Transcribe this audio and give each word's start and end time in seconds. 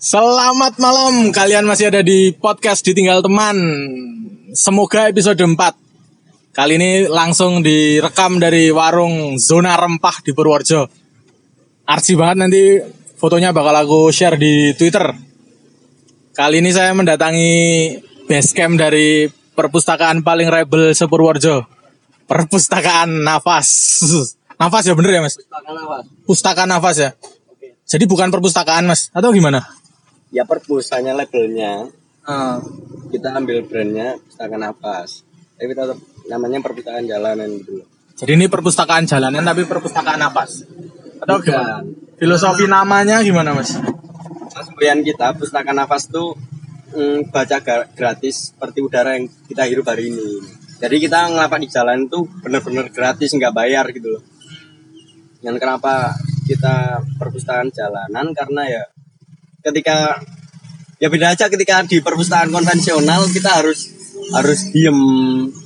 Selamat 0.00 0.80
malam, 0.80 1.28
kalian 1.28 1.68
masih 1.68 1.92
ada 1.92 2.00
di 2.00 2.32
podcast 2.32 2.80
Ditinggal 2.80 3.20
Teman. 3.20 3.52
Semoga 4.56 5.12
episode 5.12 5.36
4. 5.36 6.56
Kali 6.56 6.80
ini 6.80 7.04
langsung 7.04 7.60
direkam 7.60 8.40
dari 8.40 8.72
warung 8.72 9.36
Zona 9.36 9.76
Rempah 9.76 10.24
di 10.24 10.32
Purworejo. 10.32 10.88
Arsi 11.84 12.16
banget 12.16 12.36
nanti 12.40 12.80
fotonya 13.20 13.52
bakal 13.52 13.76
aku 13.76 14.08
share 14.08 14.40
di 14.40 14.72
Twitter. 14.72 15.04
Kali 16.32 16.64
ini 16.64 16.72
saya 16.72 16.96
mendatangi 16.96 17.52
base 18.24 18.56
camp 18.56 18.80
dari 18.80 19.28
perpustakaan 19.28 20.24
paling 20.24 20.48
rebel 20.48 20.96
sepurworejo. 20.96 21.68
Perpustakaan 22.24 23.20
Nafas. 23.20 23.68
Nafas 24.56 24.88
ya 24.88 24.96
bener 24.96 25.12
ya 25.12 25.20
mas? 25.28 25.36
Pustaka 26.24 26.64
Nafas 26.64 26.96
ya? 26.96 27.10
Jadi 27.84 28.08
bukan 28.08 28.32
perpustakaan 28.32 28.88
mas? 28.88 29.12
Atau 29.12 29.36
gimana? 29.36 29.79
Ya 30.30 30.46
perpus 30.46 30.90
hanya 30.94 31.14
labelnya 31.14 31.90
Ah. 32.20 32.60
kita 33.10 33.32
ambil 33.32 33.64
brandnya 33.64 34.14
pustaka 34.20 34.54
nafas 34.54 35.24
tapi 35.56 35.72
tetap 35.72 35.98
namanya 36.28 36.60
perpustakaan 36.60 37.04
jalanan 37.04 37.48
gitu 37.58 37.82
Jadi 38.14 38.36
ini 38.36 38.46
perpustakaan 38.46 39.08
jalanan 39.08 39.40
tapi 39.40 39.64
perpustakaan 39.64 40.20
napas. 40.20 40.68
Atau 41.24 41.40
Bukan. 41.40 41.48
gimana? 41.48 41.80
Filosofi 42.20 42.68
namanya 42.68 43.24
gimana 43.24 43.56
mas? 43.56 43.72
semboyan 44.60 45.00
kita 45.00 45.32
pustaka 45.36 45.72
nafas 45.72 46.08
tuh 46.12 46.36
mm, 46.92 47.32
baca 47.32 47.56
gratis 47.96 48.52
seperti 48.52 48.78
udara 48.84 49.16
yang 49.16 49.28
kita 49.48 49.64
hirup 49.64 49.88
hari 49.88 50.12
ini 50.12 50.40
jadi 50.80 50.96
kita 50.96 51.32
ngelapak 51.32 51.60
di 51.60 51.68
jalan 51.68 52.08
tuh 52.08 52.24
bener-bener 52.40 52.88
gratis 52.88 53.32
nggak 53.32 53.52
bayar 53.52 53.88
gitu 53.92 54.08
loh 54.18 54.22
dan 55.40 55.56
kenapa 55.56 56.12
kita 56.44 57.00
perpustakaan 57.16 57.72
jalanan 57.72 58.32
karena 58.36 58.62
ya 58.68 58.82
ketika 59.60 60.20
ya 61.00 61.08
beda 61.08 61.32
aja 61.32 61.48
ketika 61.48 61.84
di 61.88 62.00
perpustakaan 62.04 62.52
konvensional 62.52 63.24
kita 63.28 63.62
harus 63.62 63.92
harus 64.32 64.60
diem. 64.72 64.98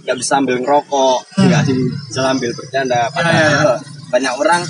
Nggak 0.05 0.17
bisa 0.21 0.31
sambil 0.39 0.57
ngerokok 0.61 1.19
nggak 1.41 1.63
bisa 2.11 2.21
sambil 2.21 2.51
bercanda. 2.55 3.11
Padahal 3.11 3.81
banyak 4.13 4.35
orang 4.39 4.63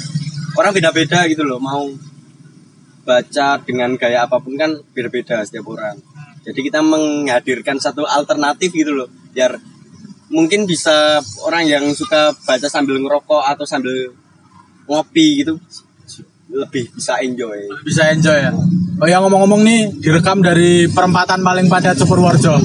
orang 0.56 0.70
beda-beda 0.72 1.26
gitu 1.28 1.42
loh. 1.44 1.60
Mau 1.60 1.90
baca 3.04 3.60
dengan 3.60 3.92
gaya 4.00 4.24
apa 4.24 4.40
pun 4.40 4.56
kan 4.56 4.80
berbeda 4.96 5.44
setiap 5.44 5.68
orang. 5.68 6.00
Jadi 6.44 6.60
kita 6.60 6.84
menghadirkan 6.84 7.80
satu 7.80 8.04
alternatif 8.04 8.72
gitu 8.72 8.92
loh 8.92 9.08
biar 9.34 9.58
mungkin 10.30 10.64
bisa 10.64 11.20
orang 11.44 11.68
yang 11.68 11.84
suka 11.92 12.32
baca 12.46 12.68
sambil 12.70 12.96
ngerokok 13.00 13.44
atau 13.44 13.64
sambil 13.68 14.12
ngopi 14.88 15.44
gitu 15.44 15.60
lebih 16.54 16.86
bisa 16.94 17.18
enjoy. 17.20 17.58
Bisa 17.82 18.14
enjoy 18.14 18.38
ya. 18.38 18.52
Oh 19.04 19.08
ya 19.12 19.20
ngomong-ngomong 19.20 19.60
nih 19.68 20.00
direkam 20.00 20.40
dari 20.40 20.88
perempatan 20.88 21.44
paling 21.44 21.68
padat 21.68 22.00
Purworejo. 22.08 22.56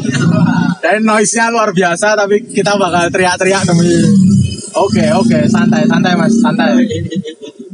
Dan 0.80 1.04
noise-nya 1.04 1.52
luar 1.52 1.76
biasa 1.76 2.16
tapi 2.16 2.48
kita 2.48 2.80
bakal 2.80 3.12
teriak-teriak 3.12 3.68
demi 3.68 3.92
Oke, 4.80 5.04
oke, 5.12 5.52
santai, 5.52 5.84
santai 5.84 6.16
Mas, 6.16 6.40
santai. 6.40 6.80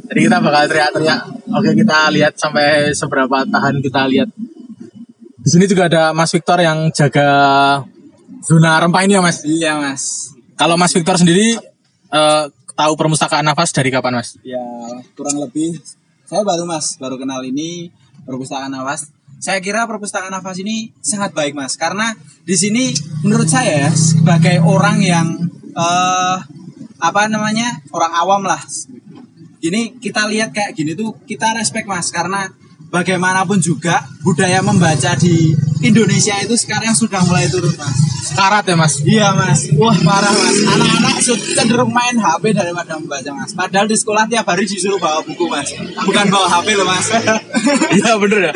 Jadi 0.09 0.17
kita 0.17 0.41
bakal 0.41 0.66
teriak-teriak. 0.66 1.21
Oke, 1.53 1.77
kita 1.77 2.09
lihat 2.09 2.33
sampai 2.41 2.89
seberapa 2.97 3.45
tahan 3.45 3.86
kita 3.86 4.09
lihat. 4.09 4.33
Di 5.45 5.49
sini 5.53 5.69
juga 5.69 5.86
ada 5.86 6.09
Mas 6.17 6.33
Victor 6.33 6.58
yang 6.58 6.89
jaga 6.89 7.30
zona 8.41 8.81
rempah 8.81 9.05
ini 9.05 9.13
ya 9.13 9.21
Mas. 9.21 9.45
Iya 9.45 9.77
mas. 9.77 10.33
Kalau 10.58 10.73
Mas 10.73 10.89
Victor 10.89 11.21
sendiri 11.21 11.53
eh, 12.09 12.43
tahu 12.73 12.93
perpustakaan 12.97 13.45
nafas 13.45 13.69
dari 13.69 13.93
kapan 13.93 14.25
Mas? 14.25 14.41
Ya 14.41 14.66
kurang 15.13 15.38
lebih 15.38 15.77
saya 16.25 16.41
baru 16.41 16.66
mas 16.66 16.97
baru 16.97 17.21
kenal 17.21 17.45
ini 17.45 17.93
perpustakaan 18.25 18.73
nafas. 18.73 19.13
Saya 19.39 19.61
kira 19.61 19.85
perpustakaan 19.85 20.33
nafas 20.33 20.57
ini 20.59 20.91
sangat 20.99 21.31
baik 21.37 21.53
mas 21.53 21.77
karena 21.77 22.17
di 22.43 22.55
sini 22.57 22.91
menurut 23.21 23.47
saya 23.47 23.87
ya, 23.87 23.91
sebagai 23.93 24.59
orang 24.65 24.97
yang 24.99 25.27
eh 25.75 26.37
apa 26.99 27.21
namanya 27.30 27.85
orang 27.93 28.14
awam 28.17 28.41
lah. 28.43 28.59
Gini 29.61 29.97
kita 29.97 30.30
lihat 30.30 30.53
kayak 30.53 30.73
gini 30.77 30.97
tuh 30.97 31.15
kita 31.25 31.53
respect 31.58 31.85
mas 31.85 32.09
karena 32.09 32.49
bagaimanapun 32.89 33.59
juga 33.59 34.05
budaya 34.21 34.61
membaca 34.61 35.13
di 35.17 35.53
Indonesia 35.85 36.33
itu 36.41 36.55
sekarang 36.57 36.95
sudah 36.97 37.21
mulai 37.27 37.45
turun 37.51 37.73
mas. 37.77 37.97
Sekarat 38.25 38.65
ya 38.65 38.73
Mas? 38.73 38.93
Iya 39.05 39.27
mas, 39.37 39.69
wah 39.77 39.93
parah 40.01 40.33
mas. 40.33 40.57
Anak-anak 40.65 41.15
cenderung 41.53 41.93
main 41.93 42.17
HP 42.17 42.57
daripada 42.57 42.97
membaca 42.97 43.31
mas. 43.37 43.53
Padahal 43.53 43.85
di 43.85 43.93
sekolah 43.93 44.25
tiap 44.25 44.49
hari 44.49 44.65
disuruh 44.65 44.97
bawa 44.97 45.21
buku 45.21 45.45
mas, 45.45 45.77
bukan 45.77 46.25
bawa 46.33 46.47
HP 46.49 46.67
loh 46.73 46.87
mas. 46.89 47.07
Iya 48.01 48.17
bener 48.17 48.51
ya. 48.51 48.53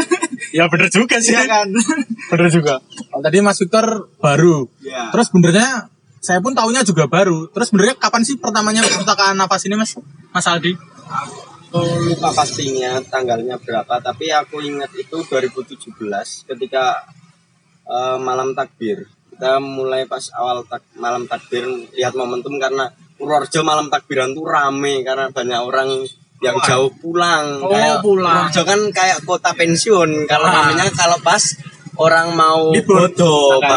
Ya 0.50 0.66
bener 0.66 0.90
juga 0.90 1.22
sih. 1.22 1.38
Iya 1.38 1.46
kan? 1.46 1.68
Bener 2.34 2.48
juga. 2.50 2.82
Oh, 3.14 3.22
tadi 3.22 3.38
Mas 3.42 3.62
Victor 3.62 4.10
baru. 4.18 4.66
Iya. 4.82 5.14
Terus 5.14 5.28
benernya 5.30 5.90
saya 6.20 6.42
pun 6.42 6.58
tahunya 6.58 6.82
juga 6.84 7.06
baru. 7.06 7.48
Terus 7.54 7.70
benernya 7.70 7.96
kapan 7.96 8.22
sih 8.26 8.36
pertamanya 8.42 8.82
perpustakaan 8.82 9.38
nafas 9.38 9.66
ini 9.70 9.78
Mas? 9.78 9.96
Mas 10.34 10.46
Aldi? 10.50 10.74
Aku 11.70 11.78
lupa 12.04 12.34
pastinya 12.34 12.98
tanggalnya 13.04 13.62
berapa 13.62 14.02
tapi 14.02 14.34
aku 14.34 14.58
ingat 14.60 14.90
itu 14.96 15.22
2017 15.22 15.86
ketika 16.50 17.06
eh, 17.86 18.18
malam 18.18 18.58
takbir 18.58 19.06
kita 19.30 19.62
mulai 19.62 20.04
pas 20.04 20.34
awal 20.34 20.66
tak, 20.66 20.82
malam 20.98 21.24
takbir 21.24 21.62
lihat 21.94 22.12
momentum 22.12 22.58
karena 22.58 22.90
Purworejo 23.14 23.62
malam 23.62 23.86
takbiran 23.88 24.34
tuh 24.34 24.44
rame 24.44 25.04
karena 25.04 25.30
banyak 25.30 25.60
orang 25.60 25.90
yang 26.40 26.56
jauh 26.58 26.90
pulang 26.96 27.60
Oh, 27.60 27.70
kayak 27.70 28.00
pulang. 28.02 28.50
Purworejo 28.50 28.62
kan 28.66 28.82
kayak 28.90 29.20
kota 29.22 29.52
pensiun 29.54 30.26
kalau 30.26 30.48
Ah. 30.48 30.74
namanya 30.74 30.90
kalau 30.90 31.22
pas 31.22 31.44
orang 31.96 32.32
mau 32.32 32.72
balik, 32.72 33.14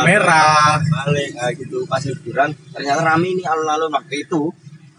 merah. 0.08 0.80
balik 0.80 1.28
kayak 1.36 1.52
gitu 1.58 1.84
pas 1.84 2.00
liburan 2.00 2.54
ternyata 2.70 3.02
rame 3.04 3.26
ini 3.28 3.42
alun-alun 3.42 3.92
waktu 3.92 4.24
itu 4.24 4.48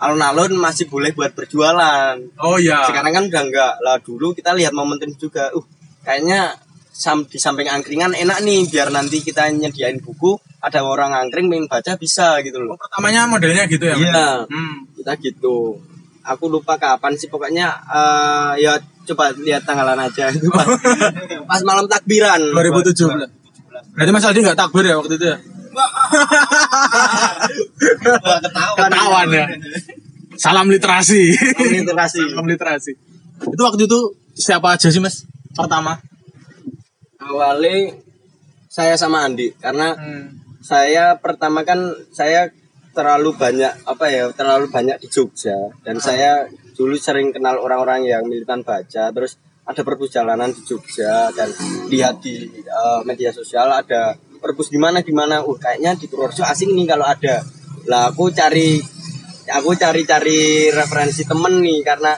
alun-alun 0.03 0.51
masih 0.59 0.91
boleh 0.91 1.15
buat 1.15 1.31
berjualan 1.31 2.19
Oh 2.37 2.59
iya. 2.59 2.83
sekarang 2.83 3.15
kan 3.15 3.23
udah 3.31 3.43
enggak 3.47 3.73
lah 3.79 3.97
dulu 4.03 4.35
kita 4.35 4.51
lihat 4.51 4.75
momentum 4.75 5.07
juga 5.15 5.47
uh 5.51 5.63
kayaknya 6.03 6.51
sam 6.93 7.23
di 7.25 7.39
samping 7.39 7.65
angkringan 7.65 8.11
enak 8.13 8.43
nih 8.43 8.67
biar 8.67 8.91
nanti 8.91 9.23
kita 9.23 9.47
nyediain 9.49 9.97
buku 9.97 10.35
ada 10.59 10.83
orang 10.83 11.15
angkring 11.15 11.47
pengen 11.47 11.65
baca 11.65 11.95
bisa 11.95 12.37
gitu 12.43 12.59
loh 12.59 12.75
pertamanya 12.75 13.25
modelnya 13.25 13.63
gitu 13.65 13.81
ya? 13.81 13.95
Iya 13.95 14.45
Hmm. 14.45 14.85
kita 14.93 15.15
gitu 15.17 15.79
aku 16.23 16.45
lupa 16.47 16.75
kapan 16.75 17.15
sih 17.15 17.27
pokoknya 17.27 17.67
eh, 17.89 18.51
ya 18.61 18.75
coba 19.03 19.31
lihat 19.35 19.63
tanggalan 19.63 19.99
aja 19.99 20.31
itu 20.31 20.47
pas, 20.47 20.63
pas 21.43 21.61
malam 21.63 21.83
takbiran 21.87 22.39
2017. 22.55 22.95
Berarti 23.93 24.11
Mas 24.11 24.23
Aldi 24.23 24.39
nggak 24.41 24.55
takbir 24.57 24.85
ya 24.85 24.95
waktu 24.95 25.15
itu 25.17 25.25
ya? 25.27 25.37
Ketahuan 28.41 28.77
Ketahuan 28.77 29.27
ya. 29.33 29.45
Salam 30.37 30.67
literasi. 30.69 31.33
literasi 31.83 32.21
Salam 32.33 32.47
literasi. 32.49 32.91
Itu 33.43 33.61
waktu 33.61 33.85
itu 33.85 33.99
siapa 34.33 34.73
aja 34.73 34.89
sih 34.89 35.01
Mas? 35.01 35.25
Pertama. 35.53 35.99
awalnya 37.23 37.95
saya 38.67 38.99
sama 38.99 39.23
Andi 39.23 39.55
karena 39.55 39.95
Hmm. 39.95 40.35
saya 40.59 41.15
pertama 41.23 41.63
kan 41.63 41.79
saya 42.11 42.51
terlalu 42.91 43.31
banyak 43.39 43.71
apa 43.87 44.05
ya 44.11 44.27
terlalu 44.35 44.67
banyak 44.67 44.99
di 44.99 45.07
Jogja 45.07 45.71
dan 45.87 46.03
saya 46.03 46.43
dulu 46.75 46.99
sering 46.99 47.31
kenal 47.31 47.63
orang-orang 47.63 48.03
yang 48.03 48.27
militan 48.27 48.59
baca 48.67 49.07
terus 49.15 49.39
ada 49.63 49.81
perpus 49.87 50.11
jalanan 50.11 50.51
di 50.51 50.67
Jogja 50.67 51.31
dan 51.31 51.47
lihat 51.87 52.19
di 52.19 52.43
eh, 52.59 52.99
media 53.07 53.31
sosial 53.31 53.71
ada 53.71 54.19
perpus 54.43 54.67
di 54.67 54.75
mana 54.75 54.99
di 54.99 55.15
mana 55.15 55.39
uh 55.39 55.55
kayaknya 55.55 55.95
di 55.95 56.05
Purworejo 56.05 56.43
asing 56.43 56.75
nih 56.75 56.83
kalau 56.85 57.07
ada. 57.07 57.39
Lah 57.87 58.11
aku 58.11 58.27
cari 58.29 58.83
aku 59.47 59.71
cari-cari 59.73 60.67
referensi 60.69 61.23
temen 61.23 61.63
nih 61.63 61.79
karena 61.81 62.11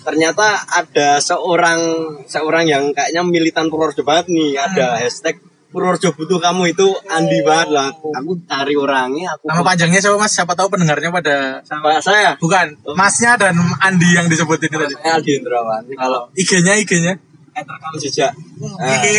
ternyata 0.00 0.46
ada 0.70 1.18
seorang 1.20 1.80
seorang 2.24 2.64
yang 2.64 2.84
kayaknya 2.90 3.20
militan 3.20 3.68
Purworejo 3.68 4.00
banget 4.02 4.32
nih. 4.32 4.56
Ada 4.56 5.04
hashtag 5.04 5.36
Purworejo 5.66 6.14
butuh 6.14 6.38
kamu 6.38 6.72
itu 6.72 6.86
Andi 7.06 7.44
banget 7.44 7.68
lah. 7.68 7.92
Aku 7.92 8.40
cari 8.48 8.72
orangnya 8.72 9.34
aku 9.34 9.44
Nama 9.44 9.60
panjangnya 9.60 10.00
siapa 10.00 10.16
Mas? 10.16 10.32
Siapa 10.32 10.52
tahu 10.56 10.72
pendengarnya 10.72 11.12
pada 11.12 11.36
sama 11.66 12.00
saya? 12.00 12.32
Bukan 12.40 12.80
Masnya 12.96 13.36
dan 13.36 13.52
Andi 13.84 14.16
yang 14.16 14.24
disebutin 14.26 14.72
itu 14.72 14.78
tadi. 14.78 14.94
Aldi 14.96 15.32
Indrawan 15.42 15.84
kalau 15.92 16.32
IG-nya 16.32 16.80
IG-nya. 16.80 17.20
eh, 17.56 17.64
rekam 17.64 17.92
jejak. 17.96 18.32
Oke, 18.60 19.16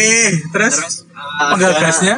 terus? 0.53 0.75
ada- 1.09 1.57
penggagasnya 1.57 2.15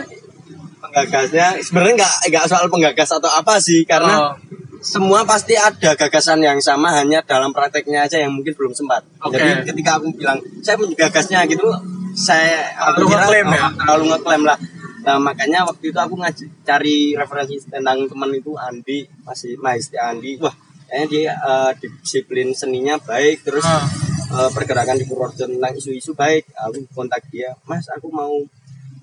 penggagasnya 0.89 1.47
sebenarnya 1.61 1.95
nggak 2.01 2.15
nggak 2.27 2.45
soal 2.45 2.65
penggagas 2.67 3.09
atau 3.13 3.29
apa 3.29 3.55
sih 3.57 3.85
karena 3.85 4.15
Oh. 4.19 4.33
semua 4.79 5.27
pasti 5.27 5.53
ada 5.53 5.91
gagasan 5.91 6.39
yang 6.39 6.55
sama 6.59 6.89
hanya 6.95 7.19
dalam 7.21 7.51
prakteknya 7.51 8.07
aja 8.07 8.15
yang 8.15 8.31
mungkin 8.31 8.55
belum 8.55 8.71
sempat. 8.71 9.03
Oke. 9.19 9.35
Jadi 9.35 9.67
ketika 9.67 9.99
aku 9.99 10.07
bilang 10.15 10.39
saya 10.63 10.79
punya 10.79 10.95
gagasnya 10.95 11.43
gitu, 11.45 11.67
saya 12.15 12.73
aku 12.79 13.03
Terlalu 13.03 13.11
ngeklaim 13.11 13.47
ya? 13.51 13.59
oh, 13.59 13.71
terlalu 13.75 14.03
ngeklaim 14.09 14.43
lah. 14.47 14.57
Nah, 14.99 15.17
makanya 15.19 15.59
waktu 15.63 15.91
itu 15.91 15.99
aku 15.99 16.15
ngaji 16.15 16.43
cari 16.63 16.97
referensi 17.11 17.59
tentang 17.67 18.07
teman 18.07 18.31
itu 18.31 18.55
Andi, 18.55 19.03
masih 19.23 19.59
Mahesti 19.59 19.99
Andi. 19.99 20.39
Wah, 20.39 20.55
kayaknya 20.87 21.05
dia 21.11 21.31
eh, 21.35 21.71
disiplin 21.99 22.47
seninya 22.55 22.95
baik 22.97 23.43
terus 23.43 23.67
Ah. 23.67 23.83
eh, 24.31 24.49
pergerakan 24.55 24.95
di 24.95 25.03
Purworejo 25.03 25.43
tentang 25.43 25.75
isu-isu 25.75 26.15
baik 26.15 26.55
aku 26.55 26.87
kontak 26.93 27.27
dia 27.27 27.51
mas 27.65 27.83
aku 27.89 28.07
mau 28.09 28.31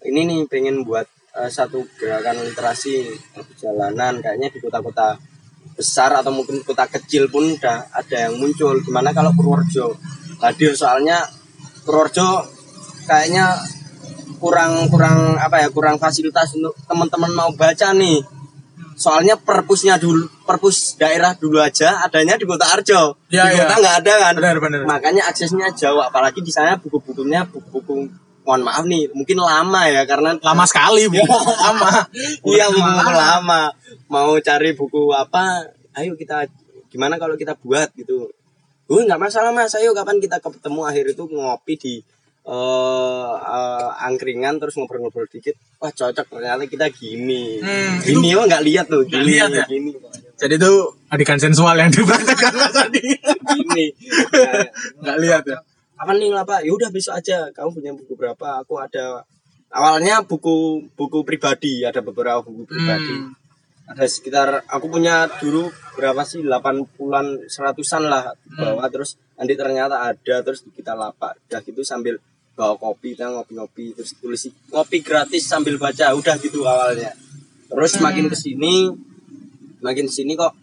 ini 0.02 0.20
nih 0.24 0.40
pengen 0.46 0.86
buat 0.86 1.04
eh, 1.36 1.50
satu 1.52 1.84
gerakan 2.00 2.40
literasi 2.48 3.12
perjalanan 3.36 4.18
kayaknya 4.24 4.48
di 4.48 4.58
kota-kota 4.58 5.20
besar 5.76 6.08
atau 6.16 6.32
mungkin 6.32 6.64
kota 6.64 6.88
kecil 6.88 7.28
pun 7.28 7.44
udah 7.52 7.92
ada 7.92 8.16
yang 8.28 8.40
muncul. 8.40 8.72
Gimana 8.80 9.12
kalau 9.12 9.36
Purworejo? 9.36 9.92
Hadir 10.40 10.72
soalnya 10.72 11.20
Purworejo 11.84 12.48
kayaknya 13.04 13.52
kurang 14.40 14.88
kurang 14.92 15.36
apa 15.36 15.64
ya 15.64 15.68
kurang 15.72 15.96
fasilitas 16.00 16.56
untuk 16.56 16.72
teman-teman 16.88 17.30
mau 17.36 17.50
baca 17.52 17.92
nih. 17.92 18.24
Soalnya 18.96 19.36
perpusnya 19.36 20.00
dulu 20.00 20.24
perpus 20.48 20.96
daerah 20.96 21.36
dulu 21.36 21.60
aja 21.60 22.00
adanya 22.00 22.40
di 22.40 22.48
kota 22.48 22.64
Arjo. 22.64 23.20
Ya, 23.28 23.52
di 23.52 23.60
ya. 23.60 23.68
kota 23.68 23.74
nggak 23.76 23.96
ada 24.00 24.14
kan? 24.24 24.34
Benar, 24.40 24.56
benar. 24.56 24.80
makanya 24.88 25.28
aksesnya 25.28 25.68
jauh 25.76 26.00
apalagi 26.00 26.40
di 26.40 26.48
sana 26.48 26.80
buku-bukunya 26.80 27.44
buku-buku 27.44 28.08
mohon 28.46 28.62
maaf 28.62 28.86
nih 28.86 29.10
mungkin 29.10 29.36
lama 29.36 29.90
ya 29.90 30.06
karena 30.06 30.38
Lama 30.38 30.64
sekali, 30.64 31.10
Bu. 31.10 31.18
Lama. 31.66 32.06
iya 32.46 32.70
buku 32.70 33.10
lama 33.10 33.74
mau 34.06 34.38
cari 34.38 34.70
buku 34.72 35.10
apa 35.10 35.66
ayo 35.92 36.14
kita 36.14 36.46
gimana 36.86 37.18
kalau 37.18 37.34
kita 37.34 37.58
buat 37.58 37.90
gitu 37.92 38.30
Gue 38.86 39.02
nggak 39.02 39.18
masalah 39.18 39.50
mas, 39.50 39.74
ayo 39.74 39.90
kapan 39.90 40.22
kita 40.22 40.38
ketemu 40.38 40.86
akhir 40.86 41.10
itu 41.10 41.26
ngopi 41.26 41.74
di 41.74 41.94
eh 42.46 43.32
eh, 43.34 43.88
angkringan 44.00 44.62
terus 44.62 44.78
ngobrol-ngobrol 44.78 45.26
dikit. 45.26 45.58
Wah 45.82 45.90
cocok 45.90 46.22
ternyata 46.30 46.62
kita 46.64 46.86
gini. 46.94 47.58
Hmm, 47.58 47.98
gini 47.98 48.38
oh 48.38 48.46
nggak 48.46 48.62
lihat 48.62 48.86
tuh, 48.86 49.02
Nggak 49.02 49.18
gini, 49.18 49.30
lihat 49.34 49.50
ya? 49.50 49.66
gini, 49.66 49.90
Jadi 50.38 50.54
itu 50.54 50.72
adegan 51.10 51.42
sensual 51.42 51.74
yang 51.74 51.90
dipraktekkan 51.98 52.54
tadi. 52.70 53.02
gini. 53.50 53.86
Enggak 55.02 55.18
lihat 55.18 55.42
ya. 55.42 55.58
Kapan 55.96 56.16
nih 56.20 56.30
lah 56.30 56.44
pak? 56.44 56.60
Ya 56.62 56.70
udah 56.72 56.88
besok 56.92 57.16
aja. 57.18 57.48
Kamu 57.50 57.72
punya 57.72 57.92
buku 57.96 58.12
berapa? 58.14 58.62
Aku 58.62 58.76
ada. 58.78 59.24
Awalnya 59.72 60.22
buku 60.22 60.86
buku 60.94 61.26
pribadi, 61.26 61.82
ada 61.82 62.04
beberapa 62.04 62.44
buku 62.46 62.68
pribadi. 62.68 63.16
Hmm. 63.16 63.34
ada 63.86 64.02
sekitar 64.02 64.66
aku 64.66 64.90
punya 64.90 65.30
dulu 65.38 65.70
berapa 65.94 66.18
sih 66.26 66.42
80-an 66.42 67.46
seratusan 67.46 68.10
lah 68.10 68.34
bawa 68.58 68.90
terus 68.90 69.14
nanti 69.38 69.54
ternyata 69.54 70.10
ada 70.10 70.42
terus 70.42 70.66
kita 70.74 70.98
lapak 70.98 71.38
udah 71.46 71.62
gitu 71.62 71.86
sambil 71.86 72.18
bawa 72.58 72.74
kopi 72.74 73.14
kita 73.14 73.30
ngopi-ngopi 73.30 73.94
terus 73.94 74.18
tulis 74.18 74.50
ngopi 74.74 75.06
gratis 75.06 75.46
sambil 75.46 75.78
baca 75.78 76.18
udah 76.18 76.34
gitu 76.42 76.66
awalnya 76.66 77.14
terus 77.70 78.02
makin 78.02 78.26
ke 78.26 78.34
sini 78.34 78.90
makin 79.78 80.10
ke 80.10 80.14
sini 80.18 80.34
kok 80.34 80.58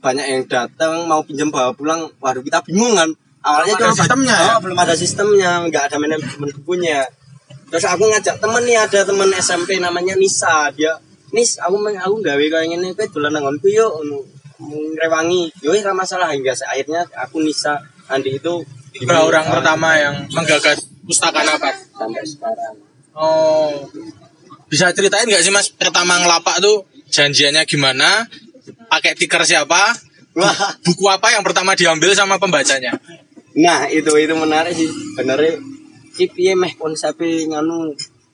banyak 0.00 0.26
yang 0.32 0.42
datang 0.48 1.04
mau 1.04 1.20
pinjam 1.28 1.52
bawa 1.52 1.76
pulang 1.76 2.08
waduh 2.24 2.40
kita 2.40 2.64
bingung 2.64 2.96
kan 2.96 3.12
awalnya 3.42 3.74
Belum 3.74 3.82
ada 3.82 3.92
cuma 3.92 4.00
sistemnya 4.02 4.36
ya? 4.38 4.46
oh, 4.54 4.58
belum 4.62 4.78
ada 4.78 4.94
sistemnya 4.94 5.50
nggak 5.68 5.82
ada 5.90 5.96
manajemen 5.98 6.50
bukunya 6.62 7.00
terus 7.68 7.84
aku 7.88 8.04
ngajak 8.06 8.36
temen 8.38 8.62
nih 8.64 8.78
ada 8.78 9.00
temen 9.02 9.28
SMP 9.36 9.70
namanya 9.82 10.14
Nisa 10.16 10.70
dia 10.74 10.94
Nis 11.32 11.56
aku 11.56 11.80
main 11.80 11.96
aku 11.96 12.20
gawe 12.20 12.44
kayak 12.44 12.68
gini 12.68 12.92
kowe 12.92 13.08
dolan 13.08 13.32
nang 13.32 13.48
nggonku 13.48 13.72
yuk 13.72 13.88
ngono. 13.88 14.20
ngrewangi 14.94 15.48
yo 15.64 15.72
ora 15.72 15.96
masalah 15.96 16.28
hingga 16.30 16.52
akhirnya 16.52 17.02
aku 17.18 17.40
Nisa 17.42 17.80
Andi 18.12 18.36
itu 18.36 18.60
Tiga 18.92 19.24
orang 19.24 19.48
pertama 19.48 19.96
yang 19.96 20.28
menggagas 20.28 20.84
pustaka 21.08 21.40
nafas. 21.40 21.88
sampai 21.96 22.22
sekarang 22.28 22.76
Oh. 23.12 23.88
Bisa 24.72 24.88
ceritain 24.96 25.28
nggak 25.28 25.44
sih 25.44 25.52
Mas 25.52 25.68
pertama 25.68 26.16
ngelapak 26.16 26.64
tuh 26.64 26.88
janjiannya 27.12 27.68
gimana? 27.68 28.24
Pakai 28.88 29.12
tiker 29.12 29.44
siapa? 29.44 29.92
wah 30.32 30.56
Buku 30.80 31.04
apa 31.12 31.28
yang 31.28 31.44
pertama 31.44 31.76
diambil 31.76 32.16
sama 32.16 32.40
pembacanya? 32.40 32.96
Nah 33.54 33.84
itu 33.86 34.10
itu 34.14 34.34
menarik 34.34 34.72
sih. 34.72 34.88
Benernya 35.14 35.58
iki 36.12 36.28
piye 36.28 36.52
meh 36.54 36.72
konsepe 36.74 37.46
nganu? 37.46 37.92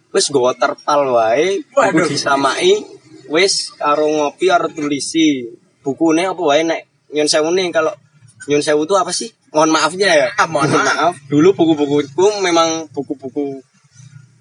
Wis 0.08 0.32
nggawa 0.32 0.56
terpal 0.56 1.04
wae 1.12 1.60
buku 1.68 2.08
disamai 2.08 2.80
wis 3.28 3.74
karo 3.74 4.08
ngopi 4.08 4.48
karo 4.48 4.68
tulisi. 4.68 5.46
Bukune 5.84 6.24
apa 6.24 6.40
wae 6.40 6.64
nek 6.64 6.80
nyun 7.10 7.26
sewu 7.26 7.52
nih 7.52 7.68
kalau 7.68 7.92
nyun 8.46 8.60
sewu 8.60 8.84
itu 8.84 8.94
apa 8.94 9.12
sih? 9.12 9.28
Mohon 9.48 9.70
maafnya 9.74 10.08
ya 10.12 10.28
Ah, 10.36 10.44
mohon 10.44 10.68
maaf. 10.68 11.16
dulu 11.24 11.56
buku-bukuku 11.56 12.44
memang 12.44 12.84
buku-buku 12.92 13.64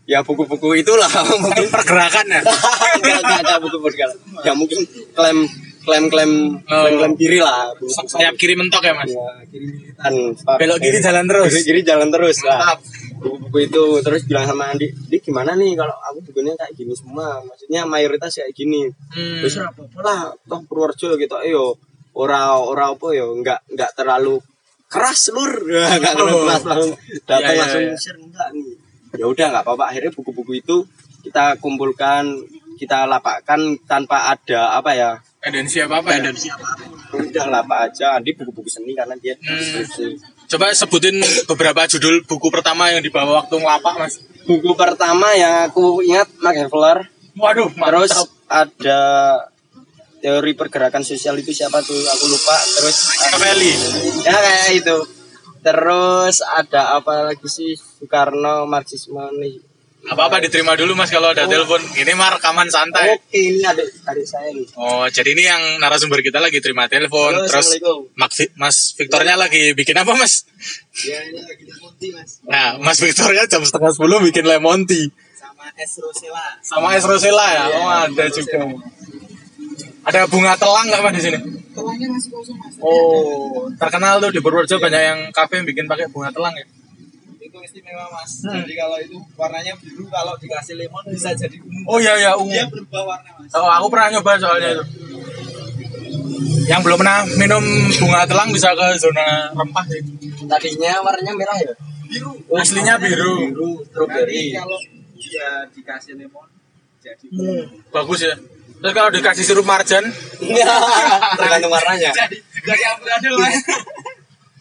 ya 0.03 0.19
buku-buku 0.19 0.75
itulah. 0.75 1.07
Mungkin 1.43 1.67
Pergerakan 1.67 2.27
ya. 2.27 2.41
enggak 2.43 3.19
enggak 3.23 3.39
enggak 3.43 3.59
buku-buku 3.63 3.95
ya 4.43 4.51
mungkin 4.51 4.79
klaim 5.15 5.47
klaim 5.87 6.05
klaim 6.07 6.31
klaim 6.61 6.95
klaim 6.97 7.13
kiri 7.15 7.39
lah. 7.39 7.71
Sayap 7.79 8.35
kiri 8.35 8.53
mentok 8.53 8.83
ya 8.83 8.91
Mas. 8.91 9.07
ya 9.07 9.23
kiri 9.47 9.65
militan 9.71 10.13
Belok 10.59 10.77
kiri 10.77 10.99
jalan 10.99 11.23
terus. 11.25 11.47
kiri, 11.49 11.61
kiri 11.63 11.81
jalan 11.81 12.09
terus 12.09 12.37
lah 12.43 12.59
Mantap. 12.59 12.79
buku-buku 13.17 13.57
itu 13.63 13.83
terus 14.03 14.21
bilang 14.23 14.43
sama 14.43 14.69
Andi 14.69 14.91
Andi 14.91 15.17
gimana 15.17 15.55
nih 15.55 15.73
kalau 15.73 15.95
aku 15.97 16.19
bukunya 16.21 16.53
kayak 16.53 16.75
gini 16.75 16.91
semua 16.91 17.39
maksudnya 17.41 17.81
mayoritas 17.83 18.29
kayak 18.29 18.51
gini 18.51 18.85
Hmm. 19.09 19.41
terus 19.41 19.57
apa-apa 19.57 19.99
lah 20.03 20.19
toh 20.43 20.61
Purworejo 20.61 21.15
gitu 21.15 21.33
ayo 21.39 21.73
ora 22.13 22.53
ora 22.53 22.91
apa 22.91 23.07
ya 23.11 23.25
nggak 23.25 23.73
nggak 23.73 23.91
terlalu 23.95 24.37
keras 24.85 25.31
lur 25.31 25.49
nggak 25.97 26.13
terlalu 26.13 26.29
Oh. 26.31 26.43
keras 26.45 26.63
langsung 26.63 26.91
datang 27.23 27.41
Iya, 27.41 27.49
iya, 27.49 27.61
langsung 27.63 27.83
iya. 27.83 27.95
share 27.97 28.19
enggak 28.19 28.47
nih 28.51 28.69
ya 29.15 29.25
udah 29.25 29.45
nggak 29.49 29.63
apa-apa 29.63 29.83
akhirnya 29.87 30.11
buku-buku 30.11 30.51
itu 30.53 30.75
kita 31.23 31.57
kumpulkan 31.57 32.23
kita 32.77 33.03
lapakkan 33.03 33.59
tanpa 33.83 34.29
ada 34.29 34.77
apa 34.77 34.91
ya 34.93 35.11
Tendensi 35.39 35.77
apa 35.79 36.01
apa 36.01 36.09
ya? 36.13 36.33
udah 37.07 37.45
lapak 37.47 37.79
aja 37.87 38.13
Andi 38.13 38.33
buku-buku 38.33 38.67
seni 38.67 38.91
karena 38.91 39.15
dia 39.15 39.37
Hmm. 39.37 39.55
skripsi 39.57 40.05
Coba 40.47 40.71
sebutin 40.71 41.17
beberapa 41.45 41.83
judul 41.85 42.23
buku 42.23 42.47
pertama 42.47 42.87
yang 42.87 42.99
dibawa 42.99 43.41
waktu 43.41 43.55
ngelapak 43.55 43.93
Mas. 43.97 44.19
buku 44.43 44.71
pertama 44.73 45.31
yang 45.33 45.67
aku 45.67 45.99
ingat 46.01 46.27
Mark 46.37 46.55
Havelaar 46.57 46.99
Waduh, 47.33 47.69
Terus 47.69 48.11
mantap. 48.11 48.27
ada 48.49 49.01
teori 50.17 50.51
pergerakan 50.51 51.03
sosial 51.03 51.37
itu 51.37 51.53
siapa 51.53 51.77
tuh? 51.79 51.93
Aku 51.93 52.25
lupa. 52.25 52.57
Terus 52.73 52.97
Machiavelli. 53.07 53.71
ya 54.23 54.33
kayak 54.33 54.69
itu. 54.75 54.97
Terus 55.59 56.41
ada 56.41 56.97
apa 56.97 57.29
lagi 57.29 57.45
sih? 57.45 57.77
Soekarno, 57.77 58.65
Marxisme 58.65 59.21
nih. 59.35 59.61
Apa-apa 60.07 60.39
diterima 60.39 60.71
dulu 60.79 60.95
Mas 60.95 61.11
kalau 61.11 61.35
ada 61.35 61.43
telepon. 61.43 61.83
Ini 61.99 62.15
mah 62.15 62.39
rekaman 62.39 62.71
santai. 62.71 63.19
Oke, 63.19 63.35
ini 63.35 63.59
ada 63.59 63.83
adik 63.83 64.23
saya 64.23 64.47
nih. 64.55 64.63
Oh, 64.79 65.03
jadi 65.11 65.35
ini 65.35 65.43
yang 65.43 65.61
narasumber 65.83 66.23
kita 66.23 66.39
lagi 66.39 66.63
terima 66.63 66.87
telepon. 66.87 67.35
Halo, 67.35 67.43
Terus. 67.43 67.75
Mas, 68.55 68.95
Victornya 68.95 69.35
lagi 69.35 69.75
bikin 69.75 69.99
apa 69.99 70.15
Mas? 70.15 70.47
Ya, 71.03 71.19
ini 71.27 71.43
lagi 71.43 71.63
di 71.67 71.73
Monty, 71.75 72.07
Mas. 72.15 72.39
Nah, 72.47 72.79
Mas 72.79 73.03
Victornya 73.03 73.43
jam 73.51 73.59
setengah 73.67 73.91
sepuluh 73.91 74.23
bikin 74.23 74.47
lemon 74.47 74.87
tea. 74.87 75.11
Sama 75.35 75.67
Es 75.75 75.91
Rosella. 75.99 76.45
Sama 76.63 76.87
es 76.95 77.03
rosella 77.03 77.47
ya? 77.51 77.65
Oh, 77.75 77.89
ada 78.07 78.25
juga. 78.31 78.59
Ada 80.07 80.23
bunga 80.31 80.55
telang 80.55 80.87
nggak 80.87 81.03
Mas 81.03 81.13
di 81.19 81.21
sini? 81.27 81.39
Telangnya 81.75 82.07
masih 82.15 82.31
kosong 82.31 82.57
mas. 82.57 82.73
Oh, 82.79 83.67
terkenal 83.75 84.23
tuh 84.23 84.31
di 84.31 84.39
Purworejo 84.39 84.79
banyak 84.79 85.01
yang 85.03 85.19
kafe 85.35 85.59
yang 85.59 85.67
bikin 85.67 85.85
pakai 85.85 86.07
bunga 86.07 86.31
telang 86.31 86.55
ya. 86.55 86.63
Istimewa 87.67 88.07
mas. 88.15 88.31
Hmm. 88.47 88.63
Jadi 88.63 88.73
kalau 88.79 88.97
itu 89.03 89.17
warnanya 89.35 89.75
biru, 89.75 90.07
kalau 90.07 90.33
dikasih 90.39 90.79
lemon 90.79 91.03
bisa 91.11 91.35
jadi 91.35 91.59
ungu. 91.59 91.83
Oh 91.83 91.99
iya 91.99 92.13
iya, 92.15 92.31
ungu. 92.39 92.55
Dia 92.55 92.65
berubah 92.71 93.03
warna 93.03 93.29
mas. 93.35 93.51
Oh, 93.51 93.67
aku 93.67 93.87
pernah 93.91 94.07
nyoba 94.15 94.31
soalnya 94.39 94.69
itu. 94.79 94.85
Yang 96.71 96.81
belum 96.83 96.97
pernah 97.03 97.19
minum 97.35 97.63
bunga 97.99 98.23
telang 98.23 98.49
bisa 98.55 98.71
ke 98.71 98.87
zona 98.95 99.51
rempah 99.51 99.85
sih. 99.91 100.01
Tadinya 100.47 101.03
warnanya 101.03 101.33
merah 101.35 101.57
ya? 101.59 101.75
Biru. 102.07 102.31
Aslinya 102.55 102.95
biru. 102.95 103.51
Biru, 103.51 103.71
strawberry. 103.91 104.55
kalau 104.55 104.79
dia 105.19 105.67
dikasih 105.75 106.15
lemon 106.15 106.47
jadi 107.03 107.25
Bagus 107.91 108.19
ya. 108.23 108.35
Terus 108.77 108.93
kalau 108.93 109.09
dikasih 109.09 109.41
sirup 109.41 109.65
marjan, 109.65 110.05
tergantung 111.39 111.73
warnanya. 111.73 112.13
jadi 112.13 112.37
jadi 112.61 112.83
amburadul 112.93 113.35
mas. 113.41 113.57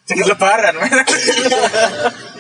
jadi 0.09 0.23
lebaran. 0.25 0.75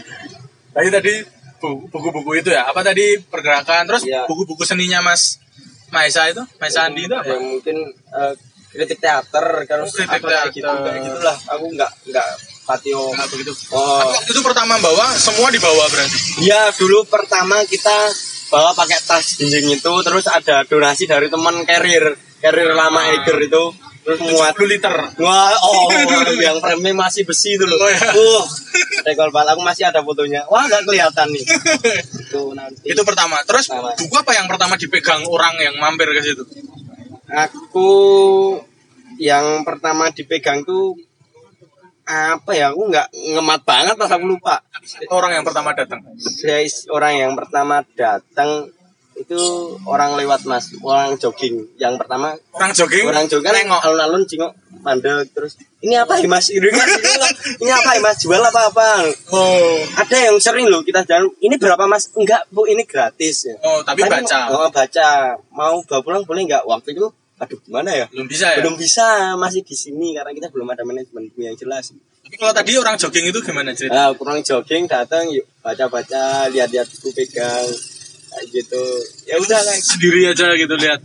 tadi 0.76 0.88
tadi 0.90 1.12
bu- 1.56 1.88
buku-buku 1.88 2.30
itu 2.36 2.52
ya. 2.52 2.68
Apa 2.68 2.80
tadi 2.82 3.16
pergerakan? 3.18 3.88
Terus 3.88 4.04
Iya. 4.04 4.28
buku-buku 4.28 4.62
seninya 4.62 5.00
Mas 5.00 5.40
Maisa 5.86 6.26
itu, 6.26 6.42
Maisa 6.56 6.84
Andi 6.84 7.02
itu 7.02 7.14
apa? 7.14 7.24
ya 7.26 7.38
mungkin 7.38 7.76
eh, 7.88 8.32
kritik 8.68 8.98
teater 8.98 9.46
kan 9.64 9.78
Oh, 9.80 9.88
kritik 9.88 10.18
apa 10.18 10.26
kayak 10.26 10.44
gitu 10.50 10.66
teater. 10.66 10.82
kayak 10.84 11.00
gitulah 11.02 11.36
aku 11.48 11.64
nggak 11.72 11.90
nggak 12.04 12.28
patio 12.62 13.02
Nggak 13.08 13.28
begitu. 13.30 13.52
oh 13.70 14.02
Tapi 14.02 14.12
waktu 14.12 14.30
itu 14.30 14.42
pertama 14.42 14.74
bawa, 14.76 15.06
semua 15.16 15.48
dibawa 15.48 15.86
berarti. 15.86 16.18
ya 16.42 16.68
dulu 16.74 17.06
pertama 17.06 17.62
kita 17.64 17.96
bawa 18.46 18.74
pakai 18.74 18.98
tas 19.00 19.38
jinjing 19.38 19.72
itu 19.72 19.92
terus 20.02 20.26
ada 20.26 20.62
donasi 20.62 21.02
dari 21.04 21.26
teman 21.26 21.62
carrier 21.62 22.12
carrier 22.36 22.70
lama 22.72 23.00
Eiger 23.08 23.38
itu 23.40 23.62
terus 24.06 24.22
muat 24.22 24.54
10 24.54 24.70
liter. 24.70 24.94
Wah, 25.18 25.50
oh, 25.66 25.90
yang 26.46 26.62
frame 26.62 26.94
masih 26.94 27.26
besi 27.26 27.58
itu 27.58 27.66
loh. 27.66 27.74
Oh, 27.74 27.90
ya. 27.90 27.98
Uh, 28.14 28.44
banget. 29.34 29.48
Aku 29.58 29.62
masih 29.66 29.90
ada 29.90 29.98
fotonya. 30.06 30.46
Wah, 30.46 30.62
nggak 30.70 30.86
kelihatan 30.86 31.26
nih. 31.34 31.42
Itu 32.22 32.54
nanti. 32.54 32.86
Itu 32.86 33.02
pertama. 33.02 33.42
Terus 33.42 33.66
Pertama. 33.66 33.90
buku 33.98 34.14
apa 34.14 34.32
yang 34.38 34.46
pertama 34.46 34.74
dipegang 34.78 35.26
orang 35.26 35.58
yang 35.58 35.74
mampir 35.82 36.06
ke 36.14 36.22
situ? 36.22 36.46
Aku 37.26 37.90
yang 39.18 39.66
pertama 39.66 40.14
dipegang 40.14 40.62
tuh 40.62 40.94
apa 42.06 42.54
ya 42.54 42.70
aku 42.70 42.86
nggak 42.86 43.10
ngemat 43.34 43.66
banget 43.66 43.98
pas 43.98 44.06
aku 44.14 44.30
lupa 44.30 44.62
Orang 45.10 45.34
yang 45.34 45.42
pertama 45.42 45.74
datang. 45.74 45.98
Guys, 46.46 46.86
orang 46.86 47.18
yang 47.18 47.32
pertama 47.34 47.82
datang 47.98 48.70
itu 49.16 49.40
orang 49.82 50.12
lewat 50.14 50.44
mas 50.44 50.68
orang 50.78 51.16
jogging 51.16 51.64
yang 51.74 51.96
pertama 51.96 52.36
Orang 52.52 52.70
jogging. 52.70 53.04
orang 53.04 53.24
jogging 53.24 53.48
nengok. 53.48 53.80
alun-alun 53.80 54.22
cingok 54.22 54.52
mandek 54.78 55.32
terus 55.32 55.56
ini 55.78 55.94
apa 55.94 56.16
ya 56.16 56.26
mas 56.26 56.46
ini, 56.48 56.68
mas? 56.68 56.88
ini 57.56 57.70
apa 57.70 57.90
ya 57.92 58.00
mas 58.00 58.16
jual 58.18 58.38
apa 58.38 58.60
apa 58.68 58.88
Oh. 59.28 59.80
ada 59.96 60.16
yang 60.22 60.36
sering 60.36 60.66
loh 60.66 60.80
kita 60.80 61.00
jalan 61.02 61.32
ini 61.38 61.56
berapa 61.56 61.80
mas 61.84 62.12
enggak 62.12 62.44
bu 62.48 62.64
ini 62.64 62.84
gratis 62.84 63.46
ya 63.46 63.56
Oh, 63.60 63.80
tapi 63.80 64.04
baca. 64.04 64.52
oh, 64.52 64.68
baca 64.68 65.08
mau 65.48 65.80
bawa 65.80 66.00
pulang 66.00 66.22
boleh 66.22 66.44
nggak 66.44 66.62
waktu 66.62 66.92
itu 66.92 67.08
aduh 67.36 67.58
gimana 67.58 67.90
ya 67.90 68.06
Belum 68.08 68.24
bisa 68.26 68.46
ya. 68.48 68.60
belum 68.60 68.74
bisa 68.74 69.06
masih 69.34 69.60
di 69.60 69.72
sini 69.72 70.12
karena 70.12 70.30
kita 70.30 70.48
belum 70.48 70.68
ada 70.68 70.80
manajemen 70.82 71.28
yang 71.36 71.52
jelas 71.52 71.92
Tapi 72.20 72.36
kalau 72.36 72.50
tadi 72.50 72.74
orang 72.74 72.96
jogging 72.96 73.26
itu 73.26 73.40
gimana 73.40 73.72
cerita? 73.72 73.92
nah 73.92 74.08
kurang 74.12 74.40
jogging 74.40 74.84
datang 74.84 75.24
yuk 75.28 75.44
baca 75.58 75.84
baca 75.86 76.22
lihat 76.48 76.68
lihat 76.68 76.84
buku 76.90 77.12
pegang 77.14 77.64
gitu 78.44 78.82
ya 79.24 79.36
udah 79.36 79.58
kayak 79.58 79.80
Sendiri 79.80 80.20
aja 80.26 80.52
gitu 80.52 80.74
lihat. 80.74 81.00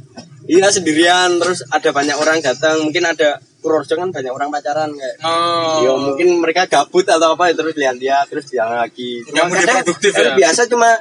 iya 0.46 0.68
sendirian 0.68 1.38
terus 1.38 1.64
ada 1.68 1.90
banyak 1.90 2.18
orang 2.18 2.40
datang 2.40 2.82
mungkin 2.82 3.06
ada 3.06 3.40
Purworejo 3.62 3.94
kan 3.94 4.10
banyak 4.10 4.34
orang 4.34 4.50
pacaran 4.50 4.90
kayak 4.90 5.16
Oh. 5.22 5.86
Ya 5.86 5.94
mungkin 5.94 6.42
mereka 6.42 6.66
gabut 6.66 7.06
atau 7.06 7.38
apa 7.38 7.54
terus 7.54 7.78
lihat-lihat 7.78 8.26
terus 8.26 8.50
jalan 8.50 8.82
lagi. 8.82 9.22
Kadang, 9.22 9.86
produktif 9.86 10.18
ya? 10.18 10.34
Biasa 10.34 10.66
cuma 10.66 10.98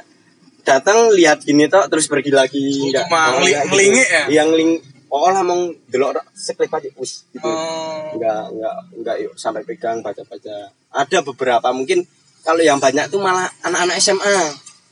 datang 0.61 1.09
lihat 1.09 1.41
gini 1.41 1.65
tok 1.65 1.89
terus 1.89 2.05
pergi 2.05 2.29
lagi. 2.29 2.93
Nggak- 2.93 3.09
cuma 3.09 3.21
oh, 3.33 3.41
ngeli- 3.41 3.57
nggak 3.65 3.97
gitu. 3.97 4.13
ya? 4.13 4.23
Yang 4.29 4.47
ngeling 4.53 4.71
Oh 5.11 5.27
lah 5.27 5.43
mau 5.43 5.59
delok 5.91 6.23
seklip 6.31 6.71
aja 6.71 6.87
us 6.95 7.27
gitu. 7.33 7.43
Oh. 7.43 8.15
Enggak 8.15 8.47
enggak 8.47 8.75
enggak 8.95 9.15
yuk 9.19 9.33
sampai 9.35 9.65
pegang 9.67 9.99
baca-baca. 9.99 10.71
Ada 10.87 11.19
beberapa 11.19 11.67
mungkin 11.75 12.07
kalau 12.41 12.63
yang 12.63 12.79
banyak 12.79 13.11
tuh 13.11 13.19
malah 13.19 13.51
anak-anak 13.59 13.99
SMA. 13.99 14.37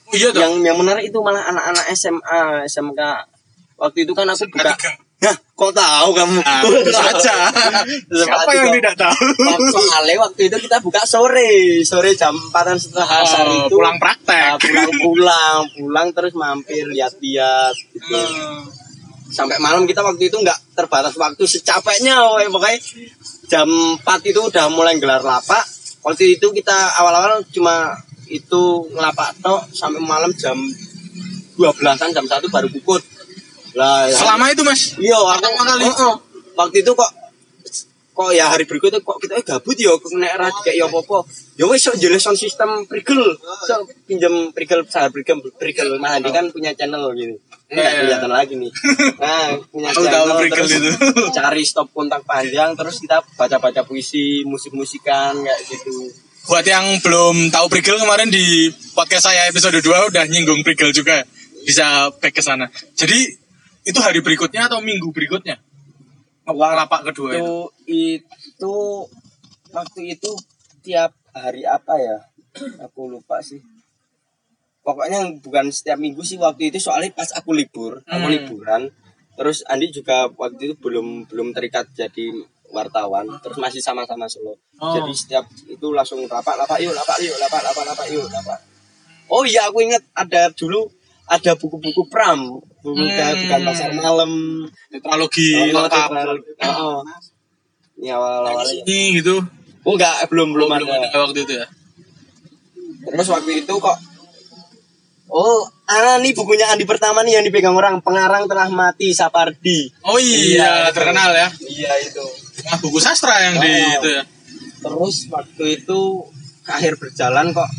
Oh, 0.09 0.17
iya. 0.17 0.29
Yang 0.33 0.53
yang 0.65 0.77
menarik 0.81 1.05
itu 1.05 1.17
malah 1.21 1.45
anak-anak 1.53 1.85
SMA, 1.93 2.65
SMK. 2.65 3.01
Waktu 3.77 3.97
itu 4.03 4.13
kan 4.17 4.25
aku 4.25 4.49
buka 4.49 4.73
tiga. 4.75 4.91
Nah, 5.19 5.35
kok 5.35 5.71
tahu 5.75 6.09
kamu? 6.15 6.39
Nah, 6.39 6.63
saja. 6.95 7.51
Siapa 8.07 8.51
yang 8.55 8.71
tidak 8.71 8.95
tahu? 8.95 9.19
Soalnya 9.75 10.15
waktu 10.15 10.47
itu 10.47 10.57
kita 10.63 10.79
buka 10.79 11.03
sore, 11.03 11.83
sore 11.83 12.15
jam 12.15 12.31
empatan 12.31 12.79
setelah 12.79 13.27
asar 13.27 13.43
Oh, 13.43 13.67
itu. 13.67 13.75
pulang 13.75 13.99
praktek. 13.99 14.55
Nah, 14.55 14.57
pulang 14.57 14.91
pulang, 15.03 15.59
pulang 15.75 16.07
terus 16.15 16.31
mampir 16.39 16.87
lihat-lihat 16.87 17.75
gitu. 17.91 18.15
Hmm. 18.15 18.63
Sampai 19.29 19.59
malam 19.59 19.83
kita 19.83 19.99
waktu 20.01 20.31
itu 20.31 20.39
nggak 20.39 20.73
terbatas 20.73 21.13
waktu 21.19 21.43
secapeknya, 21.43 22.23
woy. 22.23 22.47
pokoknya 22.47 22.79
jam 23.51 23.67
4 23.67 24.23
itu 24.23 24.39
udah 24.39 24.71
mulai 24.71 24.95
gelar 25.03 25.19
lapak. 25.19 25.67
Waktu 25.99 26.39
itu 26.39 26.47
kita 26.55 26.95
awal-awal 26.95 27.43
cuma 27.51 27.91
itu 28.29 28.63
ngelapak 28.93 29.35
tok 29.41 29.67
sampai 29.73 30.01
malam 30.01 30.31
jam 30.37 30.55
12-an 31.59 32.09
jam 32.15 32.25
1 32.25 32.47
baru 32.47 32.67
pukut. 32.71 33.03
Lah, 33.75 34.07
ya. 34.07 34.15
Selama 34.15 34.49
itu 34.49 34.61
mas. 34.63 34.95
Iya, 34.95 35.19
aku 35.19 35.59
kali. 35.59 35.85
Oh, 35.85 36.03
oh. 36.07 36.15
Waktu 36.55 36.81
itu 36.81 36.91
kok 36.95 37.11
kok 38.19 38.35
ya 38.35 38.51
hari 38.51 38.67
berikutnya 38.67 38.99
kok 38.99 39.15
kita 39.23 39.39
eh, 39.39 39.45
gabut 39.47 39.79
ya 39.79 39.95
kok 39.95 40.11
nek 40.11 40.35
ra 40.35 40.51
kayak 40.51 40.75
ya 40.75 40.85
apa-apa. 40.91 41.23
Ya 41.55 41.63
wis 41.71 41.79
sok 41.79 41.95
jelas 41.95 42.19
sound 42.19 42.35
system 42.35 42.83
prigel. 42.83 43.39
So 43.63 43.87
pinjam 44.03 44.51
prigel 44.51 44.83
salah 44.91 45.07
prigel 45.07 45.39
prigel 45.55 45.95
Mas 46.03 46.19
Andi 46.19 46.27
kan 46.35 46.51
punya 46.51 46.75
channel 46.75 47.15
gitu. 47.15 47.39
Enggak 47.69 47.85
Iya. 47.85 47.99
kelihatan 48.01 48.31
lagi 48.33 48.53
nih. 48.57 48.71
Nah, 49.21 49.49
punya 49.69 49.89
channel 49.93 50.35
Prigel 50.41 50.65
terus 50.65 50.73
itu. 50.81 50.89
cari 51.37 51.63
stop 51.63 51.87
kontak 51.93 52.25
panjang 52.25 52.73
terus 52.73 52.97
kita 52.97 53.21
baca-baca 53.37 53.85
puisi, 53.85 54.41
musik-musikan 54.43 55.37
kayak 55.37 55.59
gitu. 55.69 56.09
Buat 56.47 56.65
yang 56.65 56.85
belum 57.03 57.51
tahu 57.51 57.65
Prigel 57.67 57.99
kemarin 57.99 58.31
di 58.31 58.71
podcast 58.95 59.29
saya 59.29 59.49
episode 59.51 59.75
2 59.75 60.09
udah 60.13 60.23
nyinggung 60.31 60.63
Prigel 60.63 60.95
juga. 60.95 61.25
Bisa 61.67 62.09
back 62.17 62.39
ke 62.39 62.41
sana. 62.41 62.71
Jadi 62.95 63.19
itu 63.85 63.99
hari 63.99 64.23
berikutnya 64.23 64.71
atau 64.71 64.79
minggu 64.79 65.11
berikutnya? 65.11 65.59
lapak 66.49 67.13
kedua 67.13 67.37
itu. 67.37 67.69
itu 67.85 68.09
itu 68.57 68.73
waktu 69.69 70.17
itu 70.17 70.31
tiap 70.81 71.13
hari 71.29 71.61
apa 71.61 71.93
ya 72.01 72.17
aku 72.81 73.05
lupa 73.05 73.37
sih 73.45 73.61
pokoknya 74.81 75.29
bukan 75.45 75.69
setiap 75.69 76.01
minggu 76.01 76.25
sih 76.25 76.41
waktu 76.41 76.73
itu 76.73 76.81
soalnya 76.81 77.13
pas 77.13 77.29
aku 77.37 77.53
libur 77.53 78.01
aku 78.09 78.25
Hmm. 78.25 78.33
liburan 78.33 78.81
terus 79.37 79.61
Andi 79.69 79.93
juga 79.93 80.25
waktu 80.25 80.73
itu 80.73 80.75
belum 80.81 81.29
belum 81.29 81.53
terikat 81.53 81.85
jadi 81.93 82.33
wartawan 82.69 83.25
terus 83.39 83.57
masih 83.57 83.79
sama-sama 83.79 84.25
Solo 84.25 84.55
Oh. 84.79 84.95
jadi 84.95 85.11
setiap 85.11 85.43
itu 85.65 85.87
langsung 85.91 86.23
lapak 86.23 86.55
lapak 86.55 86.79
yuk 86.79 86.95
lapak 86.95 87.19
yuk 87.19 87.35
lapak 87.35 87.61
lapak 87.61 87.83
lapak 87.83 88.07
yuk 88.07 88.23
lapak 88.25 88.59
oh 89.27 89.43
iya 89.43 89.67
aku 89.67 89.83
ingat 89.83 89.99
ada 90.13 90.47
dulu 90.49 90.87
ada 91.27 91.53
buku-buku 91.53 92.07
pram 92.07 92.57
buku 92.79 92.95
Hmm. 92.95 93.35
bukan 93.35 93.59
pasar 93.61 93.91
malam 93.91 94.31
Tetralogi 94.87 95.51
Oh, 95.75 95.83
lengkap. 95.83 96.09
Oh, 96.79 97.03
Ini 97.99 98.15
awal-awal. 98.15 98.63
Ini 98.63 99.19
gitu. 99.19 99.43
Oh 99.83 99.93
enggak, 99.93 100.23
belum 100.31 100.55
belum 100.55 100.71
Belum 100.71 100.87
ada. 100.87 101.05
ada 101.05 101.17
waktu 101.19 101.43
itu 101.43 101.53
ya. 101.53 101.67
Terus 103.03 103.27
waktu 103.27 103.51
itu 103.59 103.73
kok 103.75 103.97
Oh, 105.29 105.61
ah 105.85 106.17
nih 106.17 106.33
bukunya 106.33 106.65
Andi 106.71 106.89
pertama 106.89 107.21
nih 107.21 107.37
yang 107.37 107.45
dipegang 107.45 107.77
orang 107.77 108.01
pengarang 108.01 108.49
telah 108.49 108.65
mati 108.71 109.13
Sapardi. 109.13 109.91
Oh 110.01 110.17
iya, 110.17 110.39
Iya, 110.57 110.71
terkenal 110.89 111.29
ya. 111.35 111.47
Iya 111.61 111.91
itu. 112.01 112.25
Nah, 112.69 112.77
buku 112.77 112.97
sastra 112.97 113.33
yang 113.41 113.57
di 113.57 113.65
Oh. 113.65 113.93
itu 113.97 114.09
ya. 114.11 114.23
Terus 114.79 115.15
waktu 115.27 115.63
itu 115.75 115.99
ke 116.61 116.71
akhir 116.71 116.93
berjalan 116.95 117.49
kok 117.49 117.69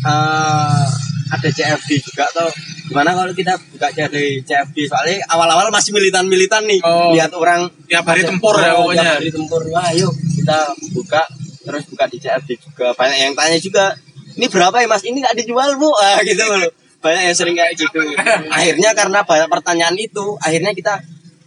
eh 0.00 0.84
ada 1.30 1.46
CFD 1.48 2.02
juga 2.02 2.26
atau 2.26 2.50
gimana 2.84 3.14
kalau 3.14 3.30
kita 3.30 3.54
buka 3.70 3.86
dari 3.92 4.42
CFD 4.42 4.76
soalnya 4.84 5.22
awal-awal 5.28 5.70
masih 5.70 5.92
militan-militan 5.92 6.66
nih 6.66 6.82
Oh. 6.82 7.14
lihat 7.14 7.30
orang 7.32 7.70
Tiap 7.86 8.02
hari 8.04 8.24
tempur 8.24 8.56
ya 8.56 8.74
Oh, 8.74 8.84
pokoknya. 8.84 9.02
tiap 9.04 9.16
hari 9.16 9.30
tempur 9.30 9.62
wah 9.70 9.88
yuk 9.92 10.10
kita 10.10 10.58
buka 10.90 11.22
terus 11.60 11.86
buka 11.86 12.04
di 12.06 12.18
CFD 12.18 12.58
juga 12.58 12.90
banyak 12.92 13.18
yang 13.20 13.34
tanya 13.34 13.56
juga 13.56 13.94
ini 14.32 14.46
berapa 14.46 14.74
ya 14.74 14.86
mas 14.86 15.04
ini 15.04 15.20
nggak 15.20 15.36
dijual 15.38 15.70
bu 15.76 15.94
ah 15.94 16.18
gitu 16.26 16.42
loh 16.42 16.66
banyak 16.98 17.22
yang 17.22 17.36
sering 17.36 17.54
kayak 17.54 17.78
gitu 17.78 18.00
akhirnya 18.56 18.90
karena 18.90 19.22
banyak 19.22 19.46
pertanyaan 19.48 19.94
itu 19.94 20.34
akhirnya 20.36 20.72
kita 20.72 20.98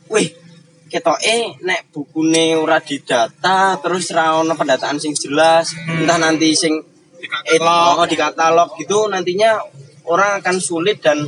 wih 0.07 0.31
ketok 0.93 1.17
eh 1.25 1.57
nek 1.65 1.89
bukune 1.89 2.53
ora 2.53 2.77
didata 2.77 3.81
terus 3.81 4.13
ra 4.13 4.37
ono 4.37 4.53
pendataan 4.53 5.01
sing 5.01 5.17
jelas 5.17 5.73
entah 5.73 6.21
nanti 6.21 6.53
sing 6.53 6.77
Di 7.23 7.25
eh, 7.25 7.55
katalog. 7.55 8.03
oh, 8.03 8.05
di 8.05 8.17
katalog 8.19 8.69
gitu 8.77 9.07
nantinya 9.09 9.57
orang 10.05 10.43
akan 10.43 10.59
sulit 10.59 10.99
dan 10.99 11.23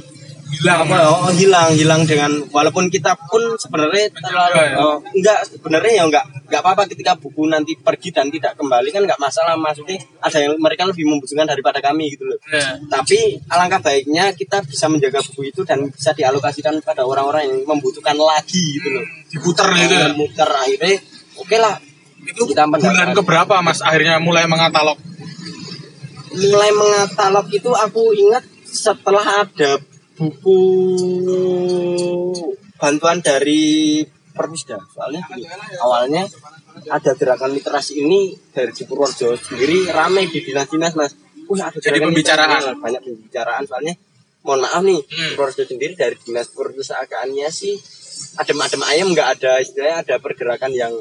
Hilang. 0.45 0.85
apa 0.85 0.97
oh, 1.09 1.33
hilang 1.33 1.73
hilang 1.73 2.01
dengan 2.05 2.29
walaupun 2.53 2.85
kita 2.87 3.17
pun 3.25 3.41
sebenarnya 3.57 4.13
terlalu 4.13 4.55
ya? 4.61 4.77
oh, 4.77 4.97
enggak 5.11 5.41
sebenarnya 5.41 5.91
ya 5.97 6.03
enggak 6.05 6.25
enggak 6.45 6.61
apa-apa 6.61 6.83
ketika 6.85 7.17
buku 7.17 7.49
nanti 7.49 7.73
pergi 7.73 8.13
dan 8.13 8.29
tidak 8.29 8.53
kembali 8.53 8.93
kan 8.93 9.01
enggak 9.09 9.17
masalah 9.17 9.57
maksudnya 9.57 9.97
ada 10.21 10.37
yang 10.37 10.53
mereka 10.61 10.85
lebih 10.85 11.09
membutuhkan 11.09 11.49
daripada 11.49 11.81
kami 11.81 12.13
gitu 12.13 12.29
loh 12.29 12.37
Ya. 12.45 12.77
tapi 12.87 13.41
alangkah 13.49 13.81
baiknya 13.81 14.29
kita 14.37 14.61
bisa 14.61 14.85
menjaga 14.85 15.17
buku 15.25 15.49
itu 15.49 15.65
dan 15.65 15.89
bisa 15.89 16.13
dialokasikan 16.13 16.77
pada 16.85 17.01
orang-orang 17.01 17.49
yang 17.49 17.57
membutuhkan 17.65 18.13
lagi 18.13 18.77
gitu 18.77 18.93
loh 18.93 19.05
Diputer 19.27 19.65
gitu 19.73 19.93
ya. 19.97 20.07
muter 20.13 20.45
akhirnya 20.45 21.01
oke 21.35 21.57
lah 21.57 21.75
Itu 22.25 22.45
Kita 22.49 22.65
bulan 22.69 23.13
keberapa 23.13 23.61
Mas 23.61 23.81
akhirnya 23.81 24.17
mulai 24.17 24.45
mengatalog? 24.45 24.97
mulai 26.35 26.71
mengatalog 26.75 27.47
itu 27.49 27.71
aku 27.71 28.11
ingat 28.11 28.43
setelah 28.67 29.23
ada 29.41 29.79
buku 30.15 30.57
bantuan 32.75 33.19
dari 33.19 34.03
Perpusda 34.31 34.79
soalnya 34.91 35.23
awalnya 35.79 36.27
ada 36.91 37.11
gerakan 37.15 37.55
literasi 37.55 38.03
ini 38.03 38.35
dari 38.51 38.71
di 38.71 38.83
Purworejo 38.83 39.35
sendiri 39.35 39.87
rame 39.87 40.27
di 40.27 40.43
dinas-dinas 40.43 40.93
mas 40.93 41.13
Wih, 41.45 41.61
ada 41.61 41.77
Jadi 41.77 42.01
pembicaraan. 42.01 42.57
literasi, 42.57 42.81
banyak 42.81 43.01
pembicaraan 43.05 43.63
soalnya 43.63 43.93
mohon 44.43 44.59
maaf 44.65 44.81
nih 44.83 44.99
Hmm. 44.99 45.31
Purworejo 45.39 45.63
sendiri 45.63 45.93
dari 45.95 46.15
dinas 46.19 46.51
perpustakaannya 46.51 47.47
sih 47.47 47.75
adem-adem 48.35 48.81
ayam 48.91 49.07
nggak 49.15 49.39
ada 49.39 49.63
istilahnya 49.63 50.03
ada 50.03 50.15
pergerakan 50.19 50.71
yang 50.75 50.91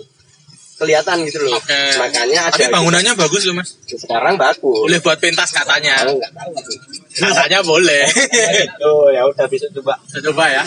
kelihatan 0.75 1.23
gitu 1.23 1.39
loh 1.47 1.55
Oke. 1.55 1.81
makanya 1.97 2.51
ada 2.51 2.55
Tapi 2.59 2.67
bangunannya 2.67 3.13
bagus 3.15 3.47
loh 3.47 3.55
Mas. 3.57 3.79
sekarang 3.87 4.35
bagus 4.35 4.75
Boleh 4.83 4.99
buat 4.99 5.19
pentas 5.23 5.55
katanya. 5.55 6.03
Aku 6.03 6.19
nggak 6.19 6.33
tahu. 6.35 6.53
Katanya 7.15 7.59
boleh. 7.63 8.03
Oh 8.85 9.07
ya 9.09 9.23
udah 9.23 9.47
bisa 9.47 9.71
coba 9.71 9.95
Saya 10.05 10.21
coba 10.29 10.45
ya. 10.51 10.63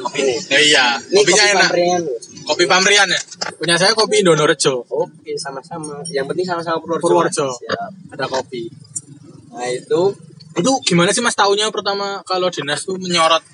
kopi 0.00 0.20
nih. 0.24 0.36
Oh, 0.48 0.60
iya, 0.60 0.86
Ini 0.96 1.18
kopinya 1.20 1.44
kopi 1.44 1.52
enak. 1.52 1.68
Pamrian. 1.68 2.02
Kopi 2.42 2.64
Pamrian 2.64 3.08
ya. 3.08 3.20
Punya 3.54 3.76
saya 3.76 3.92
kopi 3.92 4.24
Indonesia. 4.24 4.72
Oke 4.88 5.32
sama-sama. 5.36 6.00
Yang 6.08 6.26
penting 6.32 6.46
sama-sama 6.48 6.80
Purworejo. 6.80 7.04
Purworejo. 7.04 7.48
Siap. 7.52 7.90
Ada 8.16 8.26
kopi. 8.26 8.64
Nah 9.52 9.68
itu 9.68 10.02
Itu 10.50 10.72
gimana 10.82 11.14
sih 11.14 11.22
Mas 11.22 11.36
taunya 11.36 11.68
pertama 11.70 12.24
kalau 12.26 12.50
dinas 12.50 12.82
tuh 12.82 12.98
menyorot 12.98 13.44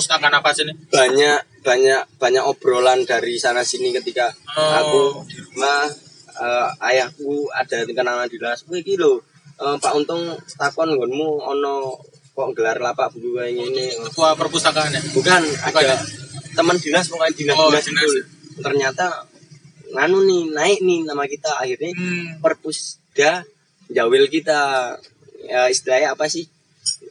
perpustakaan 0.00 0.32
apa 0.32 0.48
sih 0.50 0.64
ini? 0.64 0.72
banyak 0.88 1.38
banyak 1.60 2.00
banyak 2.16 2.40
obrolan 2.42 3.04
dari 3.04 3.36
sana 3.36 3.60
sini 3.60 3.92
ketika 3.92 4.32
Oh. 4.50 4.72
aku 4.72 5.00
di 5.26 5.36
rumah 5.38 5.84
eh, 6.34 6.68
ayahku 6.82 7.30
ada 7.52 7.84
di 7.84 7.92
kenangan 7.92 8.24
dinas 8.26 8.64
kowe 8.64 8.74
iki 8.74 8.96
lho 8.96 9.20
eh, 9.56 9.76
Pak 9.76 9.92
Untung 9.94 10.24
takon 10.54 10.88
nggonmu 10.90 11.28
ono 11.38 12.00
kok 12.30 12.48
gelar 12.52 12.78
lapak 12.78 13.12
buku 13.12 13.36
kayak 13.36 13.52
gini 13.52 13.86
Ketua 14.02 14.32
perpustakaan 14.32 14.88
ya. 14.88 15.00
bukan 15.12 15.42
ada 15.60 16.00
teman 16.50 16.76
dinas 16.76 17.06
pokoknya 17.06 17.36
dinas 17.36 17.54
Oh, 17.54 17.68
dinas 17.68 17.84
dinas. 17.84 18.00
itu 18.00 18.12
ternyata 18.58 19.06
nganu 19.90 20.18
nih 20.22 20.42
naik 20.50 20.78
nih 20.80 21.04
nama 21.04 21.24
kita 21.24 21.50
akhirnya 21.54 21.92
Hmm. 21.92 22.40
perpusda 22.40 23.44
jawil 23.86 24.24
kita 24.26 24.96
ya 25.42 25.66
istilahnya 25.66 26.14
apa 26.14 26.24
sih 26.24 26.48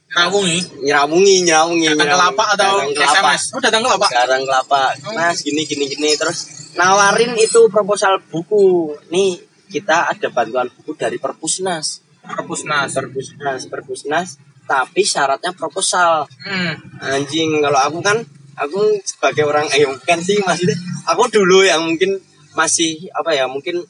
Rawungi. 0.10 0.60
nyerawungi 0.82 1.36
nyerawungi 1.44 1.86
Datang 1.86 1.98
ke 1.98 2.04
nyerawungi. 2.04 2.24
lapak 2.26 2.48
atau 2.52 2.72
Datang 2.72 2.90
ke 2.90 3.00
lapak. 3.00 3.14
SMS? 3.16 3.44
Oh, 3.50 3.62
datang 3.62 3.82
ke 3.82 3.90
lapak. 3.90 4.10
Garang 4.10 4.44
kelapa 4.44 4.82
mas 5.12 5.38
gini 5.40 5.62
gini 5.64 5.86
gini 5.86 6.10
terus 6.14 6.40
nawarin 6.74 7.34
itu 7.36 7.62
proposal 7.68 8.18
buku 8.24 8.62
nih 9.08 9.38
kita 9.68 10.08
ada 10.08 10.28
bantuan 10.30 10.70
buku 10.72 10.94
dari 10.94 11.18
perpusnas 11.18 12.02
Perpusnas. 12.20 12.90
perpusnas 12.92 13.62
perpusnas 13.66 14.28
tapi 14.66 15.02
syaratnya 15.02 15.50
proposal 15.52 16.26
Hmm. 16.40 16.74
anjing 17.00 17.58
kalau 17.60 17.80
aku 17.80 18.00
kan 18.00 18.18
aku 18.56 18.80
sebagai 19.04 19.44
orang 19.44 19.66
eh 19.72 19.82
bukan 19.84 20.20
sih 20.20 20.38
maksudnya 20.40 20.78
aku 21.06 21.26
dulu 21.28 21.62
yang 21.62 21.82
mungkin 21.82 22.18
masih 22.54 23.10
apa 23.12 23.32
ya 23.32 23.46
mungkin 23.46 23.82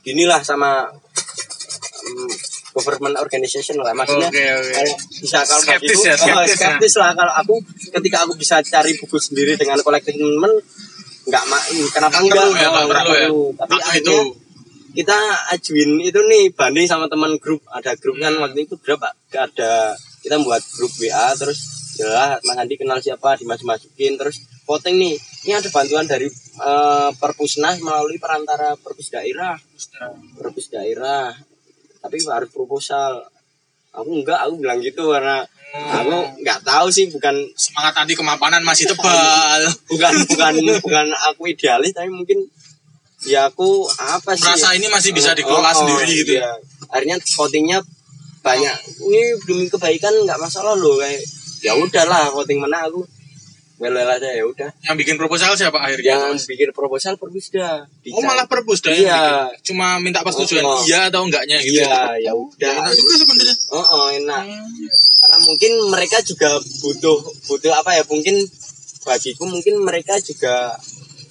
ginilah 0.00 0.38
sama 0.40 0.86
um, 2.02 2.30
government 2.76 3.16
organization 3.16 3.80
lah. 3.80 3.90
Maksudnya 3.90 4.28
Oke, 4.28 4.44
oke. 4.44 4.70
kayak 4.70 4.96
bisa 5.16 5.38
kalau 5.42 5.62
Skeptis 5.64 5.88
gitu, 5.90 6.04
ya, 6.04 6.12
oh, 6.12 6.18
skeptis 6.20 6.52
ya. 6.52 6.56
skeptis 6.60 6.94
lah. 6.96 7.10
Kalau 7.12 7.32
aku 7.34 7.54
ketika 7.90 8.16
aku 8.22 8.32
bisa 8.36 8.60
cari 8.60 8.92
buku 8.94 9.16
sendiri 9.16 9.56
dengan 9.56 9.80
kolektif 9.80 10.12
temen 10.12 10.52
nggak 11.26 11.42
ma 11.50 11.58
kenapa 11.90 12.16
Nggak 12.16 12.22
enggak? 12.22 12.38
perlu 12.38 12.54
ya, 12.54 12.68
Oh, 12.68 12.70
nggak 12.70 12.84
nggak 12.86 13.02
perlu 13.02 13.16
ya. 13.16 13.28
tapi 13.56 13.70
Waktu 13.72 13.86
akhirnya 13.88 14.12
itu. 14.14 14.18
kita 14.94 15.18
ajuin 15.50 15.90
itu 16.00 16.20
nih 16.22 16.44
banding 16.52 16.86
sama 16.86 17.06
teman 17.06 17.32
grup. 17.36 17.60
Ada 17.68 17.96
grup 17.96 18.16
kan 18.16 18.32
waktu 18.36 18.58
itu 18.62 18.74
berapa? 18.76 19.08
Ada. 19.30 19.96
Kita 20.20 20.36
buat 20.38 20.62
grup 20.74 20.92
WA 20.96 21.32
terus 21.34 21.58
ya 21.96 22.36
Mas 22.42 22.56
Andi 22.56 22.76
kenal 22.76 23.00
siapa 23.00 23.34
dimasuk-masukin 23.34 24.14
terus 24.14 24.36
voting 24.64 24.96
nih. 24.96 25.14
Ini 25.42 25.56
ada 25.56 25.68
bantuan 25.68 26.04
dari 26.04 26.26
eh, 26.28 27.10
perpusnas 27.14 27.78
melalui 27.78 28.18
perantara 28.18 28.74
perpus 28.74 29.08
daerah. 29.08 29.54
Perpus 30.34 30.66
daerah 30.68 31.30
tapi 32.06 32.22
harus 32.22 32.48
proposal 32.48 33.20
aku 33.90 34.22
enggak 34.22 34.38
aku 34.40 34.60
bilang 34.60 34.78
gitu 34.78 35.10
karena 35.10 35.42
Hmm. 35.66 35.92
aku 35.92 36.16
nggak 36.40 36.62
tahu 36.64 36.88
sih 36.88 37.10
bukan 37.10 37.36
Semangat 37.52 37.92
anti 38.00 38.14
kemapanan 38.16 38.62
masih 38.64 38.86
tebal. 38.86 39.60
bukan 39.92 40.14
bukan 40.24 40.54
bukan 40.80 41.06
aku 41.28 41.52
idealis 41.52 41.92
tapi 41.92 42.08
mungkin 42.08 42.38
ya 43.26 43.50
aku 43.50 43.84
apa 43.98 44.32
sih 44.32 44.46
Merasa 44.46 44.72
ini 44.72 44.86
masih 44.88 45.10
bisa 45.12 45.34
Oh, 45.34 45.36
dikelola 45.36 45.68
oh, 45.68 45.76
sendiri 45.76 46.22
gitu. 46.22 46.32
iya. 46.38 46.54
akhirnya 46.88 47.18
votingnya 47.18 47.78
banyak 48.40 48.72
ini 49.04 49.20
demi 49.42 49.66
kebaikan 49.66 50.14
nggak 50.22 50.38
masalah 50.38 50.78
loh 50.78 50.96
kayak 50.96 51.18
ya 51.60 51.74
udahlah 51.74 52.30
voting 52.30 52.62
mana 52.62 52.86
aku 52.86 53.02
aja 53.78 54.30
ya 54.30 54.42
udah 54.42 54.70
Yang 54.82 54.96
bikin 54.98 55.16
proposal 55.16 55.52
siapa 55.52 55.76
akhirnya? 55.76 56.16
yang 56.16 56.36
bikin 56.38 56.70
proposal 56.70 57.14
perpusda 57.14 57.84
Oh 58.08 58.22
malah 58.22 58.44
perpusda 58.44 58.88
yang 58.88 59.04
Iya. 59.04 59.20
bikin. 59.52 59.72
Cuma 59.72 59.86
minta 59.98 60.20
persetujuan 60.20 60.64
Oh, 60.64 60.74
oh. 60.74 60.82
iya 60.82 61.06
atau 61.06 61.20
enggaknya 61.22 61.60
gitu. 61.60 61.80
iya 61.80 62.16
ya 62.18 62.32
udah 62.32 62.72
Enak 62.80 62.94
juga 62.94 63.14
sebenarnya. 63.18 63.54
oh, 63.70 63.84
oh 63.84 64.06
enak 64.10 64.42
karena 65.18 65.36
mungkin 65.42 65.72
mereka 65.86 66.16
juga 66.20 66.50
butuh 66.56 67.18
butuh 67.46 67.72
apa 67.74 67.90
ya 67.92 68.02
mungkin 68.06 68.40
bagiku 69.02 69.44
mungkin 69.44 69.78
mereka 69.78 70.16
juga 70.18 70.72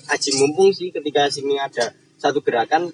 aji 0.07 0.29
mumpung 0.37 0.69
sih 0.69 0.93
ketika 0.93 1.25
sini 1.27 1.57
ada 1.57 1.89
satu 2.15 2.39
gerakan 2.39 2.93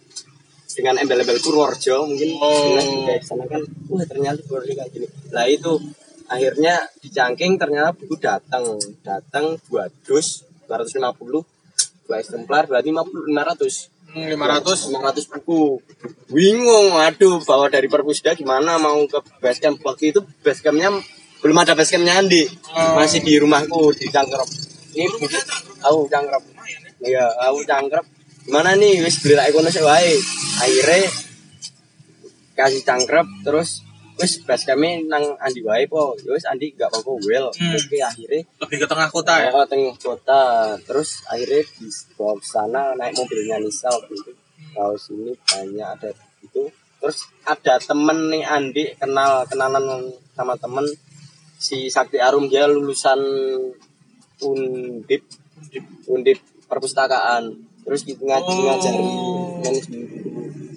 dengan 0.71 0.95
embel-embel 0.97 1.35
Purworejo 1.37 2.07
mungkin 2.07 2.39
Oh. 2.39 2.79
sana 3.19 3.43
kan 3.45 3.59
wah 3.85 4.05
ternyata 4.05 4.39
Purworejo 4.41 4.73
kayak 4.73 4.89
gini 4.89 5.07
lah 5.29 5.43
itu 5.45 5.75
akhirnya 6.31 6.79
di 7.03 7.11
Cangking 7.11 7.59
ternyata 7.59 7.91
buku 7.91 8.15
datang 8.15 8.79
datang 9.03 9.59
dua 9.67 9.91
dus 10.07 10.47
250 10.71 11.43
dua 12.07 12.15
eksemplar 12.23 12.71
berarti 12.71 12.95
50 12.95 13.27
500 13.27 14.01
Hmm, 14.11 14.27
500 14.27 14.91
500 14.91 15.31
buku. 15.39 15.79
Bingung 16.27 16.99
aduh 16.99 17.39
bawa 17.47 17.71
dari 17.71 17.87
perpusda 17.87 18.35
gimana 18.35 18.75
mau 18.75 18.99
ke 19.07 19.23
basecamp? 19.39 19.79
Waktu 19.79 20.11
itu 20.11 20.19
basecampnya 20.43 20.91
belum 21.39 21.57
ada 21.63 21.71
basecampnya 21.79 22.19
Andi. 22.19 22.43
Oh. 22.75 22.99
masih 22.99 23.23
di 23.23 23.39
rumahku 23.39 23.95
di 23.95 24.11
Cangkrep. 24.11 24.47
Ini 24.99 25.07
buku 25.15 25.31
aku 25.79 26.11
Cangkrep. 26.11 26.43
Iya 27.07 27.23
aku 27.47 27.63
Cangkrep. 27.63 28.03
Gimana 28.51 28.75
nih? 28.75 28.99
Wis 28.99 29.15
beli 29.23 29.39
rak 29.39 29.55
kono 29.55 29.71
sik 29.71 29.87
wae. 29.87 30.19
Akhirnya 30.59 31.07
kasih 32.59 32.83
Cangkrep 32.83 33.47
terus 33.47 33.79
wis 34.21 34.33
basecampnya 34.41 34.91
nang 35.09 35.25
Andi 35.37 35.61
wae 35.61 35.83
po 35.85 36.13
Ya 36.17 36.31
wis 36.31 36.45
Andi 36.45 36.71
gak 36.71 36.87
apa-apa 36.87 37.11
well 37.21 37.47
Hmm. 37.51 37.73
oke 37.73 37.97
akhirnya 37.99 38.41
lebih 38.61 38.77
ke 38.79 38.87
tengah 38.87 39.09
kota 39.09 39.33
ya. 39.37 39.49
Oh, 39.51 39.65
tengah 39.65 39.97
kota. 39.97 40.41
Terus 40.79 41.09
akhirnya 41.25 41.61
di 41.67 41.85
bawa 42.13 42.33
ke 42.35 42.45
sana 42.45 42.81
naik 42.93 43.13
mobilnya 43.13 43.57
Nisa 43.57 43.89
waktu 43.89 44.13
itu. 44.13 44.31
Tahu 44.71 44.93
sini 44.95 45.31
banyak 45.41 45.87
ada 45.89 46.09
itu. 46.39 46.63
Terus 46.97 47.17
ada 47.43 47.73
temen 47.77 48.29
nih 48.29 48.45
Andi 48.45 48.85
kenal 48.95 49.43
kenalan 49.43 49.85
sama 50.31 50.53
temen 50.55 50.85
si 51.57 51.85
Sakti 51.87 52.17
Arum 52.17 52.45
dia 52.45 52.65
lulusan 52.65 53.17
Undip 54.41 55.23
Undip 56.07 56.39
perpustakaan. 56.65 57.43
Terus 57.81 58.01
gitu 58.03 58.21
ngaj 58.23 58.41
Oh. 58.43 58.53
ngajari 58.61 59.01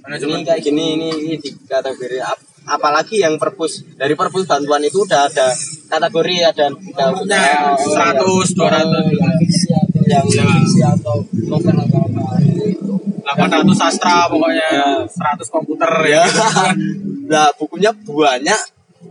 manajemen 0.00 0.36
ini 0.36 0.44
kayak 0.44 0.60
gini 0.60 0.84
ini, 0.94 1.08
ini 1.18 1.34
di 1.38 1.48
kategori 1.64 2.20
ap- 2.20 2.44
apalagi 2.64 3.20
yang 3.20 3.36
perpus 3.36 3.84
dari 3.94 4.12
perpus 4.12 4.44
bantuan 4.44 4.80
itu 4.80 5.04
udah 5.04 5.28
ada 5.28 5.52
kategori 5.86 6.34
ada 6.42 6.66
ada 6.72 7.04
Umumnya 7.12 7.76
100, 7.76 8.56
200. 8.56 9.12
yang 9.12 9.34
fiksi 9.36 9.68
atau 9.70 10.00
yang 10.04 10.24
Ya. 10.24 10.44
fiksi 10.48 10.80
atau 10.80 11.16
novel 11.44 11.76
atau 11.78 12.00
apa 12.02 12.24
itu 12.40 12.92
800 13.20 13.76
sastra 13.76 14.28
pokoknya 14.28 14.68
Ya. 14.70 14.88
100 15.04 15.48
komputer 15.48 15.92
ya 16.06 16.22
nah 17.32 17.52
bukunya 17.54 17.92
banyak 17.92 18.60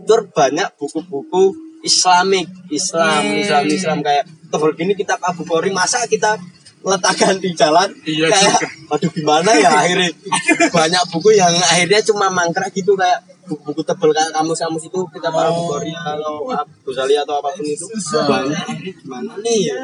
tur 0.04 0.26
banyak 0.30 0.68
buku-buku 0.74 1.54
Islamik 1.80 2.48
Islam 2.68 3.22
Hmm. 3.22 3.38
Islam 3.38 3.62
Islam 3.66 3.98
kayak 4.00 4.24
tebel 4.50 4.70
gini 4.74 4.92
kita 4.94 5.14
Abu 5.20 5.42
masa 5.70 6.02
kita 6.06 6.38
letakkan 6.84 7.40
di 7.40 7.50
jalan 7.56 7.88
Iya 8.04 8.28
kayak 8.28 8.52
juga. 8.54 8.68
aduh 8.92 9.10
gimana 9.10 9.50
ya 9.56 9.70
akhirnya 9.72 10.10
banyak 10.76 11.02
buku 11.08 11.32
yang 11.32 11.54
akhirnya 11.56 12.00
cuma 12.04 12.28
mangkrak 12.28 12.68
gitu 12.70 12.92
kayak 12.92 13.24
buku-buku 13.44 13.82
tebel 13.84 14.10
kayak 14.12 14.32
kamus 14.32 14.58
kamus 14.60 14.84
itu 14.88 15.00
kita 15.12 15.28
Pak 15.28 15.44
Abu 15.52 15.60
Khori 15.68 15.92
atau 15.92 16.48
Abu 16.48 16.88
Ghazali 16.88 17.14
atau 17.16 17.40
apa 17.40 17.52
pun 17.52 17.64
itu. 17.64 17.86
Banyak. 18.12 18.66
Gimana 19.04 19.32
nih? 19.40 19.60
Ya 19.68 19.80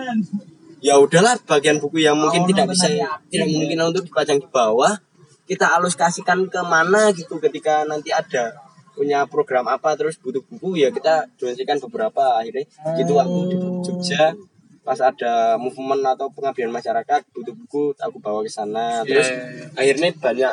ya 0.80 0.94
udahlah 0.96 1.36
bagian 1.44 1.76
buku 1.76 2.00
yang 2.00 2.16
mungkin 2.16 2.48
tidak 2.48 2.72
bisa 2.72 2.88
tidak 3.28 3.48
mungkin 3.52 3.92
untuk 3.92 4.08
dipajang 4.08 4.40
di 4.40 4.48
bawah 4.48 4.96
kita 5.44 5.76
aluskasikan 5.76 6.48
ke 6.48 6.60
mana 6.64 7.12
gitu 7.12 7.36
ketika 7.36 7.84
nanti 7.84 8.08
ada 8.14 8.56
punya 8.96 9.26
program 9.28 9.66
apa 9.68 9.96
terus 9.98 10.16
butuh 10.20 10.40
buku 10.46 10.80
ya 10.80 10.88
kita 10.94 11.26
donasikan 11.36 11.76
beberapa. 11.88 12.38
Akhirnya 12.38 12.64
gitu 12.96 13.12
waktu 13.18 13.38
di 13.50 13.56
Jogja 13.84 14.32
pas 14.80 14.96
ada 14.96 15.60
movement 15.60 16.02
atau 16.16 16.32
pengabdian 16.32 16.72
masyarakat 16.72 17.20
butuh 17.36 17.54
buku 17.54 17.82
aku 17.98 18.16
bawa 18.22 18.40
ke 18.40 18.50
sana. 18.50 19.04
Terus 19.04 19.28
Iya, 19.28 19.36
iya, 19.36 19.48
iya. 19.52 19.66
akhirnya 19.76 20.08
banyak 20.16 20.52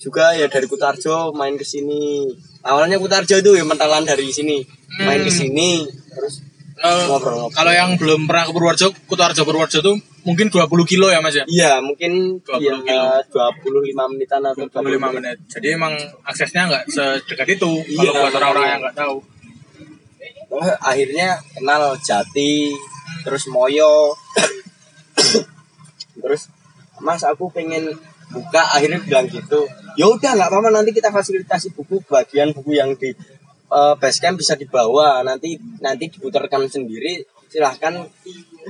juga 0.00 0.32
ya 0.32 0.48
dari 0.48 0.64
Kutarjo 0.64 1.36
main 1.36 1.54
ke 1.54 1.62
sini 1.62 2.24
awalnya 2.64 2.96
Kutarjo 2.96 3.36
itu 3.36 3.50
ya 3.52 3.62
mentalan 3.62 4.02
dari 4.02 4.32
sini 4.32 4.64
main 5.04 5.20
ke 5.20 5.28
sini 5.28 5.84
terus 6.10 6.48
Ngobrol-ngobrol. 6.80 7.52
kalau 7.52 7.76
yang 7.76 7.92
belum 8.00 8.24
pernah 8.24 8.48
ke 8.48 8.56
Purworejo, 8.56 8.88
Kutoarjo 9.04 9.44
Purworejo 9.44 9.84
tuh 9.84 10.00
mungkin 10.24 10.48
20 10.48 10.64
kilo 10.88 11.12
ya 11.12 11.20
Mas 11.20 11.36
ya. 11.36 11.44
Iya, 11.44 11.76
mungkin 11.84 12.40
20 12.40 12.56
ya, 12.88 13.20
kilo. 13.28 13.52
25 13.92 14.08
menitan 14.16 14.40
atau 14.40 14.64
25 14.64 15.12
menit. 15.12 15.36
Jadi 15.44 15.76
emang 15.76 15.92
aksesnya 16.24 16.72
nggak 16.72 16.88
sedekat 16.88 17.60
itu 17.60 17.84
kalau 17.84 18.00
Iya. 18.00 18.20
buat 18.24 18.32
orang-orang 18.32 18.64
yang 18.64 18.80
nggak 18.80 18.96
tahu. 18.96 19.16
Oh, 20.56 20.72
akhirnya 20.80 21.36
kenal 21.52 22.00
Jati, 22.00 22.72
terus 23.28 23.44
Moyo. 23.52 24.16
terus 26.24 26.48
Mas 26.96 27.20
aku 27.24 27.52
pengen 27.52 27.92
buka 28.32 28.62
akhirnya 28.72 29.04
bilang 29.04 29.28
gitu. 29.28 29.68
Ya 30.00 30.08
udah 30.08 30.32
nggak 30.32 30.48
apa-apa 30.48 30.72
nanti 30.72 30.96
kita 30.96 31.12
fasilitasi 31.12 31.76
buku 31.76 32.00
bagian 32.08 32.56
buku 32.56 32.72
yang 32.72 32.96
di 32.96 33.12
eh, 33.68 33.94
basecamp 34.00 34.40
bisa 34.40 34.56
dibawa. 34.56 35.20
Nanti 35.20 35.60
nanti 35.84 36.08
diputarkan 36.08 36.72
sendiri 36.72 37.20
silahkan 37.52 38.08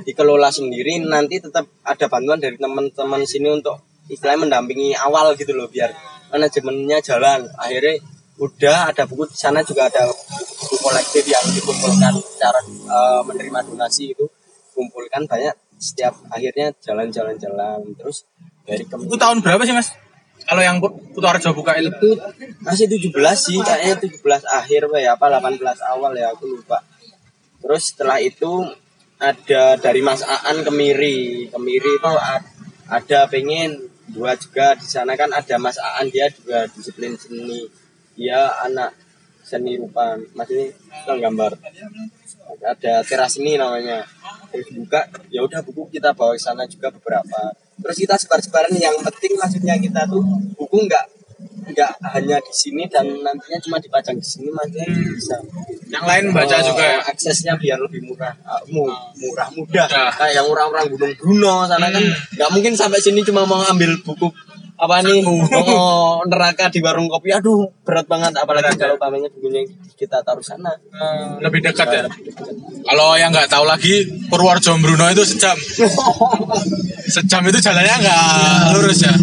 dikelola 0.02 0.50
sendiri. 0.50 0.98
Nanti 1.06 1.38
tetap 1.38 1.70
ada 1.86 2.10
bantuan 2.10 2.42
dari 2.42 2.58
teman-teman 2.58 3.22
sini 3.22 3.46
untuk 3.46 3.78
istilahnya 4.10 4.50
mendampingi 4.50 4.98
awal 4.98 5.38
gitu 5.38 5.54
loh 5.54 5.70
biar 5.70 5.94
manajemennya 6.34 6.98
jalan. 6.98 7.46
Akhirnya 7.62 8.02
udah 8.42 8.90
ada 8.90 9.06
buku 9.06 9.30
di 9.30 9.38
sana 9.38 9.62
juga 9.62 9.86
ada 9.86 10.10
buku 10.58 10.76
kolektif 10.82 11.30
yang 11.30 11.46
dikumpulkan 11.54 12.18
secara 12.26 12.58
eh, 12.66 13.22
menerima 13.22 13.70
donasi 13.70 14.18
itu. 14.18 14.26
Kumpulkan 14.74 15.30
banyak 15.30 15.54
setiap 15.78 16.18
akhirnya 16.26 16.74
jalan-jalan-jalan. 16.82 17.86
Terus 17.94 18.26
dari 18.66 18.82
Itu 18.82 19.14
tahun 19.14 19.46
berapa 19.46 19.62
sih 19.62 19.78
Mas? 19.78 20.09
Kalau 20.48 20.62
yang 20.62 20.76
Putarjo 21.14 21.50
buka 21.52 21.76
itu 21.78 21.90
itu 21.90 22.10
masih 22.64 22.86
17 22.86 23.12
sih 23.36 23.58
kayaknya 23.60 23.96
17 24.00 24.20
akhir 24.46 24.82
ya 24.98 25.14
apa 25.14 25.26
18 25.40 25.60
awal 25.92 26.12
ya 26.16 26.32
aku 26.32 26.58
lupa. 26.58 26.80
Terus 27.60 27.92
setelah 27.92 28.18
itu 28.18 28.64
ada 29.20 29.76
dari 29.76 30.00
Mas 30.00 30.24
Aan 30.24 30.64
ke 30.64 30.72
Miri. 30.72 31.50
Ke 31.52 31.58
Miri 31.60 31.92
itu 32.00 32.12
ada 32.90 33.20
pengen 33.28 33.90
buat 34.10 34.42
juga 34.42 34.74
di 34.74 34.86
sana 34.88 35.14
kan 35.14 35.30
ada 35.30 35.54
Mas 35.60 35.76
Aan 35.76 36.08
dia 36.08 36.26
juga 36.32 36.66
disiplin 36.72 37.14
seni. 37.14 37.68
Dia 38.16 38.48
anak 38.64 38.96
seni 39.44 39.76
rupa 39.76 40.16
maksudnya 40.34 40.72
tukang 41.04 41.20
gambar. 41.20 41.52
Ada 42.64 43.04
teras 43.04 43.36
seni 43.36 43.60
namanya. 43.60 44.08
Terus 44.50 44.72
buka 44.74 45.06
ya 45.30 45.44
udah 45.44 45.60
buku 45.62 45.94
kita 45.94 46.16
bawa 46.16 46.34
ke 46.34 46.42
sana 46.42 46.66
juga 46.66 46.90
beberapa 46.90 47.54
terus 47.80 47.96
kita 47.98 48.14
sebar-sebaran 48.16 48.72
yang 48.72 48.94
penting 49.00 49.32
maksudnya 49.34 49.74
kita 49.76 50.00
tuh 50.06 50.22
buku 50.54 50.78
nggak 50.84 51.04
nggak 51.70 51.92
hanya 52.10 52.36
di 52.36 52.52
sini 52.52 52.82
dan 52.84 53.06
nantinya 53.06 53.58
cuma 53.60 53.76
dipajang 53.78 54.14
di 54.14 54.26
sini 54.26 54.48
maksudnya 54.48 54.84
bisa 54.90 55.36
yang 55.86 56.02
lain 56.02 56.24
baca 56.30 56.56
Oh, 56.56 56.62
juga 56.64 56.82
ya. 56.82 56.98
aksesnya 57.04 57.54
biar 57.54 57.78
lebih 57.78 58.04
murah. 58.04 58.30
Ah, 58.42 58.58
mu- 58.66 58.86
murah 59.16 59.48
mudah. 59.50 59.86
Kayak 60.12 60.34
yang 60.36 60.46
orang-orang 60.46 60.86
Gunung 60.88 61.12
Bruno 61.16 61.54
sana 61.64 61.88
kan 61.88 61.98
Hmm. 61.98 62.14
nggak 62.36 62.50
mungkin 62.50 62.72
sampai 62.74 62.98
sini 62.98 63.22
cuma 63.22 63.42
mau 63.42 63.62
ambil 63.64 63.98
buku 64.00 64.30
apa 64.80 65.04
nih 65.04 65.20
oh, 65.28 66.24
neraka 66.24 66.72
di 66.72 66.80
warung 66.80 67.04
kopi 67.04 67.28
aduh 67.36 67.68
berat 67.84 68.08
banget 68.08 68.32
apalagi 68.32 68.72
Berat, 68.72 68.80
ya. 68.80 68.82
kalau 68.88 68.94
umpamanya 68.96 69.28
bukunya 69.28 69.60
kita 69.92 70.24
taruh 70.24 70.40
sana 70.40 70.72
Lebih 71.44 71.60
dekat 71.60 71.88
ya. 71.92 72.04
Kalau 72.88 73.12
yang 73.20 73.28
nggak 73.28 73.52
tahu 73.52 73.68
lagi 73.68 74.08
Purworejo 74.32 74.80
Bruno 74.80 75.04
itu 75.12 75.24
sejam. 75.28 75.56
Sejam 77.14 77.42
itu 77.44 77.58
jalannya 77.60 77.94
nggak 78.00 78.24
lurus 78.78 79.02
ya. 79.04 79.14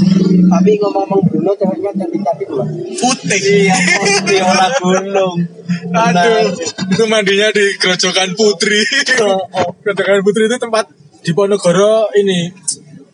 tapi 0.48 0.80
ngomong-ngomong 0.80 1.22
Bruno 1.28 1.52
ceweknya 1.58 1.92
cantik-cantik 1.92 2.48
loh 2.52 2.68
Putih. 3.00 3.42
iya 3.68 3.76
putih 4.00 4.40
orang 4.44 4.74
gunung 4.84 5.36
Aduh, 5.92 6.56
itu 6.94 7.04
mandinya 7.08 7.48
di 7.52 7.76
Gerojokan 7.76 8.32
Putri. 8.36 8.80
Oh, 9.24 9.44
oh. 9.44 9.70
Gerojokan 9.84 10.24
Putri 10.24 10.48
itu 10.48 10.58
tempat 10.60 10.88
di 11.24 11.32
Ponorogo 11.36 12.08
ini 12.16 12.48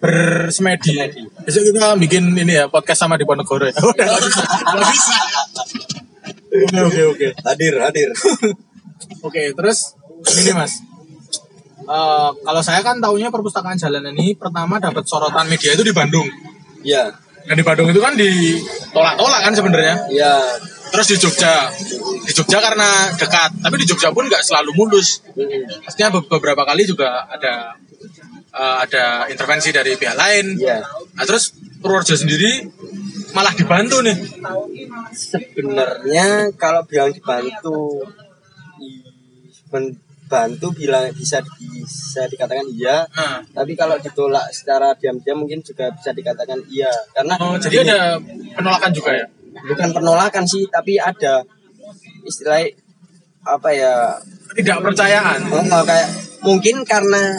bersemedi. 0.04 1.00
Besok 1.48 1.64
kita 1.72 1.96
bikin 1.96 2.36
ini 2.36 2.60
ya 2.60 2.68
podcast 2.68 3.08
sama 3.08 3.16
di 3.16 3.24
Ponorogo 3.24 3.56
ya. 3.64 3.72
Udah 3.72 4.08
bisa. 4.20 4.44
Bisa. 4.76 5.18
Oke 6.54 6.84
oke 6.84 7.02
oke. 7.08 7.28
hadir 7.48 7.74
hadir 7.80 8.10
Oke, 9.24 9.56
terus 9.56 9.96
ini 10.44 10.52
Mas. 10.52 10.84
Eh, 11.80 12.30
kalau 12.36 12.62
saya 12.62 12.84
kan 12.84 13.00
taunya 13.00 13.28
perpustakaan 13.28 13.80
jalanan 13.80 14.12
ini 14.14 14.36
pertama 14.36 14.80
dapat 14.80 15.08
sorotan 15.08 15.48
media 15.48 15.72
itu 15.72 15.84
di 15.84 15.96
Bandung. 15.96 16.28
ya 16.84 17.08
Dan 17.44 17.56
di 17.56 17.64
Bandung 17.64 17.88
itu 17.88 18.00
kan 18.00 18.16
ditolak-tolak 18.16 19.42
kan 19.44 19.54
sebenarnya. 19.56 19.96
ya 20.12 20.40
Terus 20.94 21.10
di 21.10 21.18
Jogja, 21.18 21.74
di 22.22 22.32
Jogja 22.32 22.62
karena 22.62 23.10
dekat, 23.18 23.50
tapi 23.60 23.82
di 23.82 23.86
Jogja 23.90 24.14
pun 24.14 24.30
nggak 24.30 24.46
selalu 24.46 24.78
mulus. 24.78 25.26
Pastinya 25.82 26.14
be- 26.14 26.30
beberapa 26.30 26.62
kali 26.64 26.86
juga 26.86 27.26
ada 27.26 27.74
eh, 28.54 28.76
ada 28.86 29.26
intervensi 29.28 29.70
dari 29.74 29.98
pihak 29.98 30.16
lain. 30.16 30.46
ya 30.58 30.80
Nah 31.14 31.26
terus 31.26 31.54
Purworejo 31.84 32.16
sendiri 32.16 32.64
malah 33.34 33.52
dibantu 33.52 34.00
nih. 34.00 34.16
sebenarnya 35.12 36.54
kalau 36.56 36.86
bilang 36.86 37.10
dibantu 37.12 38.06
membantu 39.74 40.68
bilang 40.74 41.10
bisa 41.12 41.42
bisa 41.42 42.24
dikatakan 42.30 42.66
iya 42.72 43.04
Nah, 43.10 43.42
tapi 43.52 43.74
kalau 43.74 43.98
ditolak 43.98 44.48
secara 44.54 44.94
diam-diam 44.98 45.42
mungkin 45.42 45.60
juga 45.66 45.90
bisa 45.92 46.14
dikatakan 46.14 46.62
iya 46.70 46.90
karena 47.12 47.34
oh, 47.42 47.58
jadi 47.58 47.84
ada 47.84 48.00
penolakan 48.54 48.92
juga 48.94 49.12
ya. 49.18 49.26
bukan 49.66 49.90
penolakan 49.92 50.44
sih 50.46 50.64
tapi 50.70 50.98
ada 50.98 51.42
istilah 52.24 52.62
apa 53.44 53.70
ya 53.76 53.94
Tidak 54.54 54.78
percayaan. 54.80 55.50
oh, 55.52 55.60
oh, 55.60 55.84
kayak 55.84 56.08
mungkin 56.46 56.86
karena 56.86 57.34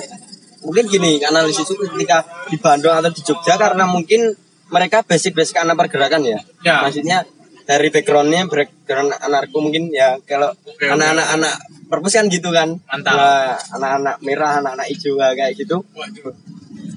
mungkin 0.64 0.84
gini 0.86 1.20
analisis 1.20 1.64
itu 1.66 1.84
ketika 1.86 2.20
di 2.48 2.56
Bandung 2.56 2.92
atau 2.92 3.08
di 3.08 3.20
Jogja 3.20 3.54
karena 3.54 3.84
mungkin 3.84 4.32
mereka 4.66 5.00
basic-basic 5.00 5.56
anak 5.56 5.76
pergerakan 5.78 6.24
ya 6.24 6.40
Ya. 6.60 6.80
maksudnya 6.80 7.22
dari 7.62 7.88
backgroundnya 7.88 8.44
background 8.44 9.12
anarko 9.16 9.56
mungkin 9.58 9.88
ya 9.88 10.16
kalau 10.22 10.52
anak-anak 10.78 11.26
anak 11.32 11.54
perpus 11.86 12.12
kan 12.14 12.26
gitu 12.26 12.48
kan 12.48 12.76
Mantap. 12.82 13.14
Wah, 13.14 13.56
anak-anak 13.72 14.16
merah 14.20 14.52
anak-anak 14.58 14.86
hijau 14.86 15.16
kayak 15.16 15.52
gitu 15.54 15.80
Waduh. 15.92 16.32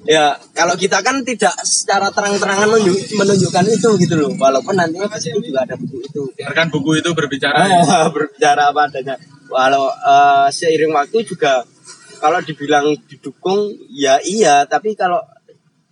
ya 0.03 0.36
kalau 0.51 0.75
kita 0.75 0.99
kan 0.99 1.19
tidak 1.21 1.51
secara 1.62 2.08
terang-terangan 2.10 2.67
menunjuk- 2.69 3.12
menunjukkan 3.13 3.65
itu 3.65 3.89
gitu 3.97 4.15
loh 4.17 4.32
walaupun 4.36 4.75
nantinya 4.75 5.08
situ 5.15 5.39
juga 5.41 5.63
ada 5.63 5.75
buku 5.75 5.99
itu 6.01 6.21
Biarkan 6.36 6.67
buku 6.67 6.91
itu 6.97 7.10
berbicara. 7.12 7.60
Ah, 7.60 8.08
berbicara 8.15 8.71
apa 8.71 8.88
adanya 8.88 9.15
walau 9.47 9.88
eh, 9.88 10.47
seiring 10.49 10.91
waktu 10.91 11.23
juga 11.23 11.63
kalau 12.17 12.39
dibilang 12.39 12.86
didukung 13.03 13.60
ya 13.89 14.17
iya 14.19 14.63
tapi 14.63 14.93
kalau 14.93 15.21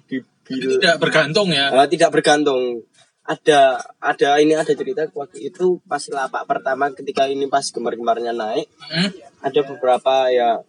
dibilang 0.05 0.77
tidak 0.77 0.95
bergantung 0.97 1.47
ya. 1.49 1.73
Eh, 1.73 1.87
tidak 1.87 2.09
bergantung 2.11 2.81
ada 3.23 3.81
ada 3.97 4.37
ini 4.37 4.53
ada 4.53 4.69
cerita 4.69 5.01
waktu 5.09 5.49
itu 5.49 5.81
pas 5.83 5.97
lapak 6.07 6.45
pertama 6.45 6.93
ketika 6.93 7.25
ini 7.25 7.45
pas 7.45 7.65
gemar-gemarnya 7.65 8.31
naik 8.31 8.69
Hmm? 8.77 9.09
ada 9.41 9.61
beberapa 9.63 10.29
ya 10.29 10.61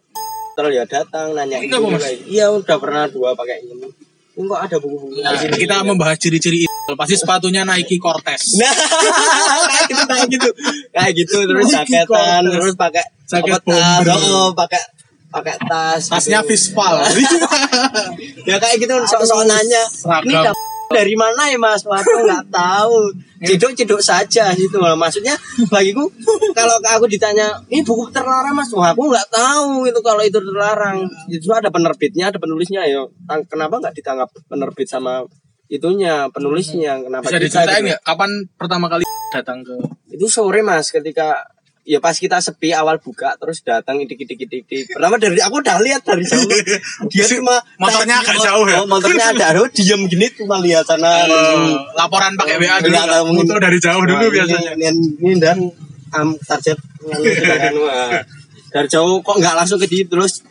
terus 0.53 0.73
ya 0.73 0.83
datang 0.83 1.37
nanya 1.37 1.61
Ini 1.61 1.77
iya 2.25 2.49
udah 2.49 2.77
pernah 2.77 3.05
dua 3.05 3.33
pakai 3.33 3.61
ini 3.61 3.85
ini 4.33 4.45
kok 4.47 4.57
ada 4.59 4.77
buku-buku 4.77 5.17
Nah, 5.17 5.33
di 5.33 5.37
sini?" 5.39 5.53
kita 5.59 5.81
membahas 5.81 6.17
ciri-ciri 6.17 6.61
itu. 6.61 6.93
Pasti 6.93 7.13
sepatunya 7.13 7.61
Nike 7.61 7.97
Cortez. 7.97 8.41
Nah, 8.57 8.73
kayak 9.67 9.85
gitu, 9.87 10.03
kayak 10.07 10.27
gitu, 10.27 10.49
kayak 10.89 11.11
gitu 11.13 11.37
terus 11.43 11.65
Nike 11.67 11.73
jaketan, 11.93 12.05
Cortez. 12.41 12.53
terus 12.53 12.73
pakai 12.75 13.03
Jaket 13.27 13.61
bomber. 13.61 14.17
oh, 14.17 14.49
pakai 14.55 14.81
pakai 15.27 15.55
tas, 15.67 16.07
Tasnya 16.07 16.41
gitu. 16.43 16.55
Vispal. 16.55 17.03
ya 18.49 18.55
kayak 18.57 18.77
gitu 18.79 18.93
sok-sok 19.05 19.43
nanya, 19.43 19.83
ini 20.23 20.35
dari 20.87 21.13
mana 21.19 21.51
ya 21.51 21.59
mas? 21.59 21.83
Aku 21.83 22.23
nggak 22.23 22.47
tahu, 22.47 23.11
cedok 23.43 23.75
cedok 23.75 24.01
saja 24.01 24.55
gitu 24.55 24.79
loh. 24.79 24.95
Maksudnya 24.95 25.35
bagiku 25.67 26.07
kalau 26.55 26.79
aku 26.79 27.05
ditanya, 27.11 27.59
ini 27.67 27.83
buku 27.83 28.07
terlarang 28.11 28.55
mas, 28.55 28.71
wah 28.71 28.95
aku 28.95 29.11
nggak 29.11 29.27
tahu 29.27 29.85
itu 29.87 29.99
kalau 29.99 30.23
itu 30.23 30.39
terlarang. 30.39 31.03
Itu 31.27 31.51
ada 31.51 31.67
penerbitnya, 31.67 32.31
ada 32.31 32.39
penulisnya 32.39 32.87
ya. 32.87 33.03
Kenapa 33.51 33.83
nggak 33.83 33.95
ditangkap 33.99 34.29
penerbit 34.47 34.87
sama 34.87 35.27
itunya 35.67 36.31
penulisnya? 36.31 37.03
Kenapa 37.03 37.27
Bisa 37.27 37.39
diceritain 37.43 37.83
gitu? 37.83 37.99
kapan 38.07 38.31
pertama 38.55 38.87
kali 38.87 39.03
datang 39.35 39.59
ke 39.59 39.75
itu 40.07 40.25
sore 40.31 40.63
mas 40.63 40.89
ketika 40.89 41.45
ya 41.87 41.97
pas 41.97 42.11
kita 42.13 42.37
sepi 42.37 42.75
awal 42.75 42.99
buka 42.99 43.39
terus 43.39 43.63
datang 43.63 43.95
idik 43.97 44.19
idik 44.19 44.43
idik 44.43 44.67
idik 44.67 44.85
pertama 44.91 45.15
dari 45.15 45.39
aku 45.39 45.63
udah 45.63 45.79
lihat 45.79 46.03
dari 46.03 46.19
jauh 46.21 46.43
dia 47.11 47.23
cuma 47.31 47.55
motornya 47.79 48.19
agak 48.19 48.35
jauh 48.37 48.67
ya? 48.67 48.83
oh, 48.83 48.87
motornya 48.91 49.31
ada 49.31 49.45
aduh 49.55 49.71
diem 49.71 50.03
gini 50.03 50.27
cuma 50.35 50.59
lihat 50.59 50.83
sana 50.83 51.23
Eh, 51.23 51.71
laporan 51.95 52.35
pakai 52.35 52.59
WA 52.59 52.77
dulu. 52.77 52.91
Nggak 52.91 53.07
tahu, 53.07 53.23
mungkin. 53.31 53.55
Dari 53.55 53.79
jauh 53.79 54.03
dulu 54.03 54.19
Nah, 54.19 54.27
ini- 54.27 54.35
biasanya. 54.35 54.71
ini, 54.75 54.87
ini 55.17 55.33
dan 55.39 55.57
am, 56.11 56.35
target 56.37 56.75
sudah 56.99 57.57
anu, 57.71 57.81
ah. 57.91 58.19
dari 58.67 58.87
jauh 58.87 59.23
kok 59.23 59.39
nggak 59.39 59.55
langsung 59.55 59.79
ke 59.79 59.87
situ 59.87 60.11
terus 60.11 60.43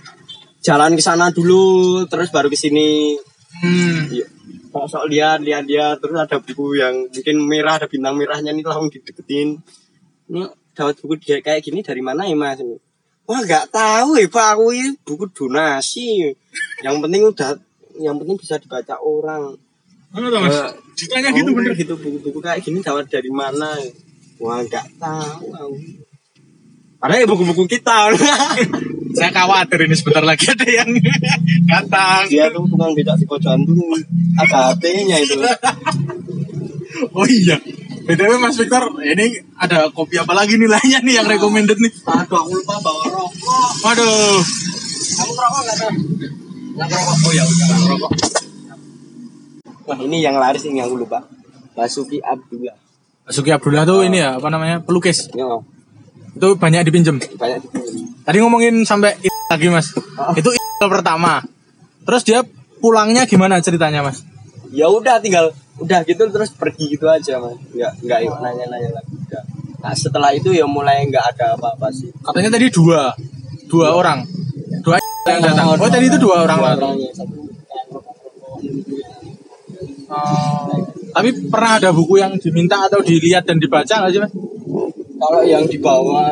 jalan 0.61 0.97
ke 0.97 1.03
sana 1.05 1.29
dulu 1.29 2.01
terus 2.09 2.33
baru 2.33 2.49
ke 2.49 2.57
sini 2.57 3.21
Hmm. 3.57 4.13
Iya. 4.13 4.25
Sok 4.69 4.85
sok 4.85 5.05
lihat 5.09 5.41
lihat 5.41 5.65
dia 5.65 5.97
terus 5.97 6.13
ada 6.13 6.37
buku 6.37 6.77
yang 6.77 7.09
mungkin 7.09 7.37
merah 7.41 7.77
ada 7.77 7.89
bintang 7.89 8.13
merahnya 8.13 8.53
nih 8.53 8.61
langsung 8.61 8.89
dideketin. 8.89 9.65
Ini 10.29 10.45
dapat 10.77 10.95
buku 11.01 11.15
dia 11.17 11.41
kayak 11.41 11.65
gini 11.65 11.81
dari 11.81 12.05
mana 12.05 12.29
ya 12.29 12.37
mas? 12.37 12.61
Wah 13.27 13.41
nggak 13.41 13.73
tahu 13.73 14.21
ya 14.21 14.29
pak 14.29 14.47
aku 14.55 14.71
ini 14.71 14.93
buku 15.01 15.25
donasi. 15.33 16.37
Yang 16.85 16.97
penting 17.01 17.23
udah 17.25 17.51
yang 17.97 18.15
penting 18.17 18.37
bisa 18.37 18.61
dibaca 18.61 19.01
orang. 19.01 19.57
Mana 20.13 20.29
tuh, 20.29 20.41
Mas? 20.41 20.55
Eh, 20.55 20.71
Ceritanya 20.95 21.29
Oh, 21.29 21.37
gitu 21.37 21.51
bener. 21.53 21.73
gitu 21.75 21.95
buku-buku 21.97 22.39
kayak 22.39 22.61
gini 22.61 22.81
dapat 22.81 23.09
dari 23.09 23.29
mana? 23.29 23.73
Wah 24.39 24.61
nggak 24.61 24.87
tahu. 24.97 25.49
aku. 25.51 25.77
Padahal 26.97 27.21
ya 27.21 27.27
buku-buku 27.27 27.65
kita. 27.67 28.13
Saya 29.17 29.33
khawatir 29.33 29.85
ini 29.85 29.97
sebentar 29.97 30.21
lagi 30.21 30.49
ada 30.49 30.65
yang 30.65 30.89
datang. 31.73 32.29
dia 32.29 32.49
tuh 32.49 32.65
tukang 32.65 32.93
becak 32.93 33.17
di 33.17 33.25
pojokan 33.25 33.65
tuh 33.65 33.77
ada 34.37 34.73
HT-nya 34.73 35.17
itu. 35.21 35.37
Oh 37.13 37.25
iya. 37.25 37.57
BTW 38.07 38.33
Mas 38.39 38.55
Victor, 38.55 38.95
ini 39.03 39.27
ada 39.59 39.91
kopi 39.91 40.15
apa 40.15 40.31
lagi 40.31 40.55
nilainya 40.55 41.03
nih 41.03 41.19
yang 41.19 41.27
recommended 41.27 41.75
nih? 41.75 41.91
Aduh 42.07 42.39
aku 42.39 42.53
lupa 42.55 42.75
bawa 42.79 43.05
rokok. 43.11 43.71
Waduh. 43.83 44.39
Kamu 45.17 45.33
rokok 45.35 45.61
nggak 45.67 45.77
tuh? 45.77 45.91
Nggak 46.79 46.89
rokok. 47.03 47.17
Oh 47.27 47.33
ya 47.35 47.43
udah 47.43 47.79
rokok. 47.91 48.11
Wah 49.87 49.99
ini 50.03 50.23
yang 50.23 50.39
laris 50.39 50.63
ini 50.67 50.79
aku 50.79 50.95
lupa. 51.03 51.27
Basuki 51.75 52.23
Abdullah. 52.23 52.79
Basuki 53.27 53.51
Abdullah 53.51 53.83
tuh 53.83 54.07
ini 54.07 54.23
ya, 54.23 54.39
apa 54.39 54.49
namanya? 54.55 54.79
Pelukis. 54.87 55.27
Ya, 55.35 55.59
Itu 56.39 56.55
banyak 56.55 56.87
dipinjem. 56.87 57.19
banyak 57.19 57.59
dipilih. 57.59 58.23
Tadi 58.23 58.37
ngomongin 58.39 58.87
sampai 58.87 59.19
lagi 59.51 59.67
Mas. 59.67 59.91
Itu 60.39 60.55
it 60.55 60.63
pertama. 60.79 61.43
Terus 62.07 62.23
dia 62.23 62.47
pulangnya 62.79 63.27
gimana 63.27 63.59
ceritanya 63.59 64.07
Mas? 64.07 64.23
Ya 64.73 64.87
udah 64.91 65.19
tinggal 65.23 65.53
udah 65.77 66.01
gitu 66.09 66.25
terus 66.33 66.51
pergi 66.57 66.97
gitu 66.97 67.07
aja 67.07 67.37
mas. 67.39 67.57
Nggak 67.73 67.93
nggak 68.03 68.19
nanya-nanya 68.41 68.91
lagi. 68.97 69.13
Udah. 69.13 69.45
Nah, 69.77 69.93
setelah 69.95 70.31
itu 70.33 70.51
ya 70.51 70.65
mulai 70.65 71.05
nggak 71.07 71.37
ada 71.37 71.55
apa-apa 71.55 71.93
sih. 71.93 72.11
Katanya 72.25 72.57
tadi 72.57 72.73
dua, 72.73 73.13
dua 73.69 73.95
orang, 73.95 74.25
dua 74.83 74.97
yang 75.29 75.43
datang. 75.45 75.77
Oh 75.77 75.91
tadi 75.91 76.09
itu 76.09 76.19
dua 76.19 76.43
orang. 76.49 76.59
Gitu. 76.59 77.23
Oh. 80.07 80.71
Tapi 81.17 81.31
pernah 81.51 81.83
ada 81.83 81.91
buku 81.91 82.23
yang 82.23 82.39
diminta 82.39 82.87
atau 82.87 83.03
dilihat 83.03 83.43
dan 83.45 83.59
dibaca 83.59 83.91
nggak 83.91 84.13
sih 84.13 84.23
mas? 84.23 84.33
kalau 85.17 85.41
yang 85.43 85.65
dibawa 85.65 86.29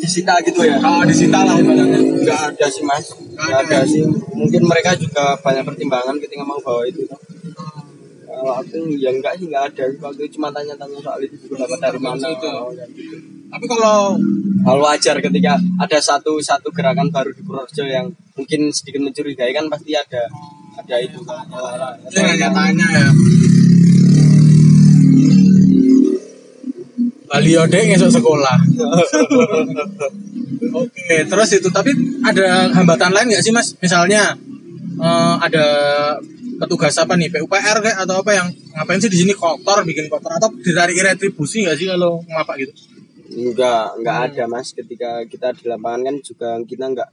disita 0.00 0.40
gitu 0.40 0.64
ya. 0.64 0.80
Oh 0.80 1.04
disita 1.04 1.44
lah 1.44 1.56
ibaratnya. 1.60 2.00
nggak 2.00 2.40
ada 2.52 2.66
sih 2.72 2.84
mas. 2.84 3.12
Nggak 3.12 3.58
ada. 3.68 3.78
sih. 3.84 4.02
Mungkin 4.32 4.64
mereka 4.64 4.96
juga 4.96 5.36
banyak 5.40 5.64
pertimbangan 5.64 6.16
ketika 6.16 6.42
mau 6.42 6.58
bawa 6.60 6.88
itu 6.88 7.04
kalau 8.36 8.52
aku 8.60 8.92
ya 9.00 9.08
enggak 9.08 9.40
sih 9.40 9.48
nggak 9.48 9.64
ada 9.72 9.84
waktu 10.04 10.28
itu 10.28 10.36
cuma 10.36 10.52
tanya-tanya 10.52 11.00
soal 11.00 11.20
itu 11.24 11.48
dapat 11.56 11.78
dari 11.80 12.00
mana 12.00 12.28
Itu. 12.28 12.48
Oh, 12.52 12.72
ya 12.76 12.84
gitu. 12.92 13.16
Tapi 13.46 13.64
kalau 13.64 14.18
Hal 14.66 14.82
wajar 14.82 15.22
ketika 15.22 15.54
ada 15.78 15.98
satu 16.02 16.42
satu 16.42 16.74
gerakan 16.74 17.06
baru 17.14 17.30
di 17.30 17.38
Purworejo 17.46 17.86
yang 17.86 18.10
mungkin 18.34 18.66
sedikit 18.74 18.98
mencurigai 18.98 19.54
kan 19.54 19.70
pasti 19.70 19.94
ada 19.94 20.26
ada 20.74 20.96
itu 20.98 21.22
kan. 21.22 21.46
saya 22.10 22.50
tanya 22.50 22.86
ya. 22.90 23.08
Bali 27.30 27.52
Ode 27.54 27.78
ngesok 27.78 28.10
sekolah. 28.10 28.58
Oke, 30.82 31.14
terus 31.30 31.50
itu 31.54 31.70
tapi 31.70 31.94
ada 32.26 32.74
hambatan 32.74 33.14
lain 33.14 33.30
nggak 33.30 33.44
sih 33.46 33.54
mas? 33.54 33.78
Misalnya 33.78 34.34
eh, 34.98 35.34
ada 35.46 35.66
petugas 36.56 36.96
apa 36.96 37.14
nih 37.16 37.28
PUPR 37.32 37.78
kayak 37.84 37.98
atau 38.04 38.24
apa 38.24 38.32
yang 38.32 38.48
ngapain 38.76 39.00
sih 39.00 39.12
di 39.12 39.18
sini 39.24 39.32
kotor 39.36 39.84
bikin 39.84 40.08
kotor 40.08 40.36
atau 40.40 40.48
ditarik 40.56 40.96
retribusi 40.96 41.64
nggak 41.64 41.76
sih 41.76 41.86
kalau 41.88 42.20
ngapa 42.24 42.52
gitu? 42.60 42.72
Enggak, 43.26 43.98
enggak 44.00 44.18
ada 44.32 44.44
mas. 44.46 44.70
Ketika 44.72 45.26
kita 45.28 45.52
di 45.52 45.64
lapangan 45.68 46.00
kan 46.06 46.16
juga 46.22 46.48
kita 46.62 46.84
enggak 46.88 47.10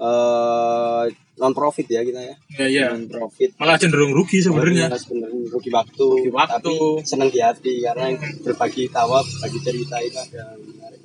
eh 0.00 1.04
non 1.36 1.52
profit 1.52 1.86
ya 1.88 2.00
kita 2.00 2.20
ya. 2.24 2.36
Ya 2.56 2.66
iya. 2.66 2.86
Non 2.96 3.04
profit. 3.08 3.56
Malah 3.60 3.76
cenderung 3.76 4.16
rugi 4.16 4.40
sebenarnya. 4.40 4.88
sebenarnya 4.96 5.52
rugi 5.52 5.70
waktu, 5.72 6.06
Rugi 6.24 6.32
waktu. 6.32 6.56
tapi 6.56 6.72
senang 7.04 7.28
di 7.28 7.40
hati 7.40 7.84
karena 7.84 8.16
berbagi 8.40 8.88
tawa, 8.88 9.20
berbagi 9.20 9.58
cerita 9.60 9.96
itu 10.00 10.16
ada 10.16 10.56
menarik. 10.56 11.00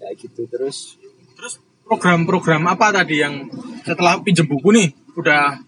Kayak 0.00 0.14
gitu 0.18 0.42
terus 0.48 0.96
Terus 1.36 1.58
program-program 1.84 2.62
apa 2.70 2.94
tadi 3.02 3.18
yang 3.20 3.50
setelah 3.82 4.22
pinjem 4.22 4.46
buku 4.46 4.70
nih 4.72 4.88
udah 5.18 5.58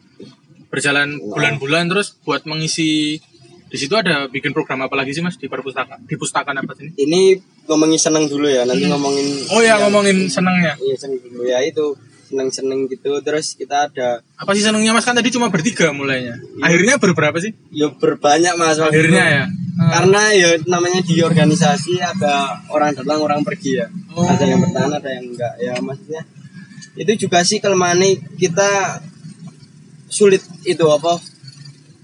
berjalan 0.74 1.08
bulan-bulan 1.20 1.87
terus 1.87 2.18
buat 2.20 2.42
mengisi 2.44 3.22
di 3.64 3.76
situ 3.76 3.90
ada 3.92 4.26
bikin 4.26 4.50
program 4.50 4.82
apa 4.82 4.94
lagi 4.94 5.10
sih 5.10 5.18
mas 5.18 5.34
di 5.34 5.46
perpustakaan 5.46 6.02
di 6.02 6.14
pustakaan 6.14 6.54
apa 6.56 6.74
sini? 6.74 6.94
ini 6.96 7.34
ngomongin 7.64 7.96
seneng 7.96 8.26
dulu 8.26 8.46
ya, 8.46 8.62
nanti 8.62 8.84
ngomongin 8.84 9.26
Oh 9.48 9.58
ya 9.58 9.74
yang- 9.74 9.80
ngomongin 9.84 10.26
senangnya. 10.28 10.74
Iya 10.76 10.94
seneng 10.96 11.18
dulu 11.20 11.42
ya 11.44 11.58
itu 11.60 11.94
seneng-seneng 12.24 12.87
gitu 12.87 13.18
terus 13.20 13.52
kita 13.52 13.87
ada 13.87 14.22
Apa 14.34 14.52
sih 14.52 14.62
senangnya 14.62 14.90
mas 14.90 15.02
kan 15.02 15.12
tadi 15.12 15.28
cuma 15.28 15.48
bertiga 15.48 15.90
mulainya. 15.90 16.38
Akhirnya 16.58 16.96
berberapa 16.96 17.34
sih? 17.37 17.50
ya 17.70 17.90
berbanyak 17.90 18.54
mas 18.54 18.78
Akhirnya 18.78 19.24
itu. 19.24 19.37
ya. 19.37 19.44
karena 19.74 20.22
ya 20.30 20.48
namanya 20.64 21.00
di 21.00 21.18
organisasi 21.18 21.98
ada 21.98 22.34
orang 22.68 22.94
datang 22.94 23.18
orang 23.18 23.42
pergi 23.42 23.74
ya 23.76 23.87
Oh. 24.12 24.22
ada 24.22 24.44
yang 24.44 24.60
bertahan 24.60 24.92
ada 24.92 25.10
yang 25.10 25.26
enggak 25.26 25.54
ya 25.58 25.74
maksudnya 25.78 26.22
itu 26.94 27.26
juga 27.26 27.42
sih 27.42 27.58
kelemahan 27.58 27.98
kita 28.37 29.02
sulit 30.14 30.42
itu 30.62 30.87
apa? 30.87 31.18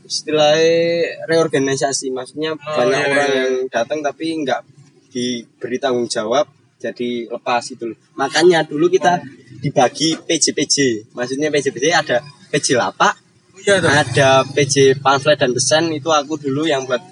Istilahnya 0.02 1.22
reorganisasi. 1.30 2.10
Maksudnya 2.10 2.58
banyak 2.58 2.98
iya, 2.98 3.10
orang 3.14 3.30
iya. 3.30 3.38
yang 3.46 3.54
datang 3.70 4.02
tapi 4.02 4.34
enggak 4.34 4.66
diberi 5.10 5.78
tanggung 5.78 6.06
jawab 6.06 6.46
jadi 6.80 7.26
lepas 7.26 7.66
itu 7.74 7.92
makanya 8.14 8.62
dulu 8.62 8.86
kita 8.86 9.18
dibagi 9.58 10.14
PJ-PJ 10.16 11.10
maksudnya 11.18 11.50
PJ-PJ 11.50 11.86
ada 11.92 12.22
PJ 12.54 12.78
lapak 12.78 13.18
Oh, 13.60 13.76
iya 13.76 13.76
ada 13.76 14.40
PJ 14.40 15.04
pamflet 15.04 15.36
dan 15.36 15.52
pesan. 15.52 15.92
Itu 15.92 16.08
aku 16.08 16.40
dulu 16.40 16.64
yang 16.64 16.88
buat. 16.88 17.04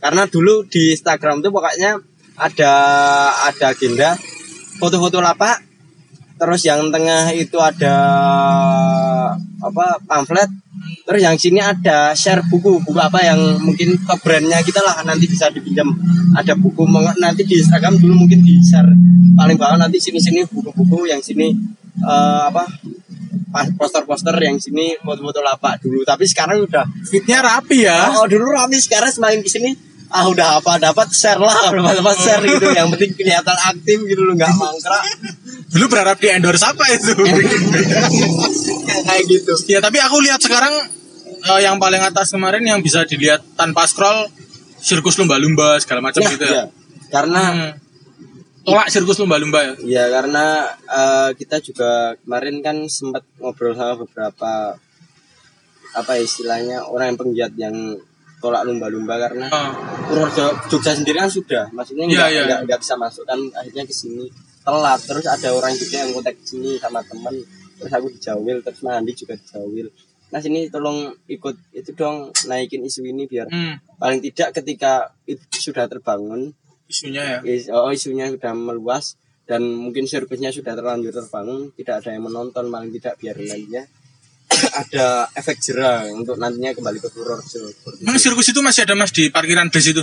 Karena 0.00 0.24
dulu 0.24 0.64
di 0.64 0.96
Instagram 0.96 1.44
tuh 1.44 1.52
pokoknya 1.52 2.00
ada 2.40 2.72
ada 3.52 3.66
agenda 3.68 4.16
foto-foto 4.80 5.18
lapak 5.18 5.58
terus 6.38 6.62
yang 6.64 6.88
tengah 6.94 7.34
itu 7.34 7.58
ada 7.58 7.96
apa 9.36 9.98
pamflet. 10.06 10.50
Terus 10.78 11.20
yang 11.20 11.34
sini 11.34 11.58
ada 11.58 12.14
share 12.14 12.44
buku 12.46 12.78
buku 12.84 13.00
apa 13.02 13.18
yang 13.24 13.58
mungkin 13.60 13.98
ke 13.98 14.14
brandnya 14.22 14.62
kita 14.62 14.78
lah 14.78 15.02
nanti 15.02 15.26
bisa 15.26 15.50
dipinjam. 15.50 15.90
Ada 16.38 16.54
buku 16.54 16.86
nanti 17.18 17.42
di 17.42 17.58
Instagram 17.58 17.98
dulu 17.98 18.24
mungkin 18.24 18.40
di 18.44 18.56
share. 18.62 18.88
Paling 19.34 19.56
bawah 19.58 19.78
nanti 19.80 19.98
sini 19.98 20.22
sini 20.22 20.46
buku-buku 20.46 21.10
yang 21.10 21.18
sini 21.18 21.50
eh, 21.98 22.42
apa 22.46 22.62
poster-poster 23.74 24.36
yang 24.38 24.60
sini 24.60 24.94
foto-foto 25.02 25.42
lapak 25.42 25.82
dulu. 25.82 26.06
Tapi 26.06 26.24
sekarang 26.28 26.62
udah 26.62 26.86
Fitnya 27.08 27.42
rapi 27.42 27.88
ya. 27.88 28.14
oh 28.14 28.28
dulu 28.30 28.54
rame 28.54 28.78
sekarang 28.78 29.10
semakin 29.10 29.40
ke 29.42 29.50
sini 29.50 29.70
ah 30.08 30.24
udah 30.28 30.60
apa 30.60 30.80
dapat 30.80 31.08
share 31.12 31.40
lah 31.40 31.68
dapat 31.68 32.00
dapat 32.00 32.16
share 32.16 32.44
gitu 32.44 32.66
yang 32.72 32.88
penting 32.92 33.12
kelihatan 33.12 33.56
aktif 33.68 33.98
gitu 34.08 34.22
loh 34.24 34.34
nggak 34.34 34.52
mangkrak 34.56 35.04
Dulu 35.68 35.84
berharap 35.92 36.16
di 36.16 36.32
endorse 36.32 36.64
apa 36.64 36.80
itu? 36.96 37.12
kayak 39.04 39.24
gitu 39.28 39.52
ya 39.68 39.84
tapi 39.84 40.00
aku 40.00 40.16
lihat 40.24 40.40
sekarang 40.40 40.72
eh, 41.44 41.60
yang 41.60 41.76
paling 41.76 42.00
atas 42.00 42.32
kemarin 42.32 42.64
yang 42.64 42.80
bisa 42.80 43.04
dilihat 43.04 43.44
tanpa 43.52 43.84
scroll 43.84 44.32
sirkus 44.80 45.20
lumba-lumba 45.20 45.76
segala 45.82 46.00
macam 46.00 46.24
ya, 46.24 46.30
gitu 46.32 46.44
ya. 46.48 46.52
ya. 46.52 46.64
karena 47.12 47.42
Hmm. 48.68 48.74
Tolak 48.76 48.92
sirkus 48.92 49.16
lumba-lumba 49.16 49.64
ya. 49.64 49.72
ya 49.80 50.04
karena 50.12 50.68
eh, 50.84 51.30
kita 51.40 51.56
juga 51.64 52.12
kemarin 52.20 52.60
kan 52.60 52.76
sempat 52.84 53.24
ngobrol 53.40 53.72
sama 53.72 54.04
beberapa 54.04 54.76
apa 55.96 56.12
istilahnya 56.20 56.84
orang 56.84 57.16
yang 57.16 57.18
penggiat 57.18 57.52
yang 57.56 57.76
tolak 58.38 58.62
lumba-lumba 58.62 59.18
karena 59.18 59.46
Oh. 59.46 59.70
Purworejo 60.06 60.46
Jogja 60.68 60.92
sendiri 60.92 61.18
kan 61.18 61.28
sudah. 61.28 61.64
Maksudnya 61.68 62.04
nggak 62.06 62.28
nggak 62.44 62.60
nggak 62.64 62.78
bisa 62.78 62.94
masuk 62.94 63.24
kan 63.24 63.38
akhirnya 63.52 63.82
ke 63.82 63.92
sini. 63.92 64.26
Telat. 64.60 65.00
Terus 65.00 65.24
ada 65.24 65.48
orang 65.50 65.72
juga 65.72 65.96
yang 65.98 66.10
kontak 66.12 66.34
ke 66.34 66.44
sini 66.46 66.76
sama 66.76 67.00
teman 67.02 67.34
terus 67.74 67.92
aku 67.92 68.06
dijawil 68.08 68.58
terus 68.60 68.80
Mandi 68.80 69.12
juga 69.12 69.34
dijawil. 69.34 69.86
Nah 70.28 70.38
sini 70.38 70.66
tolong 70.66 70.98
ikut 71.26 71.56
itu 71.72 71.90
dong 71.92 72.16
naikin 72.44 72.82
isu 72.82 73.00
ini 73.02 73.24
biar 73.24 73.46
Hmm, 73.46 73.80
paling 73.96 74.20
tidak 74.20 74.52
ketika 74.52 74.92
itu 75.24 75.40
sudah 75.62 75.86
terbangun 75.86 76.52
isunya 76.84 77.22
ya. 77.22 77.38
is- 77.46 77.68
oh 77.68 77.88
isunya 77.88 78.28
sudah 78.28 78.52
meluas 78.52 79.16
dan 79.44 79.64
mungkin 79.64 80.04
sirkusnya 80.04 80.50
sudah 80.50 80.72
terlanjur 80.72 81.08
terbangun 81.10 81.72
tidak 81.72 82.00
ada 82.00 82.12
yang 82.12 82.24
menonton 82.24 82.68
paling 82.68 82.92
tidak 82.92 83.16
biar 83.16 83.34
nantinya 83.34 83.82
ada 84.80 85.28
efek 85.36 85.60
jerah 85.60 86.08
untuk 86.12 86.40
nantinya 86.40 86.72
kembali 86.72 86.98
ke 87.04 87.08
Purworejo 87.12 87.68
Emang 88.00 88.16
sirkus 88.16 88.48
itu 88.48 88.60
masih 88.64 88.88
ada 88.88 88.96
mas 88.96 89.12
di 89.12 89.28
parkiran 89.28 89.68
bus 89.68 89.86
itu? 89.86 90.02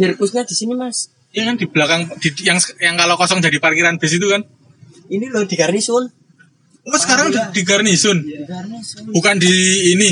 sirkusnya 0.00 0.46
di 0.46 0.54
sini 0.56 0.74
mas 0.78 1.10
Iya 1.30 1.46
kan 1.46 1.56
di 1.58 1.66
belakang 1.70 2.10
di, 2.18 2.34
yang 2.42 2.58
yang 2.82 2.98
kalau 2.98 3.14
kosong 3.14 3.38
jadi 3.38 3.58
parkiran 3.62 3.98
bus 3.98 4.14
itu 4.14 4.26
kan? 4.26 4.42
ini 5.10 5.26
loh 5.26 5.42
di 5.46 5.58
Garnison 5.58 6.10
Oh 6.80 6.96
sekarang 6.96 7.28
di, 7.28 7.38
di 7.60 7.62
Garnison, 7.62 8.16
di 8.24 8.40
Garnison 8.48 9.04
bukan 9.12 9.36
di 9.36 9.52
ini. 9.92 10.10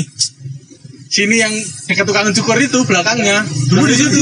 Sini 1.09 1.41
yang 1.41 1.49
dekat 1.89 2.05
tukang 2.05 2.29
cukur 2.29 2.53
itu 2.55 2.79
belakangnya. 2.85 3.41
Dulu 3.65 3.81
di 3.83 3.97
situ. 3.97 4.21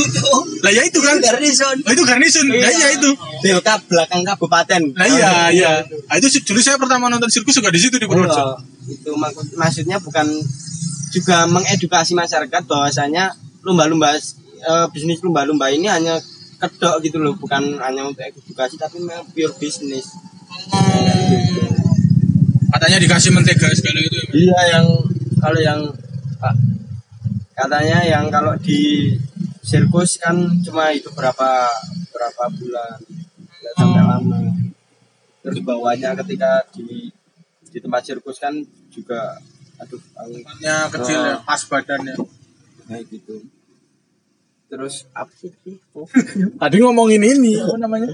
Lah 0.63 0.71
ya 0.71 0.87
itu 0.87 0.97
kan. 0.97 1.19
Garnison 1.19 1.75
Oh, 1.83 1.91
itu 1.91 2.03
Garnison. 2.03 2.47
Lah 2.47 2.71
iya 2.71 2.87
itu. 2.95 3.11
Delta 3.43 3.75
belakang 3.83 4.23
kabupaten 4.23 4.81
Lah 4.95 5.03
iya 5.05 5.31
iya. 5.51 5.71
Nah, 5.83 6.15
itu 6.15 6.31
dulu 6.41 6.59
saya 6.59 6.79
pertama 6.79 7.11
nonton 7.11 7.27
sirkus 7.27 7.53
juga 7.53 7.69
di 7.69 7.77
situ 7.77 7.99
di 7.99 8.07
Purworejo. 8.07 8.39
Oh, 8.39 8.55
itu 8.87 9.11
mak- 9.13 9.35
maksudnya 9.53 9.99
bukan 9.99 10.31
juga 11.11 11.43
mengedukasi 11.45 12.15
masyarakat 12.15 12.63
bahwasanya 12.63 13.35
lumba-lumba 13.61 14.15
eh, 14.15 14.87
bisnis 14.89 15.19
lumba-lumba 15.19 15.67
ini 15.67 15.91
hanya 15.91 16.15
kedok 16.57 16.99
gitu 17.01 17.19
loh 17.19 17.35
bukan 17.35 17.77
hanya 17.77 18.01
untuk 18.01 18.23
edukasi 18.23 18.75
tapi 18.75 18.97
memang 18.97 19.27
pure 19.29 19.51
bisnis 19.55 20.07
Katanya 22.67 22.97
dikasih 22.97 23.31
mentega 23.31 23.67
segala 23.71 23.99
itu. 23.99 24.15
ya, 24.17 24.25
iya 24.33 24.61
yang 24.73 24.85
kalau 25.37 25.59
yang 25.59 25.79
katanya 27.57 27.99
yang 28.05 28.29
kalau 28.29 28.53
di 28.61 29.11
sirkus 29.65 30.21
kan 30.21 30.37
cuma 30.61 30.93
itu 30.93 31.09
berapa 31.11 31.65
berapa 32.13 32.43
bulan. 32.53 32.97
Nggak 33.57 33.73
sampai 33.73 34.03
lama. 34.05 34.37
Terus 35.41 35.59
bawahnya 35.65 36.13
ketika 36.23 36.61
di 36.71 37.09
di 37.67 37.79
tempat 37.81 38.05
sirkus 38.05 38.37
kan 38.37 38.53
juga 38.93 39.41
aduh 39.77 40.01
Tempatnya 40.15 40.89
kecil 40.89 41.19
ya, 41.21 41.35
pas 41.41 41.61
badannya. 41.65 42.15
kayak 42.87 43.03
gitu. 43.11 43.43
Terus 44.67 45.07
apa 45.11 45.31
sih? 45.35 45.51
Oh, 45.95 46.07
Tadi 46.61 46.75
ngomongin 46.79 47.23
ini. 47.23 47.55
Apa 47.59 47.77
namanya? 47.79 48.09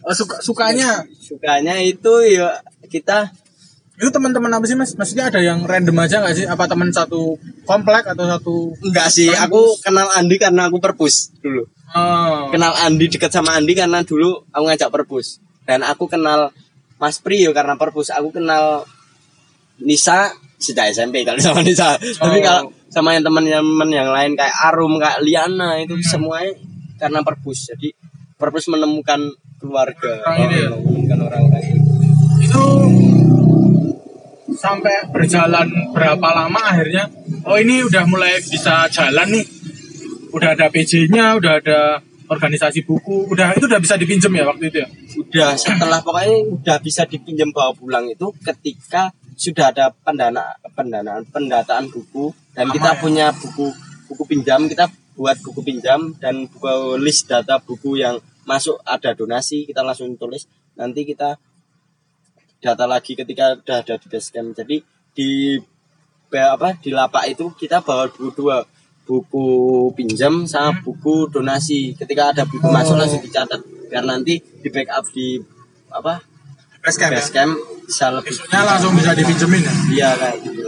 Oh, 0.00 0.14
suka 0.14 0.40
sukanya? 0.40 1.04
Sukanya 1.20 1.76
itu 1.82 2.12
ya 2.24 2.58
kita 2.88 3.30
Itu 4.00 4.08
teman-teman 4.08 4.48
apa 4.48 4.64
sih 4.64 4.72
mas? 4.72 4.96
Maksudnya 4.96 5.28
ada 5.28 5.38
yang 5.38 5.60
random 5.62 5.92
aja 6.00 6.24
nggak 6.24 6.32
sih? 6.34 6.46
Apa 6.48 6.64
teman 6.64 6.88
satu 6.88 7.36
komplek 7.62 8.08
atau 8.08 8.24
satu? 8.24 8.54
Enggak 8.80 9.12
sih, 9.12 9.28
aku 9.28 9.76
kenal 9.84 10.08
Andi 10.16 10.40
karena 10.40 10.72
aku 10.72 10.80
perpus 10.80 11.28
dulu. 11.38 11.68
Oh. 11.92 12.48
Kenal 12.48 12.72
Andi 12.80 13.06
dekat 13.06 13.28
sama 13.28 13.60
Andi 13.60 13.76
karena 13.76 14.00
dulu 14.00 14.40
aku 14.48 14.64
ngajak 14.64 14.88
perpus. 14.88 15.36
Dan 15.68 15.84
aku 15.84 16.08
kenal 16.08 16.48
Mas 16.96 17.20
Priyo 17.20 17.52
karena 17.52 17.76
perpus. 17.76 18.08
Aku 18.08 18.32
kenal 18.32 18.88
Nisa 19.78 20.32
sejak 20.56 20.88
SMP 20.90 21.20
kalau 21.22 21.36
sama 21.44 21.60
Nisa. 21.60 21.96
Tapi 21.96 22.40
Oh. 22.40 22.42
kalau 22.42 22.62
sama 22.88 23.12
yang 23.12 23.22
teman-teman 23.22 23.88
yang 23.88 24.08
lain 24.08 24.32
kayak 24.32 24.56
Arum, 24.64 24.96
kayak 24.96 25.20
Liana 25.20 25.76
itu 25.76 25.94
semuanya 26.00 26.56
karena 26.96 27.20
perpus. 27.20 27.68
Jadi 27.68 27.92
perpus 28.34 28.64
menemukan 28.66 29.20
keluarga, 29.60 30.24
Orang 30.24 30.48
ini 30.48 30.56
ya? 30.56 30.68
menemukan 30.72 31.18
orang-orang. 31.28 31.62
Itu 32.40 32.64
sampai 34.60 35.08
berjalan 35.08 35.72
berapa 35.96 36.28
lama 36.36 36.60
akhirnya? 36.60 37.08
Oh 37.48 37.56
ini 37.56 37.80
udah 37.80 38.04
mulai 38.04 38.36
bisa 38.44 38.84
jalan 38.92 39.32
nih. 39.32 39.46
Udah 40.36 40.52
ada 40.52 40.68
PJ-nya, 40.68 41.40
udah 41.40 41.58
ada 41.58 42.04
organisasi 42.30 42.86
buku, 42.86 43.26
udah 43.26 43.58
itu 43.58 43.66
udah 43.66 43.82
bisa 43.82 43.98
dipinjem 43.98 44.30
ya 44.30 44.44
waktu 44.46 44.70
itu 44.70 44.76
ya? 44.84 44.88
Udah 45.18 45.50
setelah 45.58 45.98
pokoknya 46.04 46.36
udah 46.54 46.76
bisa 46.78 47.02
dipinjam 47.08 47.50
bawa 47.50 47.74
pulang 47.74 48.06
itu 48.06 48.30
ketika 48.44 49.10
sudah 49.34 49.72
ada 49.72 49.90
pendana 50.04 50.54
pendanaan 50.76 51.24
pendataan 51.32 51.88
buku 51.88 52.30
dan 52.52 52.68
Lama 52.68 52.74
kita 52.76 52.90
ya? 52.92 52.98
punya 53.00 53.26
buku 53.32 53.66
buku 54.12 54.22
pinjam 54.28 54.68
kita 54.68 54.86
buat 55.16 55.40
buku 55.40 55.64
pinjam 55.64 56.12
dan 56.20 56.44
buku 56.44 57.00
list 57.00 57.24
data 57.26 57.56
buku 57.56 57.98
yang 57.98 58.20
masuk 58.44 58.76
ada 58.84 59.16
donasi 59.16 59.64
kita 59.64 59.80
langsung 59.80 60.12
tulis 60.20 60.44
nanti 60.76 61.08
kita 61.08 61.40
data 62.60 62.84
lagi 62.84 63.16
ketika 63.16 63.56
udah 63.56 63.76
ada 63.82 63.94
di 63.96 64.06
basecamp 64.06 64.52
jadi 64.52 64.76
di 65.16 65.58
apa 66.30 66.78
di 66.78 66.94
lapak 66.94 67.34
itu 67.34 67.50
kita 67.58 67.82
bawa 67.82 68.06
dua 68.12 68.30
dua 68.36 68.56
buku 69.08 69.46
pinjam 69.98 70.46
sama 70.46 70.78
buku 70.78 71.26
donasi 71.26 71.98
ketika 71.98 72.30
ada 72.30 72.46
buku 72.46 72.70
masuk 72.70 72.94
langsung 72.94 73.18
dicatat 73.18 73.58
biar 73.90 74.06
nanti 74.06 74.38
di 74.38 74.68
backup 74.70 75.02
di 75.10 75.42
apa 75.90 76.22
Basecamp 76.80 77.12
ya? 77.12 77.18
basecamp 77.18 77.52
bisa 77.84 78.06
lebih 78.14 78.32
Besoknya 78.32 78.60
langsung 78.62 78.92
bisa 78.94 79.10
dipinjemin 79.12 79.60
ya? 79.66 79.74
iya 79.90 80.10
kayak 80.14 80.38
gitu 80.46 80.62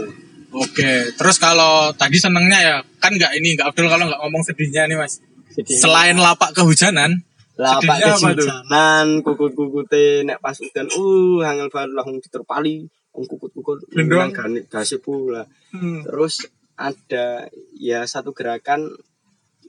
Oke, 0.53 1.09
terus 1.17 1.41
kalau 1.41 1.89
tadi 1.97 2.21
senengnya 2.21 2.61
ya, 2.61 2.75
kan 3.01 3.09
nggak 3.09 3.33
ini, 3.41 3.57
nggak 3.57 3.73
Abdul 3.73 3.89
kalau 3.89 4.05
nggak 4.05 4.21
ngomong 4.21 4.45
sedihnya 4.45 4.85
nih 4.85 5.01
mas. 5.01 5.17
Sedih. 5.49 5.81
Selain 5.81 6.13
lapak 6.13 6.53
kehujanan, 6.53 7.25
lapak 7.55 7.97
tuh? 7.99 8.17
kejujanan 8.33 9.21
kukut-kukute 9.21 10.23
nek 10.23 10.39
pas 10.39 10.55
udan 10.55 10.87
uh 10.89 11.39
angel 11.43 11.69
banget 11.69 11.91
langsung 11.91 12.17
diterpali 12.17 12.85
wong 13.11 13.25
kukut-kukut 13.25 13.85
Gendong. 13.89 14.31
gane 14.31 14.59
gase 14.65 14.97
pula 14.97 15.45
Hmm. 15.69 16.01
terus 16.01 16.45
ada 16.75 17.45
ya 17.75 18.01
satu 18.03 18.29
gerakan 18.29 18.89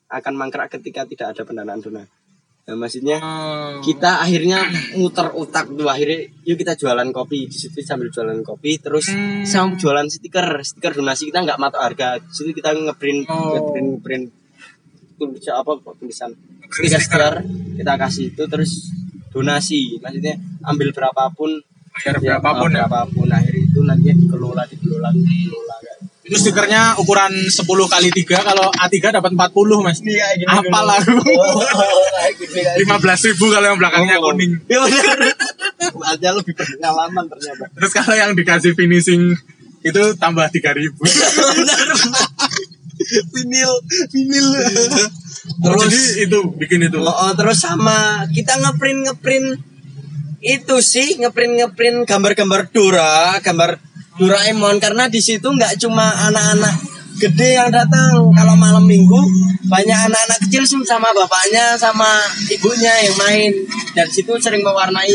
akan 0.07 0.33
mangkrak 0.35 0.68
ketika 0.70 1.05
tidak 1.05 1.33
ada 1.33 1.42
pendanaan 1.42 1.81
dana 1.81 2.05
nah, 2.64 2.75
maksudnya 2.75 3.20
Oh. 3.20 3.81
kita 3.81 4.20
akhirnya 4.20 4.64
muter 4.94 5.29
otak 5.31 5.68
tuh 5.70 5.85
akhirnya 5.85 6.25
yuk 6.42 6.57
kita 6.57 6.73
jualan 6.75 7.09
kopi 7.11 7.44
di 7.44 7.53
situ 7.55 7.81
sambil 7.81 8.09
jualan 8.09 8.40
kopi 8.40 8.77
terus 8.79 9.09
Hmm. 9.09 9.44
sama 9.44 9.77
jualan 9.77 10.09
stiker 10.09 10.44
stiker 10.62 10.92
donasi 10.94 11.29
kita 11.29 11.40
nggak 11.40 11.57
matok 11.59 11.83
harga 11.83 12.09
di 12.16 12.33
situ 12.33 12.53
kita 12.53 12.73
ngeprint 12.73 13.25
Oh. 13.27 13.53
ngeprint 13.53 13.88
ngeprint 13.94 14.25
tulisan 15.30 15.54
apa 15.56 15.70
tulisan 15.96 16.30
Stiker. 16.68 17.34
kita 17.78 17.92
kasih 17.96 18.34
itu 18.34 18.42
terus 18.50 18.90
donasi 19.30 19.98
maksudnya 19.98 20.34
ambil 20.62 20.90
berapapun 20.90 21.58
bayar 21.94 22.14
ya, 22.18 22.20
berapapun 22.38 22.68
ya. 22.70 22.84
berapapun 22.84 23.26
akhir 23.30 23.54
itu 23.54 23.78
nantinya 23.82 24.14
dikelola 24.18 24.62
dikelola 24.66 25.08
dikelola 25.14 25.76
kan. 25.78 25.98
Itu 26.24 26.40
stikernya 26.40 26.96
ukuran 26.96 27.37
10 27.37 27.60
kali 27.68 28.08
3 28.08 28.48
kalau 28.48 28.72
A3 28.72 28.96
dapat 29.12 29.37
40 29.37 29.84
mas. 29.84 30.00
Iya, 30.00 30.40
gini 30.40 30.48
Apa 30.48 30.80
lagu? 30.80 31.20
Kayak 31.20 32.32
gitu, 32.40 32.56
gitu. 32.56 32.88
15 32.88 33.28
ribu 33.28 33.44
kalau 33.52 33.66
yang 33.68 33.76
belakangnya 33.78 34.16
Oh. 34.18 34.32
kuning. 34.32 34.56
Benar. 34.64 35.18
Aja 36.08 36.28
lebih 36.32 36.56
berpengalaman 36.56 37.24
ternyata. 37.28 37.64
Terus 37.76 37.92
kalau 37.92 38.16
yang 38.16 38.32
dikasih 38.32 38.72
finishing 38.72 39.37
itu 39.84 40.02
tambah 40.16 40.48
3 40.48 40.72
ribu. 40.72 40.96
Benar. 41.60 41.88
Vinil, 43.35 43.72
vinil. 44.12 44.48
Terus 45.44 45.80
jadi 45.88 46.00
itu 46.24 46.38
bikin 46.57 46.88
itu. 46.88 46.98
Oh, 47.02 47.11
oh, 47.11 47.33
terus 47.37 47.61
sama 47.61 48.24
kita 48.33 48.57
ngeprint 48.61 49.00
ngeprint 49.11 49.48
itu 50.44 50.76
sih 50.80 51.20
ngeprint 51.20 51.52
ngeprint 51.61 51.98
gambar-gambar 52.09 52.72
Dora, 52.72 53.40
gambar 53.40 53.76
Doraemon 54.14 54.78
karena 54.78 55.11
di 55.11 55.18
situ 55.18 55.44
nggak 55.50 55.80
cuma 55.83 56.07
anak-anak 56.30 56.94
gede 57.18 57.59
yang 57.59 57.70
datang 57.70 58.30
kalau 58.35 58.54
malam 58.59 58.83
minggu 58.83 59.20
banyak 59.70 59.98
anak-anak 60.11 60.38
kecil 60.46 60.66
sih 60.66 60.78
sama 60.83 61.14
bapaknya 61.14 61.78
sama 61.78 62.26
ibunya 62.50 62.90
yang 63.07 63.16
main 63.18 63.52
dan 63.94 64.07
situ 64.11 64.35
sering 64.42 64.66
mewarnai 64.66 65.14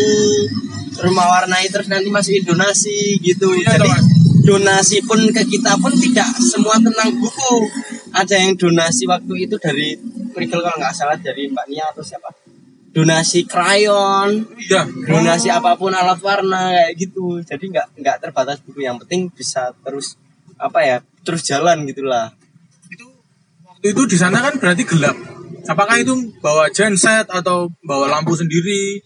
terus 0.95 1.11
mewarnai 1.11 1.67
terus 1.67 1.87
nanti 1.91 2.07
masukin 2.07 2.43
donasi 2.43 3.19
gitu 3.19 3.51
Iya, 3.51 3.75
jadi. 3.75 4.18
Donasi 4.49 4.97
pun 5.05 5.21
ke 5.29 5.45
kita 5.45 5.77
pun 5.77 5.93
tidak 5.93 6.25
semua 6.41 6.75
tentang 6.75 7.13
buku. 7.13 7.53
Ada 8.09 8.35
yang 8.41 8.57
donasi 8.57 9.05
waktu 9.05 9.45
itu 9.45 9.55
dari 9.55 9.93
Prigel 10.33 10.57
kalau 10.59 10.73
nggak 10.75 10.89
salah 10.91 11.13
dari 11.15 11.45
Mbak 11.45 11.65
Nia 11.69 11.85
atau 11.87 12.01
siapa. 12.01 12.33
Donasi 12.89 13.45
krayon 13.45 14.49
Iya. 14.57 14.89
donasi 15.05 15.53
apa 15.53 15.77
pun 15.77 15.93
alat 15.93 16.17
warna 16.19 16.73
kayak 16.73 16.97
gitu. 16.97 17.37
Jadi 17.39 17.69
nggak 17.69 18.01
nggak 18.01 18.17
terbatas 18.19 18.57
buku. 18.65 18.81
Yang 18.81 19.05
penting 19.05 19.21
bisa 19.29 19.69
terus 19.85 20.17
apa 20.57 20.81
ya 20.81 20.97
terus 21.21 21.45
jalan 21.45 21.85
gitulah. 21.85 22.33
Itu 22.89 23.05
waktu 23.61 23.93
itu 23.93 24.01
di 24.09 24.17
sana 24.17 24.41
kan 24.41 24.57
berarti 24.57 24.81
gelap. 24.83 25.13
Apakah 25.69 26.01
itu 26.01 26.33
bawa 26.41 26.65
genset 26.73 27.29
atau 27.29 27.69
bawa 27.85 28.09
lampu 28.09 28.33
sendiri? 28.33 29.05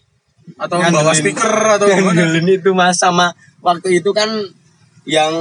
Atau 0.56 0.80
bawa 0.80 0.88
Ngandelin- 1.12 1.20
speaker 1.20 1.52
atau 1.76 1.86
gimana? 1.88 2.24
ngandelin 2.24 2.48
itu 2.56 2.70
mas 2.72 2.96
sama 2.96 3.32
waktu 3.60 4.00
itu 4.00 4.12
kan 4.12 4.28
yang 5.04 5.32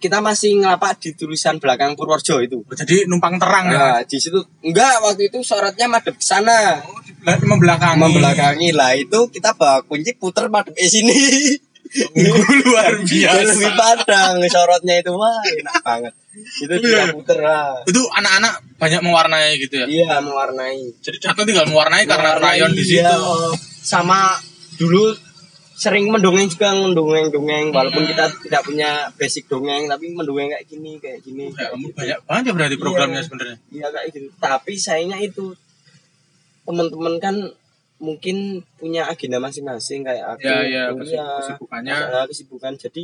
kita 0.00 0.24
masih 0.24 0.56
ngelapak 0.56 0.96
di 0.96 1.12
tulisan 1.12 1.60
belakang 1.60 1.92
Purworejo 1.92 2.40
itu 2.40 2.64
Jadi 2.72 3.04
numpang 3.04 3.36
terang 3.36 3.68
ya. 3.68 3.76
Nah, 3.76 4.00
di 4.00 4.16
situ 4.16 4.40
enggak 4.64 5.04
waktu 5.04 5.28
itu 5.28 5.44
sorotnya 5.44 5.84
madep 5.86 6.16
ke 6.16 6.24
sana. 6.24 6.80
Membelakangi. 7.20 8.00
Membelakangi 8.00 8.72
lah 8.72 8.96
itu 8.96 9.28
kita 9.28 9.52
bawa 9.52 9.84
kunci 9.84 10.16
puter 10.16 10.48
madep 10.48 10.72
ke 10.72 10.88
sini. 10.88 11.12
Luar 12.64 12.96
Biar 13.02 13.34
biasa. 13.44 13.50
lebih 13.52 13.70
padang 13.76 14.34
sorotnya 14.48 14.94
itu 15.02 15.12
wah 15.12 15.36
enak 15.44 15.76
banget. 15.84 16.14
Itu 16.64 16.74
Iya. 16.80 17.12
puter 17.12 17.38
lah. 17.42 17.82
Itu 17.84 18.00
anak-anak 18.08 18.54
banyak 18.80 19.00
mewarnai 19.04 19.58
gitu 19.60 19.74
ya. 19.74 19.86
Iya 19.90 20.24
mewarnai. 20.24 20.96
Jadi 21.02 21.20
datang 21.20 21.44
tinggal 21.44 21.68
mewarnai 21.68 22.08
karena 22.08 22.38
Mewarnai, 22.38 22.56
rayon 22.56 22.72
di 22.72 22.84
iya. 22.88 23.10
situ. 23.10 23.28
Sama 23.84 24.38
dulu 24.78 25.12
sering 25.80 26.12
mendongeng 26.12 26.44
juga 26.44 26.76
mendongeng-dongeng 26.76 27.72
walaupun 27.72 28.04
kita 28.04 28.28
tidak 28.44 28.62
punya 28.68 29.08
basic 29.16 29.48
dongeng 29.48 29.88
tapi 29.88 30.12
mendongeng 30.12 30.52
kayak 30.52 30.68
gini 30.68 31.00
kayak 31.00 31.24
gini. 31.24 31.48
Ya, 31.56 31.72
kamu 31.72 31.88
banyak 31.96 32.18
banget 32.28 32.44
ya 32.44 32.52
berarti 32.52 32.76
programnya 32.76 33.20
Iya. 33.20 33.24
sebenarnya. 33.24 33.56
Iya 33.72 33.86
kayak 33.88 34.06
gitu. 34.12 34.26
Tapi 34.36 34.72
sayangnya 34.76 35.18
itu 35.24 35.56
teman-teman 36.68 37.16
kan 37.16 37.36
mungkin 37.96 38.60
punya 38.76 39.08
agenda 39.08 39.40
masing-masing 39.40 40.04
kayak 40.04 40.36
aku. 40.36 40.44
Ya, 40.44 40.60
ya, 40.68 40.82
kuliah, 40.92 41.40
kesibukannya. 41.40 41.94
masalah 41.96 42.26
kesibukan. 42.28 42.72
Jadi 42.76 43.02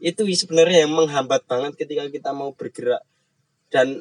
itu 0.00 0.22
sebenarnya 0.32 0.88
yang 0.88 0.92
menghambat 0.96 1.44
banget 1.44 1.72
ketika 1.76 2.08
kita 2.08 2.30
mau 2.32 2.56
bergerak 2.56 3.04
dan 3.68 4.00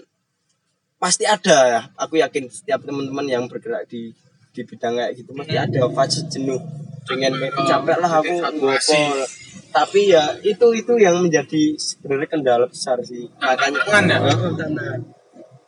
pasti 0.96 1.28
ada 1.28 1.58
ya. 1.68 1.82
Aku 2.00 2.16
yakin 2.16 2.48
setiap 2.48 2.88
teman-teman 2.88 3.28
yang 3.28 3.44
bergerak 3.52 3.84
di 3.92 4.16
di 4.54 4.62
bidang 4.62 4.94
kayak 4.96 5.12
gitu 5.18 5.32
pasti 5.34 5.56
ada 5.58 5.82
fase 5.90 6.22
jenuh. 6.30 6.62
Pengen 7.04 7.34
capek 7.52 7.98
lah 8.00 8.12
aku 8.22 8.34
Saturasi. 8.40 8.96
ngopol 8.96 9.28
tapi 9.74 10.14
ya 10.14 10.38
itu 10.46 10.70
itu 10.78 10.94
yang 11.02 11.18
menjadi 11.18 11.74
sebenarnya 11.82 12.30
kendala 12.30 12.66
besar 12.70 13.02
sih. 13.02 13.26
Makanya 13.42 13.82
Tantangan 13.82 14.06
ya? 14.06 14.18
Heeh, 14.22 14.52
tantangan. 14.54 15.00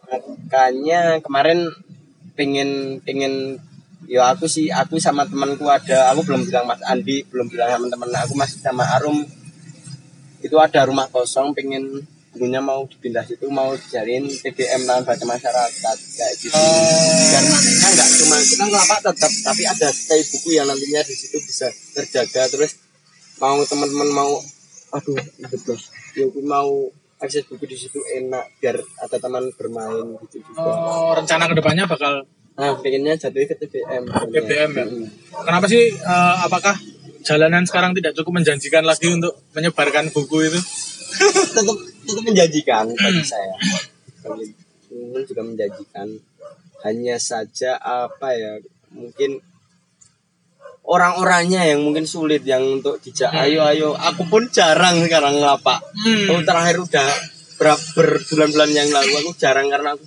makanya 0.06 1.02
kemarin 1.26 1.60
pengen 2.38 3.02
pengen 3.02 3.58
ya 4.06 4.30
aku 4.30 4.46
sih 4.46 4.70
aku 4.70 5.02
sama 5.02 5.26
temanku 5.26 5.66
ada 5.66 6.14
aku 6.14 6.22
belum 6.22 6.46
bilang 6.46 6.70
Mas 6.70 6.78
Andi 6.86 7.26
belum 7.26 7.50
bilang 7.50 7.74
sama 7.74 7.90
teman 7.90 8.14
aku 8.14 8.38
masih 8.38 8.62
sama 8.62 8.86
Arum. 8.94 9.26
Itu 10.46 10.62
ada 10.62 10.86
rumah 10.86 11.10
kosong 11.10 11.58
pengen 11.58 12.06
bukunya 12.36 12.60
mau 12.60 12.84
dipindah 12.84 13.24
situ 13.24 13.48
mau 13.48 13.72
dijadiin 13.72 14.28
TBM 14.28 14.84
baca 15.08 15.24
masyarakat 15.24 15.98
kayak 16.20 16.34
gitu 16.36 16.52
dan 17.32 17.44
nantinya 17.48 17.88
nggak 17.96 18.10
cuma 18.20 18.36
kita 18.44 18.64
ngelapak 18.68 19.00
tetap 19.08 19.32
tapi 19.48 19.64
ada 19.64 19.88
stay 19.96 20.20
buku 20.36 20.60
yang 20.60 20.68
nantinya 20.68 21.00
di 21.08 21.16
situ 21.16 21.40
bisa 21.40 21.72
terjaga 21.96 22.52
terus 22.52 22.76
mau 23.40 23.56
teman-teman 23.64 24.12
mau 24.12 24.32
aduh 24.92 25.16
hidup 25.16 25.64
loh 25.64 25.80
ya 26.12 26.26
mau 26.44 26.92
akses 27.24 27.48
buku 27.48 27.64
di 27.72 27.78
situ 27.80 28.04
enak 28.04 28.60
biar 28.60 28.84
ada 29.00 29.16
teman 29.16 29.48
bermain 29.56 30.20
gitu 30.28 30.44
juga 30.44 30.60
Oh, 30.60 31.16
rencana 31.16 31.48
ke 31.48 31.56
depannya 31.56 31.88
bakal 31.88 32.28
nah 32.60 32.76
pengennya 32.84 33.16
jatuhnya 33.16 33.48
ke 33.48 33.56
TBM 33.64 34.04
TBM 34.12 34.72
ya? 34.76 34.86
Mm. 34.88 35.08
Kenapa 35.44 35.66
sih? 35.72 35.92
eh, 35.92 36.36
apakah 36.44 36.76
jalanan 37.24 37.64
sekarang 37.64 37.96
tidak 37.96 38.12
cukup 38.16 38.44
menjanjikan 38.44 38.84
lagi 38.84 39.08
untuk 39.08 39.40
menyebarkan 39.56 40.12
buku 40.12 40.52
itu? 40.52 40.60
tetap 41.56 41.78
tetap 42.06 42.24
menjanjikan 42.24 42.86
bagi 42.94 43.24
saya 43.26 43.54
teman 44.22 45.24
juga 45.26 45.42
menjanjikan 45.44 46.08
hanya 46.86 47.18
saja 47.18 47.76
apa 47.82 48.30
ya 48.38 48.54
mungkin 48.94 49.42
orang-orangnya 50.86 51.66
yang 51.66 51.82
mungkin 51.82 52.06
sulit 52.06 52.46
yang 52.46 52.62
untuk 52.62 53.02
dijak 53.02 53.34
Hmm. 53.34 53.42
ayo 53.44 53.60
ayo 53.66 53.90
aku 53.98 54.24
pun 54.30 54.46
jarang 54.54 55.02
sekarang 55.02 55.42
ngelapak 55.42 55.82
Hmm. 56.06 56.46
terakhir 56.46 56.78
udah 56.78 57.10
berapa 57.58 57.84
berbulan-bulan 57.98 58.72
yang 58.72 58.90
lalu 58.94 59.14
aku 59.26 59.32
jarang 59.40 59.68
karena 59.74 59.98
aku 59.98 60.06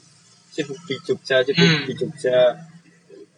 sibuk 0.55 0.79
di 0.87 0.95
Jogja 1.03 1.43
sibuk 1.43 1.67
Hmm. 1.67 1.83
di 1.83 1.93
Jogja 1.99 2.39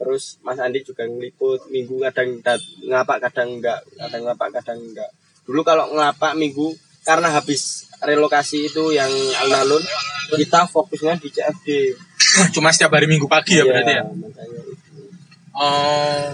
terus 0.00 0.40
Mas 0.44 0.56
Andi 0.60 0.80
juga 0.80 1.04
ngeliput 1.04 1.68
minggu 1.68 2.00
kadang 2.08 2.40
dat, 2.40 2.60
ngelapak 2.84 3.20
kadang 3.28 3.60
enggak 3.60 3.80
kadang 3.96 4.20
ngelapak 4.24 4.48
kadang 4.60 4.78
enggak 4.80 5.10
dulu 5.44 5.60
kalau 5.64 5.84
ngelapak 5.92 6.32
minggu 6.36 6.72
karena 7.04 7.28
habis 7.32 7.88
relokasi 8.00 8.68
itu 8.68 8.92
yang 8.92 9.10
alun-alun 9.44 9.82
kita 10.36 10.64
fokusnya 10.70 11.18
di 11.20 11.28
CFD 11.32 11.66
Cuma 12.54 12.70
setiap 12.70 12.94
hari 12.94 13.10
Minggu 13.10 13.26
pagi 13.26 13.58
ya 13.58 13.66
Iya, 13.66 13.70
berarti 13.72 13.92
ya? 13.92 14.04
Oh. 15.50 16.30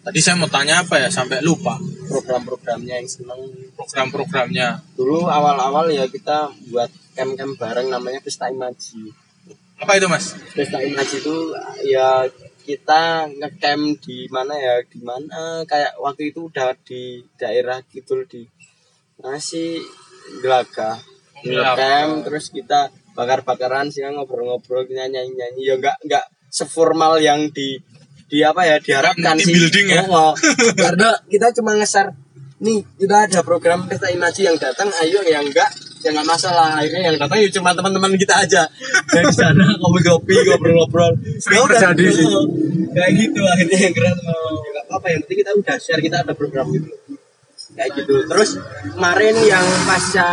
Tadi 0.00 0.18
saya 0.24 0.40
mau 0.40 0.48
tanya 0.48 0.80
apa 0.80 0.96
ya 0.96 1.12
sampai 1.12 1.44
lupa 1.44 1.76
program-programnya 2.08 3.04
yang 3.04 3.06
seneng 3.06 3.52
program-programnya. 3.76 4.80
dulu 4.96 5.28
awal-awal 5.28 5.92
ya 5.92 6.08
kita 6.08 6.48
buat 6.72 6.88
camp-camp 7.12 7.60
bareng 7.60 7.92
namanya 7.92 8.18
Pesta 8.24 8.48
Imaji 8.48 9.12
Apa 9.76 10.00
itu 10.00 10.08
mas? 10.08 10.32
Pesta 10.56 10.80
Imaji 10.80 11.20
itu 11.20 11.36
ya 11.84 12.24
kita 12.64 13.28
ngecamp 13.28 14.00
di 14.00 14.24
mana 14.32 14.56
ya 14.56 14.80
di 14.88 15.00
mana 15.04 15.64
kayak 15.68 16.00
waktu 16.00 16.32
itu 16.32 16.48
udah 16.48 16.72
di 16.80 17.20
daerah 17.36 17.84
gitu 17.92 18.24
di 18.24 18.48
nasi 19.20 19.80
Gelaga 20.42 21.00
Gelaga. 21.40 21.74
ngecamp 21.76 22.28
terus 22.28 22.52
kita 22.52 22.92
bakar-bakaran 23.16 23.90
siang 23.90 24.16
ngobrol-ngobrol 24.16 24.86
kita 24.86 25.08
nyanyi-nyanyi. 25.10 25.62
Ya 25.66 25.74
enggak 25.76 25.96
enggak 26.04 26.24
seformal 26.50 27.18
yang 27.20 27.50
di 27.50 27.80
di 28.30 28.40
apa 28.46 28.62
ya 28.62 28.76
diharapkan 28.78 29.36
sih. 29.40 29.52
building 29.52 29.86
ya? 29.90 30.02
Oh, 30.06 30.30
oh. 30.30 30.32
karena 30.84 31.18
kita 31.26 31.50
cuma 31.58 31.74
ngeser 31.74 32.14
nih 32.60 32.84
kita 33.00 33.16
ada 33.26 33.40
program 33.40 33.88
pesta 33.88 34.12
imaji 34.12 34.46
yang 34.46 34.56
datang 34.60 34.88
ayo. 35.04 35.20
Yang 35.26 35.52
enggak 35.52 35.70
ya 36.00 36.08
enggak 36.14 36.28
masalah. 36.28 36.78
Akhirnya 36.78 37.12
yang 37.12 37.16
datang 37.18 37.38
ya 37.40 37.48
cuma 37.50 37.70
teman-teman 37.74 38.12
kita 38.14 38.34
aja. 38.40 38.62
Dari 39.10 39.30
sana 39.34 39.66
kopi-kopi 39.80 40.34
ngobrol-ngobrol. 40.46 41.12
Ya 41.50 41.60
udah 41.64 41.78
terjadi 41.80 42.04
sih. 42.14 42.26
oh, 42.28 42.46
kayak 42.94 43.10
gitu 43.16 43.40
akhirnya 43.42 43.78
yang 43.90 43.94
keren. 43.96 44.14
Nggak 44.16 44.84
apa-apa 44.86 45.06
yang 45.12 45.20
penting 45.26 45.38
kita 45.44 45.50
udah 45.56 45.76
share 45.80 46.02
kita 46.04 46.16
ada 46.22 46.32
program 46.36 46.68
gitu 46.72 47.19
kayak 47.76 47.90
gitu. 47.96 48.14
Terus 48.26 48.50
kemarin 48.94 49.36
yang 49.42 49.66
pasca 49.86 50.28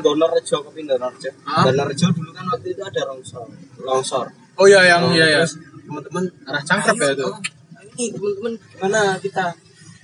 donor 0.00 0.30
rejo 0.34 0.64
kopi 0.64 0.84
donor 0.84 1.12
rejo. 1.14 1.30
Donor 1.44 1.86
rejo 1.88 2.06
dulu 2.10 2.30
kan 2.32 2.44
waktu 2.48 2.68
itu 2.74 2.82
ada 2.82 3.02
longsor. 3.08 3.46
Longsor. 3.80 4.26
Oh 4.58 4.66
iya 4.66 4.82
yang 4.84 5.06
Oh, 5.06 5.14
iya 5.14 5.26
ya. 5.38 5.42
teman-teman 5.88 6.24
Arah 6.44 6.62
cangkrep 6.62 6.96
ya 7.00 7.08
itu. 7.16 7.24
"Ayo, 7.24 7.88
ini 7.96 8.04
teman-teman. 8.12 8.52
Gimana 8.60 9.00
kita 9.16 9.46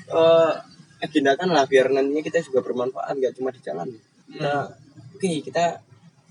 eh 0.08 0.52
agendakan 1.04 1.48
lah 1.52 1.64
biar 1.68 1.92
nantinya 1.92 2.22
kita 2.24 2.40
juga 2.40 2.64
bermanfaat 2.64 3.12
nggak 3.20 3.34
cuma 3.36 3.52
di 3.52 3.60
jalan. 3.60 3.88
Kita 4.30 4.72
oke 5.14 5.30
kita 5.44 5.64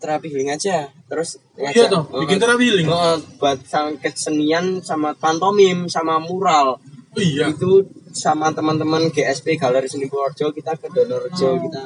terapi 0.01 0.27
healing 0.33 0.51
aja. 0.51 0.89
Terus 1.07 1.37
Iya 1.55 1.85
tuh, 1.87 2.03
bikin 2.25 2.41
terapi 2.41 2.63
healing. 2.65 2.87
Oh, 2.89 3.15
buat 3.37 3.61
sang 3.63 3.95
kesenian 4.01 4.81
sama 4.81 5.13
pantomim 5.13 5.85
sama 5.87 6.17
mural. 6.17 6.75
Oh, 6.75 6.92
iya. 7.17 7.49
itu 7.51 7.85
sama 8.13 8.53
teman-teman 8.53 9.09
GSP 9.09 9.57
Galeri 9.57 9.89
Seni 9.89 10.05
Purworejo 10.09 10.53
kita 10.53 10.77
ke 10.77 10.87
Donorjo 10.89 11.49
kita 11.67 11.83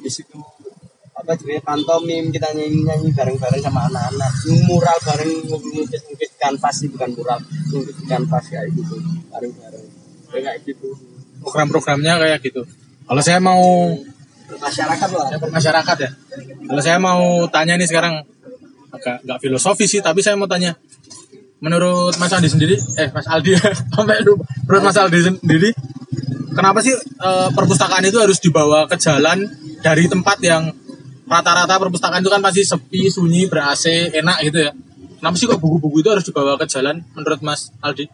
di 0.00 0.10
situ 0.10 0.36
apa 1.12 1.36
jadinya 1.36 1.60
pantomim 1.76 2.32
kita 2.32 2.50
nyanyi 2.56 2.88
nyanyi 2.88 3.08
bareng 3.12 3.36
bareng 3.36 3.60
sama 3.60 3.84
anak-anak 3.88 4.32
mural 4.64 4.98
bareng 5.04 5.30
ngukis 5.48 6.02
ngukis 6.08 6.30
kanvas 6.40 6.74
sih 6.80 6.88
bukan 6.88 7.12
mural 7.12 7.38
ngukis 7.68 7.96
kanvas 8.08 8.44
kayak 8.48 8.72
gitu 8.72 8.96
bareng 9.28 9.52
bareng 9.52 9.86
kayak 10.32 10.60
gitu 10.64 10.96
Program-programnya 11.42 12.22
kayak 12.22 12.38
gitu. 12.46 12.62
Kalau 13.02 13.22
saya 13.22 13.42
mau 13.42 13.62
masyarakat 14.46 15.08
lah 15.10 15.26
masyarakat 15.50 15.96
ya. 15.98 16.10
Kalau 16.70 16.82
saya 16.82 16.98
mau 17.02 17.50
tanya 17.50 17.74
nih 17.74 17.90
sekarang 17.90 18.22
agak 18.94 19.26
nggak 19.26 19.38
filosofis 19.42 19.90
sih, 19.90 20.00
tapi 20.00 20.22
saya 20.22 20.38
mau 20.38 20.46
tanya. 20.46 20.78
Menurut 21.62 22.18
Mas 22.18 22.34
Andi 22.34 22.50
sendiri, 22.50 22.74
eh 22.98 23.08
Mas 23.14 23.26
Aldi 23.30 23.54
sampai 23.94 24.18
lupa. 24.26 24.42
Menurut 24.66 24.82
Mas 24.82 24.98
Aldi 24.98 25.18
sendiri, 25.22 25.70
kenapa 26.52 26.82
sih 26.82 26.92
eh, 26.98 27.48
perpustakaan 27.54 28.02
itu 28.02 28.18
harus 28.18 28.42
dibawa 28.42 28.90
ke 28.90 28.98
jalan 28.98 29.46
dari 29.78 30.10
tempat 30.10 30.42
yang 30.42 30.74
rata-rata 31.30 31.78
perpustakaan 31.78 32.20
itu 32.20 32.30
kan 32.34 32.42
pasti 32.42 32.66
sepi, 32.66 33.06
sunyi, 33.06 33.46
ber 33.46 33.62
AC, 33.70 34.10
enak 34.10 34.38
gitu 34.50 34.58
ya. 34.66 34.74
Kenapa 35.22 35.38
sih 35.38 35.46
kok 35.46 35.62
buku-buku 35.62 36.02
itu 36.02 36.10
harus 36.10 36.26
dibawa 36.26 36.58
ke 36.58 36.66
jalan 36.66 36.98
menurut 37.14 37.38
Mas 37.46 37.70
Aldi? 37.78 38.10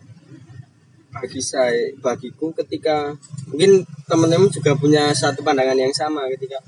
bagi 1.18 1.42
saya 1.42 1.90
bagiku 1.98 2.54
ketika 2.54 3.10
mungkin 3.50 3.82
teman-teman 4.06 4.46
juga 4.54 4.78
punya 4.78 5.10
satu 5.10 5.42
pandangan 5.42 5.74
yang 5.74 5.90
sama 5.90 6.30
ketika 6.30 6.62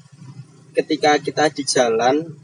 ketika 0.75 1.11
kita 1.23 1.45
di 1.55 1.63
jalan 1.63 2.35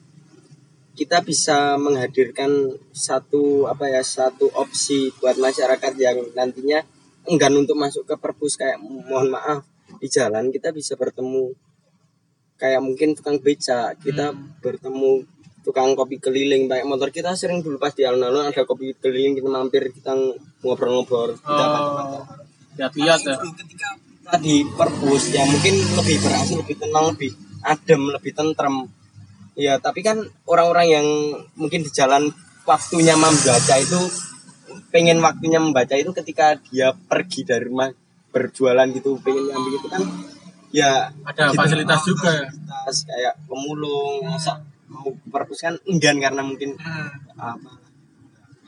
kita 0.96 1.20
bisa 1.20 1.76
menghadirkan 1.76 2.72
satu 2.90 3.68
apa 3.68 3.92
ya 3.92 4.00
satu 4.00 4.48
opsi 4.56 5.12
buat 5.20 5.36
masyarakat 5.36 5.92
yang 6.00 6.16
nantinya 6.32 6.80
enggan 7.28 7.52
untuk 7.60 7.76
masuk 7.76 8.08
ke 8.08 8.16
perpus. 8.16 8.56
Kayak 8.56 8.80
mohon 8.80 9.28
maaf 9.28 9.60
di 10.00 10.08
jalan 10.08 10.48
kita 10.48 10.72
bisa 10.72 10.96
bertemu. 10.96 11.52
Kayak 12.56 12.80
mungkin 12.80 13.12
tukang 13.12 13.36
beca 13.36 13.92
kita 14.00 14.32
bertemu 14.64 15.28
tukang 15.60 15.92
kopi 15.92 16.16
keliling. 16.16 16.64
Baik 16.64 16.88
motor 16.88 17.12
kita 17.12 17.36
sering 17.36 17.60
dulu 17.60 17.76
pas 17.76 17.92
di 17.92 18.08
alun-alun 18.08 18.48
ada 18.48 18.64
kopi 18.64 18.96
keliling 18.96 19.36
kita 19.36 19.48
mampir 19.52 19.92
kita 19.92 20.16
ngobrol-ngobrol. 20.64 21.36
Kita 21.36 21.64
Oh, 21.76 22.24
lihat-lihat 22.80 23.20
ya. 23.20 23.36
ketika 23.36 23.88
kita 24.00 24.36
di 24.40 24.64
perpus 24.64 25.30
ya 25.30 25.44
mungkin 25.44 25.74
lebih 25.96 26.16
berhasil 26.24 26.56
lebih 26.58 26.76
tenang 26.80 27.14
lebih 27.14 27.30
adem 27.62 28.02
lebih 28.10 28.32
tentrem 28.32 28.74
ya 29.56 29.80
tapi 29.80 30.04
kan 30.04 30.20
orang-orang 30.44 30.86
yang 30.86 31.06
mungkin 31.56 31.80
di 31.82 31.90
jalan 31.90 32.28
waktunya 32.68 33.16
membaca 33.16 33.74
itu 33.80 34.00
pengen 34.92 35.18
waktunya 35.24 35.56
membaca 35.56 35.96
itu 35.96 36.12
ketika 36.12 36.60
dia 36.68 36.92
pergi 36.92 37.48
dari 37.48 37.64
rumah 37.66 37.88
berjualan 38.30 38.84
gitu 38.92 39.16
pengen 39.24 39.48
ngambil 39.48 39.72
itu 39.80 39.88
kan 39.88 40.02
ya 40.74 41.08
Ada 41.24 41.50
gitu. 41.52 41.56
fasilitas 41.56 42.00
juga 42.04 42.30
ya. 42.36 42.46
fasilitas 42.52 42.96
kayak 43.08 43.34
pemulung 43.48 44.28
masa 44.28 44.60
mau 44.92 45.08
perpus 45.32 45.64
kan 45.64 45.74
enggan 45.88 46.20
karena 46.20 46.44
mungkin 46.44 46.76
apa 47.40 47.70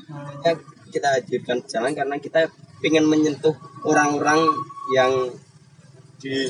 Makanya 0.08 0.56
kita 0.88 1.08
hadirkan 1.20 1.60
di 1.60 1.68
jalan 1.68 1.92
karena 1.92 2.16
kita 2.16 2.48
pengen 2.80 3.04
menyentuh 3.04 3.52
orang-orang 3.84 4.40
yang 4.96 5.12
di 6.16 6.48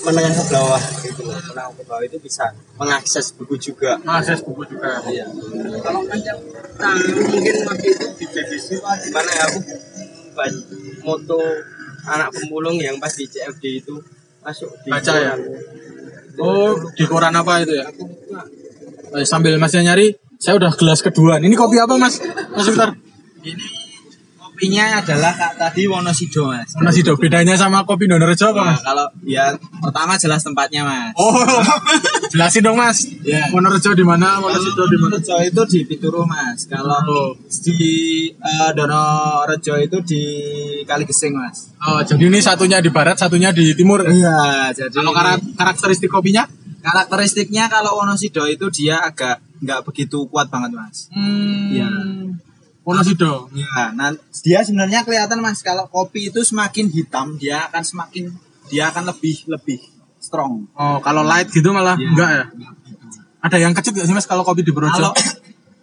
menengah 0.00 0.32
ke 0.32 0.44
bawah 0.48 0.82
gitu 1.04 1.20
loh 1.28 1.36
menengah 1.36 1.72
ke 1.76 1.84
bawah 1.84 2.02
itu 2.04 2.16
bisa 2.20 2.44
mengakses 2.80 3.36
buku 3.36 3.54
juga 3.60 4.00
Akses 4.06 4.40
buku 4.44 4.64
juga. 4.64 5.00
Iya. 5.06 5.28
Kalau 5.84 6.00
yang 6.08 6.40
tahu 6.80 7.00
mungkin 7.28 7.54
waktu 7.68 7.86
itu 7.92 8.06
di 8.16 8.26
BBC 8.28 8.80
Pak, 8.80 8.96
di 9.04 9.08
mana 9.12 9.30
ya 9.30 9.42
aku 9.48 9.58
moto 11.04 11.40
anak 12.08 12.28
pemulung 12.32 12.80
yang 12.80 12.96
pas 12.96 13.12
di 13.12 13.28
CFD 13.28 13.84
itu 13.84 13.94
masuk 14.40 14.72
di 14.84 14.88
Baca 14.88 15.12
ya? 15.12 15.34
Oh, 16.40 16.72
di 16.96 17.04
koran 17.04 17.36
apa 17.36 17.60
itu 17.60 17.76
ya? 17.76 17.86
Eh, 19.20 19.26
sambil 19.28 19.60
masnya 19.60 19.92
nyari, 19.92 20.16
saya 20.40 20.56
udah 20.56 20.72
gelas 20.72 21.04
kedua. 21.04 21.36
Ini 21.36 21.52
kopi 21.52 21.76
apa 21.76 22.00
mas? 22.00 22.16
Mas 22.56 22.64
Victor? 22.64 22.96
Ini 23.44 23.79
kopinya 24.60 25.00
adalah 25.00 25.32
kak 25.32 25.52
tadi 25.56 25.88
Wonosobo 25.88 26.52
mas. 26.52 26.68
Dok? 27.00 27.16
Bedanya 27.16 27.56
sama 27.56 27.80
kopi 27.82 28.04
Donorejo 28.04 28.52
apa 28.52 28.60
Nah, 28.60 28.66
mas? 28.76 28.84
kalau 28.84 29.08
ya 29.24 29.56
pertama 29.80 30.20
jelas 30.20 30.44
tempatnya 30.44 30.84
mas. 30.84 31.16
Oh, 31.16 31.32
jelasin 32.36 32.60
dong 32.60 32.76
mas. 32.76 33.08
Ya. 33.24 33.48
Wonorejo 33.48 33.96
di 33.96 34.04
mana? 34.04 34.36
Wonosobo 34.36 34.84
di 34.84 35.00
mana? 35.00 35.16
Wonorejo 35.16 35.36
itu 35.40 35.62
di 35.66 35.78
Pituru 35.88 36.28
mas. 36.28 36.68
Kalau 36.68 36.92
Oh. 37.00 37.32
di 37.48 37.80
eh, 38.30 38.70
Donorejo 38.76 39.80
itu 39.80 39.96
di 40.04 40.22
Kaligesing 40.84 41.32
mas. 41.32 41.72
Oh, 41.80 42.04
jadi 42.04 42.20
ini 42.20 42.44
satunya 42.44 42.84
di 42.84 42.92
barat, 42.92 43.16
satunya 43.16 43.56
di 43.56 43.72
timur. 43.72 44.04
Iya, 44.04 44.68
jadi 44.76 44.92
Kalau 44.92 45.16
karak- 45.16 45.56
karakteristik 45.56 46.12
kopinya? 46.12 46.44
karakteristiknya 46.80 47.68
kalau 47.68 47.96
Wonosobo 47.96 48.44
itu 48.44 48.68
dia 48.70 49.00
agak 49.00 49.40
nggak 49.60 49.80
begitu 49.84 50.28
kuat 50.28 50.52
banget 50.52 50.76
mas. 50.76 51.08
Hmm. 51.08 51.72
Iya. 51.72 51.88
Wonosobo. 52.80 53.52
Ya, 53.52 53.92
nah 53.92 54.10
dia 54.40 54.64
sebenarnya 54.64 55.04
kelihatan 55.04 55.38
mas 55.38 55.60
kalau 55.60 55.84
kopi 55.86 56.32
itu 56.32 56.40
semakin 56.40 56.88
hitam 56.88 57.36
dia 57.36 57.68
akan 57.68 57.82
semakin 57.84 58.32
dia 58.72 58.88
akan 58.88 59.04
lebih 59.12 59.44
lebih 59.46 59.78
strong. 60.16 60.64
Oh, 60.72 60.98
kalau 61.04 61.20
light 61.22 61.48
gitu 61.48 61.70
malah 61.70 61.94
Iya. 61.96 62.08
enggak 62.08 62.30
ya? 62.32 62.44
Ada 63.40 63.56
yang 63.56 63.72
kecut 63.72 63.92
gak 63.94 64.04
sih 64.04 64.12
mas 64.12 64.24
kalau 64.24 64.44
kopi 64.44 64.64
di 64.64 64.72
Brojo? 64.72 64.92
Kalau 64.92 65.12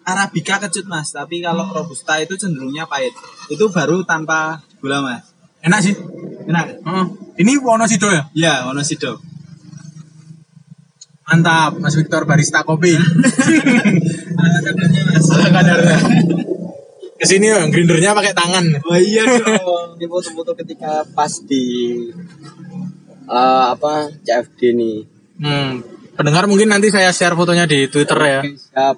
Arabica 0.07 0.55
kecut 0.61 0.85
mas, 0.87 1.11
tapi 1.11 1.43
kalau 1.43 1.67
robusta 1.67 2.15
itu 2.17 2.33
cenderungnya 2.33 2.87
pahit. 2.87 3.11
Itu 3.49 3.67
baru 3.69 4.01
tanpa 4.01 4.63
gula 4.79 5.03
mas. 5.03 5.25
Enak 5.61 5.79
sih. 5.83 5.93
Enak. 6.47 6.79
Heeh. 6.81 7.05
Ini 7.43 7.59
Wonosobo 7.59 8.07
ya? 8.09 8.23
Ya, 8.33 8.53
Wonosobo. 8.65 9.19
Mantap, 11.27 11.75
Mas 11.83 11.91
Victor 11.91 12.23
barista 12.23 12.63
kopi. 12.63 12.95
Ada 14.39 14.59
kadarnya 14.63 15.01
mas. 15.11 15.27
Ada 15.27 15.49
kadarnya. 15.51 15.97
Ke 17.17 17.25
sini 17.25 17.49
ya, 17.49 17.65
grindernya 17.65 18.13
pakai 18.13 18.33
tangan. 18.37 18.65
Oh 18.85 18.97
iya 18.97 19.25
dong. 19.25 19.97
Ini 19.97 20.05
foto-foto 20.05 20.53
ketika 20.53 21.01
pas 21.17 21.33
di 21.41 21.65
eh, 23.25 23.65
apa 23.73 24.13
CFD 24.21 24.77
nih. 24.77 24.97
Hmm. 25.41 25.81
Pendengar 26.17 26.49
mungkin 26.49 26.73
nanti 26.73 26.89
saya 26.89 27.13
share 27.13 27.37
fotonya 27.37 27.65
di 27.69 27.89
Twitter 27.89 28.17
ya. 28.17 28.41
Siap. 28.45 28.97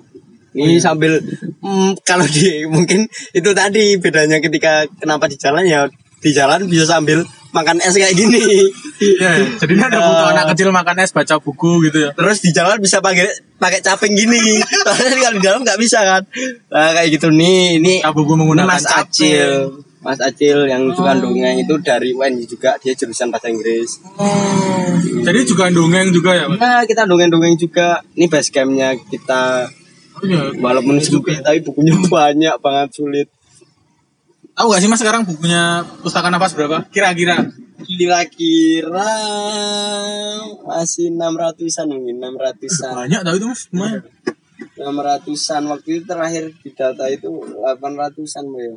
Ini 0.49 0.81
sambil 0.81 1.21
mm, 1.61 2.01
kalau 2.01 2.25
di 2.25 2.65
mungkin 2.65 3.05
itu 3.31 3.49
tadi 3.53 3.95
bedanya 4.01 4.41
ketika 4.41 4.87
kenapa 4.97 5.29
di 5.29 5.37
jalan 5.37 5.63
ya 5.67 5.85
di 6.19 6.29
jalan 6.29 6.65
bisa 6.65 6.85
sambil 6.85 7.23
makan 7.49 7.79
es 7.79 7.93
kayak 7.93 8.13
gini. 8.13 8.69
Iya, 8.99 9.29
ya. 9.31 9.45
jadi 9.57 9.71
ini 9.73 9.81
ada 9.81 9.99
foto 9.99 10.21
Eh. 10.21 10.31
anak 10.35 10.45
kecil 10.53 10.69
makan 10.69 10.95
es 10.99 11.09
baca 11.09 11.35
buku 11.37 11.87
gitu 11.87 11.97
ya. 12.03 12.11
Terus 12.13 12.37
di 12.39 12.51
jalan 12.51 12.77
bisa 12.77 12.99
pakai 12.99 13.25
pakai 13.55 13.79
caping 13.79 14.13
gini. 14.13 14.59
Soalnya 14.61 15.17
kalau 15.17 15.35
di 15.35 15.41
dalam 15.41 15.61
nggak 15.63 15.79
bisa 15.79 15.99
kan. 15.99 16.21
Nah, 16.69 16.89
kayak 16.93 17.09
gitu 17.09 17.27
nih. 17.29 17.79
Ini, 17.79 17.93
Baca 18.03 18.13
buku 18.13 18.33
menggunakan 18.35 18.67
Mas 18.69 18.83
caping. 18.83 19.01
Acil. 19.01 19.51
Mas 19.99 20.19
Acil 20.19 20.59
yang 20.65 20.83
Oh. 20.85 20.93
suka 20.93 21.11
dongeng 21.15 21.57
itu 21.57 21.73
dari 21.79 22.11
UNJ 22.11 22.43
juga 22.45 22.75
dia 22.77 22.93
jurusan 22.93 23.27
bahasa 23.27 23.47
Inggris. 23.47 23.97
Oh. 24.15 24.93
Jadi 25.19 25.39
juga 25.43 25.67
dongeng 25.67 26.11
juga 26.11 26.31
ya, 26.33 26.45
Mas? 26.45 26.55
Nah, 26.55 26.83
kita 26.83 27.03
dongeng-dongeng 27.03 27.55
juga. 27.55 27.99
Ini 28.13 28.27
base 28.27 28.47
campnya 28.49 28.93
kita 28.95 29.67
Oh, 30.13 30.23
iya. 30.23 30.51
walaupun 30.53 30.99
sempit 30.99 31.39
tapi 31.39 31.63
bukunya 31.63 31.95
banyak 32.11 32.55
banget 32.59 32.89
sulit. 32.93 33.27
Tahu 34.59 34.75
gak 34.75 34.83
sih 34.83 34.91
Mas 34.91 34.99
sekarang 34.99 35.23
bukunya 35.23 35.87
Pustaka 36.03 36.27
Nafas 36.27 36.51
berapa? 36.51 36.83
Kira-kira. 36.91 37.47
Kira-kira 37.79 39.15
masih 40.67 41.15
600-an 41.15 41.87
mungkin, 41.87 42.19
600-an. 42.19 43.07
Banyak 43.07 43.21
tahu 43.23 43.35
itu 43.39 43.47
Mas. 43.47 43.61
Lumayan. 43.71 44.03
600-an 44.75 45.63
waktu 45.71 45.87
itu 45.95 46.03
terakhir 46.03 46.51
di 46.59 46.75
data 46.75 47.07
itu 47.07 47.31
800-an 47.55 48.45
Mbak, 48.51 48.63
ya. 48.67 48.75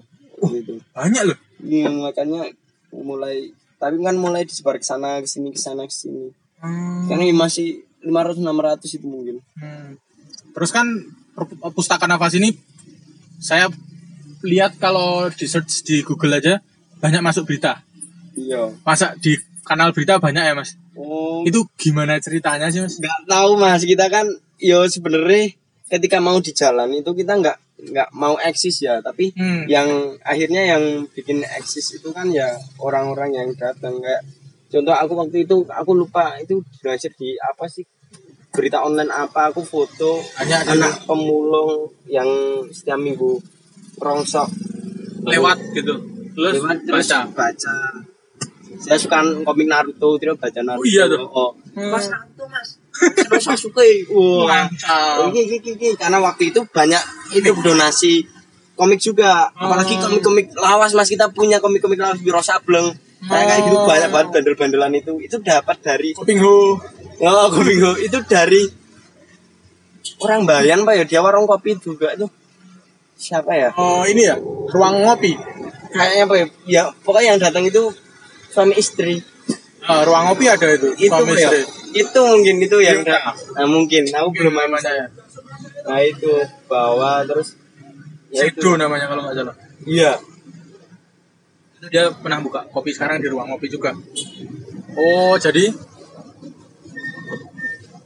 Banyak 0.95 1.22
loh. 1.26 1.39
Iya, 1.66 1.91
makanya 1.91 2.47
mulai 2.95 3.51
tapi 3.83 3.99
kan 3.99 4.14
mulai 4.14 4.47
disebar 4.47 4.78
ke 4.78 4.87
sana 4.87 5.18
ke 5.18 5.26
sini 5.26 5.51
ke 5.51 5.59
sana 5.59 5.83
ke 5.83 5.91
sini. 5.91 6.30
Hmm. 6.62 7.11
Karena 7.11 7.26
ini 7.26 7.35
masih 7.35 7.83
500 8.07 8.39
600 8.39 8.99
itu 9.03 9.07
mungkin. 9.11 9.43
Hmm. 9.59 9.99
Terus 10.55 10.70
kan 10.70 10.87
Pustaka 11.74 12.07
Nafas 12.07 12.39
ini 12.39 12.55
saya 13.43 13.66
lihat 14.43 14.76
kalau 14.76 15.26
di 15.28 15.47
search 15.47 15.82
di 15.82 16.03
Google 16.03 16.36
aja 16.36 16.59
banyak 16.99 17.18
masuk 17.18 17.47
berita. 17.47 17.82
Iya. 18.32 18.70
Masa 18.82 19.14
di 19.16 19.34
kanal 19.62 19.90
berita 19.90 20.18
banyak 20.18 20.43
ya 20.43 20.55
Mas? 20.55 20.74
Oh, 20.93 21.43
Itu 21.43 21.64
gimana 21.74 22.18
ceritanya 22.18 22.68
sih 22.68 22.78
Mas? 22.78 22.99
nggak 22.99 23.26
tahu 23.26 23.57
Mas, 23.57 23.82
kita 23.82 24.07
kan 24.07 24.26
yo 24.59 24.84
sebenarnya 24.86 25.55
ketika 25.88 26.18
mau 26.18 26.38
di 26.38 26.53
jalan 26.53 26.88
itu 26.93 27.11
kita 27.12 27.36
nggak 27.36 27.59
nggak 27.82 28.09
mau 28.14 28.38
eksis 28.38 28.78
ya, 28.80 29.03
tapi 29.03 29.34
Hmm. 29.34 29.66
yang 29.66 29.88
akhirnya 30.22 30.62
yang 30.68 30.82
bikin 31.09 31.43
eksis 31.43 31.99
itu 31.99 32.09
kan 32.11 32.30
ya 32.30 32.47
orang-orang 32.78 33.34
yang 33.34 33.49
datang 33.53 33.99
kayak 33.99 34.22
contoh 34.70 34.95
aku 34.95 35.12
waktu 35.18 35.36
itu 35.43 35.66
aku 35.66 35.90
lupa 35.93 36.38
itu 36.38 36.62
belajar 36.78 37.11
di 37.12 37.34
apa 37.36 37.66
sih 37.66 37.82
berita 38.49 38.80
online 38.80 39.11
apa 39.11 39.51
aku 39.51 39.61
foto 39.61 40.20
Hanya 40.38 40.62
anak 40.64 41.05
pemulung 41.05 41.90
yang 42.07 42.28
setiap 42.68 42.97
minggu 42.97 43.40
rongsok 44.03 44.48
lewat 45.22 45.59
gitu. 45.72 45.94
Terus 46.32 46.55
Lewat 46.59 46.76
terus 46.82 47.07
baca. 47.07 47.18
baca 47.30 47.74
saya 48.74 48.98
suka 48.98 49.18
komik 49.44 49.68
Naruto 49.68 50.16
terus 50.16 50.34
baca 50.34 50.61
Naruto 50.61 50.80
Oh 50.80 50.88
iya 50.88 51.05
tuh. 51.07 51.22
oh. 51.22 51.50
Hmm. 51.72 51.88
Mas 51.88 52.09
Naruto 52.09 52.44
mas 52.46 52.68
terus 53.22 53.42
Sasuke 53.42 53.86
wah 54.11 54.66
Mantap. 54.66 55.30
Iki, 55.30 55.61
iki, 55.62 55.88
karena 55.94 56.18
waktu 56.18 56.50
itu 56.50 56.61
banyak 56.66 57.03
itu 57.32 57.50
donasi 57.55 58.26
komik 58.72 58.98
juga 58.98 59.46
Oh. 59.53 59.68
apalagi 59.68 59.94
komik-komik 59.94 60.50
lawas 60.55 60.92
mas 60.92 61.07
kita 61.07 61.30
punya 61.30 61.57
komik-komik 61.57 61.96
lawas 61.96 62.18
Biro 62.18 62.40
Sableng 62.40 62.90
kayak 63.22 63.44
kayak 63.46 63.61
gitu 63.62 63.76
Oh. 63.76 63.86
banyak 63.86 64.09
banget 64.09 64.28
bandel-bandelan 64.32 64.92
itu 64.94 65.12
itu 65.20 65.36
dapat 65.38 65.76
dari 65.78 66.11
Kuping 66.11 66.40
ho. 66.40 66.74
oh 67.20 67.46
komik 67.48 67.78
itu 68.00 68.18
dari 68.24 68.66
orang 70.18 70.42
Bayan 70.42 70.82
pak 70.82 70.94
ya 70.96 71.05
dia 71.07 71.20
warung 71.20 71.46
kopi 71.46 71.76
juga 71.76 72.11
itu 72.12 72.26
siapa 73.14 73.52
ya 73.52 73.68
Oh 73.74 74.02
ini 74.02 74.22
ya, 74.24 74.36
ruang 74.68 75.00
ngopi. 75.00 75.32
kayaknya 75.88 76.24
apa 76.24 76.34
ya 76.34 76.46
ya 76.64 76.82
pokoknya 77.00 77.28
yang 77.28 77.40
datang 77.40 77.64
itu 77.64 77.92
suami 78.48 78.74
istri 78.74 79.20
Ah, 79.82 80.02
ruang 80.02 80.30
ngopi 80.30 80.46
ada 80.46 80.66
itu. 80.68 80.94
itu 80.96 81.10
suami 81.10 81.34
ya 81.34 81.50
istri. 81.50 81.60
itu 81.92 82.20
mungkin 82.22 82.56
itu 82.58 82.76
yang 82.78 83.02
Iya. 83.02 83.18
nah, 83.52 83.66
mungkin 83.66 84.02
aku 84.06 84.28
belum 84.32 84.54
namanya 84.54 84.78
namanya 84.78 84.92
ya. 84.94 85.06
nah 85.82 85.98
itu 86.00 86.32
bawa 86.64 87.20
terus 87.22 87.58
ya 88.30 88.46
itu 88.46 88.62
Sido 88.62 88.70
namanya 88.76 89.06
kalau 89.06 89.26
nggak 89.26 89.36
salah. 89.36 89.56
iya 89.84 90.12
Dia 91.82 92.14
pernah 92.14 92.38
buka 92.38 92.62
kopi 92.70 92.94
sekarang 92.94 93.18
di 93.18 93.26
ruang 93.26 93.50
ngopi 93.50 93.66
juga. 93.66 93.90
Oh 94.94 95.34
jadi 95.34 95.74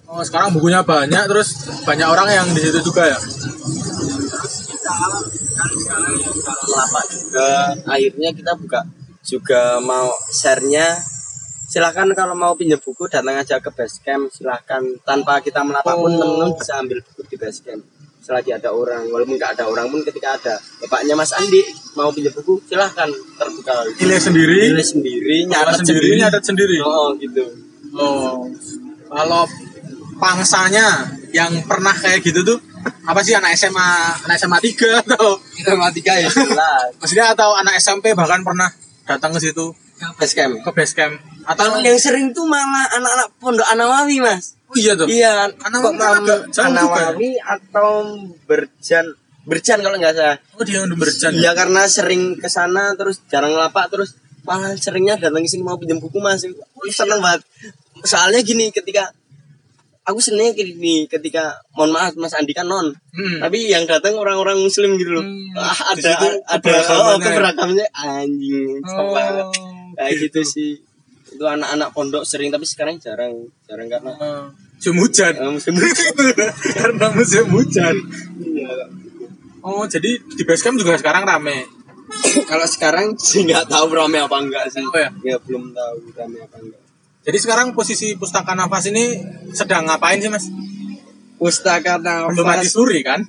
Oh 0.09 0.25
sekarang 0.25 0.49
bukunya 0.51 0.81
banyak 0.81 1.29
terus 1.29 1.53
banyak 1.85 2.09
orang 2.09 2.29
yang 2.33 2.47
di 2.51 2.61
situ 2.63 2.81
juga 2.81 3.05
ya. 3.05 3.19
Kelapa 6.47 7.01
juga 7.11 7.51
akhirnya 7.87 8.31
kita 8.33 8.53
buka 8.59 8.81
juga 9.27 9.83
mau 9.83 10.15
share-nya. 10.31 11.03
Silahkan 11.67 12.07
kalau 12.15 12.39
mau 12.39 12.55
pinjam 12.55 12.79
buku 12.79 13.11
datang 13.11 13.35
aja 13.35 13.59
ke 13.59 13.75
basecamp. 13.75 14.31
Silahkan 14.31 14.79
tanpa 15.03 15.43
kita 15.43 15.67
melapak 15.67 15.99
pun 15.99 16.15
Oh. 16.15 16.19
temen-temen 16.23 16.55
bisa 16.55 16.79
ambil 16.79 17.03
buku 17.03 17.27
di 17.27 17.37
basecamp. 17.37 17.83
Selagi 18.23 18.55
ada 18.55 18.71
orang. 18.71 19.11
Walaupun 19.11 19.35
nggak 19.35 19.59
ada 19.59 19.67
orang 19.67 19.91
pun 19.91 20.07
ketika 20.07 20.39
ada 20.39 20.55
bapaknya 20.79 21.19
Mas 21.19 21.35
Andi 21.35 21.59
mau 21.99 22.15
pinjam 22.15 22.31
buku 22.39 22.63
silahkan 22.71 23.11
terbuka. 23.11 23.75
Pilih 23.99 24.21
sendiri, 24.23 24.71
pilih 24.71 24.87
sendiri 24.87 25.37
nyatet 25.51 25.83
sendiri, 25.83 25.99
sendiri. 26.07 26.23
nyatet 26.23 26.43
sendiri. 26.47 26.77
oh 26.87 27.11
gitu. 27.19 27.45
Oh, 27.99 28.47
kalau 29.11 29.43
pangsanya 30.23 31.11
yang 31.35 31.51
pernah 31.67 31.93
kayak 31.93 32.23
gitu 32.23 32.47
tuh 32.47 32.59
apa 32.87 33.21
sih 33.23 33.35
anak 33.35 33.55
SMA, 33.59 33.89
anak 34.27 34.37
SMA 34.39 34.59
3 34.63 35.03
atau? 35.03 35.39
Matematika 35.39 36.13
ya 36.19 36.29
jelas. 36.31 36.91
Maksudnya 36.99 37.35
atau 37.35 37.55
anak 37.59 37.79
SMP 37.79 38.15
bahkan 38.15 38.43
pernah 38.43 38.71
datang 39.07 39.35
ke 39.35 39.41
situ? 39.43 39.75
Basecamp 40.21 40.61
ke 40.61 40.71
base 40.77 40.93
camp. 40.93 41.17
Atau 41.49 41.81
yang 41.81 41.97
sering 41.97 42.35
tuh 42.37 42.45
malah 42.45 42.85
anak-anak 43.01 43.29
pondok 43.41 43.65
Anawawi 43.73 44.21
mas. 44.21 44.59
Oh 44.69 44.77
iya 44.77 44.93
tuh. 44.93 45.09
Iya, 45.09 45.49
Anawawi 45.63 45.97
kan 45.97 46.21
juga 46.21 46.37
Anawawi 46.69 47.31
atau 47.41 47.91
Berjan, 48.45 49.07
Berjan 49.49 49.79
kalau 49.81 49.97
nggak 49.97 50.13
salah. 50.13 50.37
oh 50.59 50.65
dia 50.67 50.85
udah 50.85 50.97
berjan 50.99 51.33
Iya 51.33 51.55
karena 51.57 51.89
sering 51.89 52.37
ke 52.37 52.49
sana 52.51 52.93
terus 52.99 53.25
jarang 53.31 53.57
ngelapak 53.57 53.89
terus 53.89 54.19
malah 54.45 54.75
seringnya 54.77 55.17
datang 55.17 55.43
ke 55.43 55.49
sini 55.49 55.65
mau 55.65 55.81
pinjam 55.81 55.97
buku 55.97 56.21
mas. 56.21 56.45
Wih, 56.45 56.93
seneng 56.93 57.25
banget. 57.25 57.47
Soalnya 58.05 58.45
gini 58.45 58.69
ketika 58.69 59.17
aku 60.07 60.23
seneng 60.23 60.55
gini 60.55 61.05
ketika 61.05 61.59
mohon 61.75 61.91
maaf 61.91 62.15
Mas 62.15 62.33
Andi 62.33 62.55
kan 62.55 62.65
non, 62.65 62.95
Hmm. 63.11 63.41
tapi 63.43 63.67
yang 63.67 63.83
datang 63.85 64.15
orang-orang 64.15 64.55
Muslim 64.57 64.95
gitu 64.97 65.19
loh. 65.19 65.25
Hmm, 65.25 65.57
Ah, 65.57 65.97
ada 65.97 66.15
ada 66.47 66.73
oh, 66.95 67.17
ya? 67.17 67.27
keberagamannya 67.27 67.89
anjing, 67.91 68.79
seneng 68.81 69.09
banget. 69.11 69.47
Kayak 69.97 70.13
gitu. 70.15 70.23
gitu 70.23 70.41
sih. 70.45 70.71
Itu 71.27 71.43
anak-anak 71.43 71.91
pondok 71.91 72.23
sering 72.23 72.49
tapi 72.49 72.63
sekarang 72.63 72.97
jarang, 72.97 73.35
jarang 73.67 73.89
karena 73.89 74.13
Oh, 74.15 74.47
musim 74.77 74.95
hujan 74.95 75.33
eh, 75.35 75.51
musim 75.51 75.73
karena 76.79 77.07
musim 77.11 77.45
hujan 77.51 77.97
Iya. 78.39 78.69
oh 79.59 79.83
jadi 79.85 80.21
di 80.23 80.43
base 80.45 80.63
camp 80.63 80.77
juga 80.77 80.95
sekarang 80.95 81.25
rame 81.25 81.67
Kalau 82.47 82.63
sekarang 82.63 83.19
sih 83.19 83.43
nggak 83.43 83.67
tahu 83.67 83.91
rame 83.91 84.23
apa 84.23 84.39
enggak 84.39 84.71
sih. 84.71 84.79
Oh, 84.81 84.95
ya? 84.95 85.11
Ya 85.27 85.37
belum 85.43 85.75
tahu 85.75 85.97
rame 86.15 86.39
apa 86.39 86.57
enggak. 86.63 86.81
Jadi 87.27 87.37
sekarang 87.37 87.67
posisi 87.73 88.15
pustaka 88.15 88.55
nafas 88.55 88.87
ini 88.87 89.19
sedang 89.51 89.85
ngapain 89.85 90.17
sih 90.17 90.31
mas 90.31 90.47
Pustaka 91.37 92.01
belum 92.01 92.47
mati 92.47 92.65
nafas. 92.65 92.73
suri 92.73 93.03
kan 93.03 93.21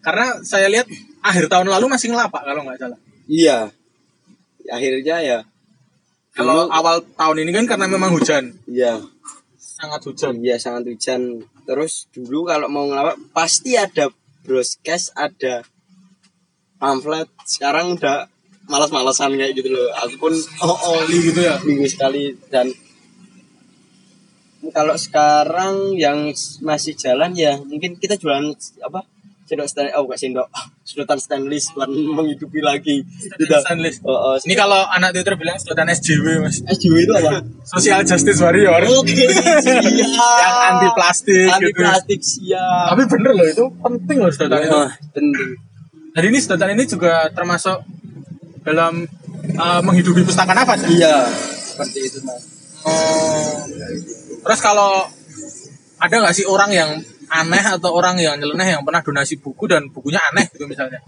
karena 0.00 0.40
saya 0.42 0.66
lihat 0.66 0.88
akhir 1.20 1.46
tahun 1.46 1.68
lalu 1.68 1.86
masih 1.86 2.10
ngelapak 2.10 2.42
kalau 2.42 2.64
nggak 2.64 2.78
salah 2.78 2.98
Iya. 3.26 3.70
Akhirnya 4.66 5.16
ya. 5.20 5.38
kalau 6.32 6.66
dulu- 6.66 6.72
awal 6.72 6.96
tahun 7.12 7.36
ini 7.40 7.52
kan 7.52 7.64
karena 7.66 7.86
memang 7.86 8.10
hujan 8.10 8.58
Iya. 8.64 8.98
sangat 9.54 10.02
hujan 10.02 10.34
Iya 10.38 10.56
sangat 10.56 10.88
hujan. 10.88 11.38
Terus 11.62 12.10
dulu 12.10 12.42
kalau 12.44 12.66
mau 12.66 12.84
ngelawak 12.84 13.14
pasti 13.30 13.76
ada 13.76 14.10
broadcast, 14.42 15.14
ada 15.14 15.62
pamflet. 16.76 17.30
Sekarang 17.44 17.94
udah 17.94 18.26
malas-malasan 18.66 19.34
kayak 19.34 19.54
gitu 19.54 19.70
loh. 19.70 19.86
Aku 20.00 20.18
pun 20.18 20.32
oh 20.60 20.74
oh 20.74 20.98
gitu 21.06 21.38
ya 21.38 21.54
minggu 21.60 21.86
sekali 21.86 22.34
dan 22.48 22.66
kalau 24.70 24.94
sekarang 24.96 25.94
yang 25.94 26.30
masih 26.62 26.94
jalan 26.96 27.34
ya 27.36 27.58
mungkin 27.60 27.98
kita 27.98 28.16
jualan 28.16 28.54
apa 28.82 29.06
sendok 29.50 29.66
stainless 29.66 29.94
oh 29.98 30.02
bukan 30.06 30.18
sendok 30.18 30.48
sedotan 30.88 31.18
stainless 31.18 31.64
buat 31.74 31.90
menghidupi 31.90 32.62
lagi. 32.62 33.02
Gitu 33.02 33.50
stainless. 33.50 33.98
oh, 34.06 34.14
oh, 34.14 34.34
Ini 34.38 34.54
kalau 34.54 34.86
anak 34.94 35.10
Twitter 35.14 35.34
bilang 35.34 35.58
sedotan 35.58 35.90
SJW 35.90 36.46
mas. 36.46 36.62
SJW 36.62 36.96
itu 37.02 37.12
apa? 37.18 37.42
Social 37.66 38.06
Justice 38.06 38.38
Warrior. 38.38 38.86
Oke 38.86 39.26
siap. 39.66 39.82
Yang 40.38 40.56
anti 40.70 40.88
plastik 40.94 41.50
anti 41.50 41.64
gitu. 41.66 41.80
Plastik 41.82 42.20
siap. 42.22 42.86
Tapi 42.94 43.02
bener 43.10 43.32
loh 43.34 43.46
itu 43.50 43.64
penting 43.82 44.18
loh 44.22 44.30
sedotan 44.30 44.60
itu. 44.62 44.78
Penting 45.14 45.48
Jadi 46.10 46.26
ini 46.26 46.38
sedotan 46.38 46.70
ini 46.74 46.84
juga 46.86 47.30
termasuk 47.34 47.82
dalam 48.62 49.06
uh, 49.58 49.80
menghidupi 49.82 50.22
pustaka 50.22 50.54
nafas. 50.54 50.86
Ya? 50.86 50.88
iya 50.90 51.16
seperti 51.74 51.98
itu 52.06 52.18
mas. 52.22 52.42
Oh. 52.86 54.19
Terus 54.40 54.60
kalau 54.60 55.06
ada 56.00 56.14
nggak 56.16 56.34
sih 56.34 56.46
orang 56.48 56.70
yang 56.72 56.90
aneh 57.30 57.64
atau 57.64 57.94
orang 57.94 58.18
yang 58.18 58.34
nyeleneh 58.40 58.74
yang 58.78 58.82
pernah 58.82 59.04
donasi 59.04 59.38
buku 59.38 59.70
dan 59.70 59.86
bukunya 59.92 60.18
aneh 60.32 60.48
gitu 60.50 60.66
misalnya? 60.66 60.98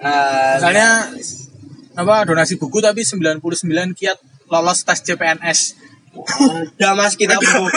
Ah, 0.00 0.56
Misalnya 0.60 0.88
apa 1.96 2.28
donasi 2.28 2.60
buku 2.60 2.78
tapi 2.84 3.02
99 3.04 3.40
kiat 3.96 4.18
lolos 4.52 4.84
tes 4.84 5.00
CPNS. 5.02 5.60
ada 6.16 6.96
mas 6.96 7.12
kita 7.12 7.36
buku 7.36 7.68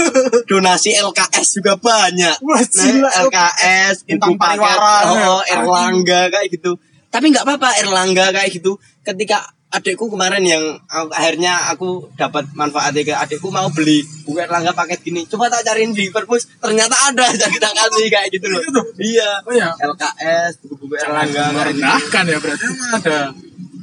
donasi 0.48 0.96
LKS 0.96 1.60
juga 1.60 1.76
banyak. 1.76 2.40
Nah, 2.40 3.16
LKS 3.28 4.08
Bintang 4.08 4.40
paket 4.40 4.64
pariwara, 4.64 4.96
oh, 5.12 5.44
ya. 5.44 5.60
Erlangga 5.60 6.32
kayak 6.32 6.48
gitu 6.56 6.80
tapi 7.10 7.34
nggak 7.34 7.46
apa-apa 7.46 7.70
Erlangga 7.82 8.30
kayak 8.30 8.50
gitu 8.54 8.78
ketika 9.02 9.50
adikku 9.70 10.10
kemarin 10.10 10.42
yang 10.42 10.64
akhirnya 10.90 11.70
aku 11.70 12.10
dapat 12.14 12.42
manfaatnya 12.52 13.04
ke 13.04 13.14
adikku 13.14 13.48
mau 13.48 13.70
beli 13.70 14.02
buku 14.24 14.38
Erlangga 14.38 14.74
paket 14.74 15.00
gini 15.00 15.22
coba 15.26 15.46
tak 15.46 15.62
cariin 15.64 15.94
di 15.94 16.10
perpus 16.10 16.50
ternyata 16.58 16.98
ada 17.08 17.30
jadi 17.32 17.54
kita 17.54 17.70
kasih 17.70 18.08
kayak 18.08 18.28
gitu 18.34 18.46
loh 18.48 18.62
Gitu? 18.62 18.82
iya 19.14 19.30
Oh 19.44 19.54
ya, 19.54 19.70
LKS 19.76 20.66
buku-buku 20.66 20.98
Erlangga 20.98 21.44
gitu. 21.46 21.56
merendahkan 21.56 22.24
ya 22.26 22.38
berarti 22.38 22.66
emang 22.66 22.92
ada 22.96 23.18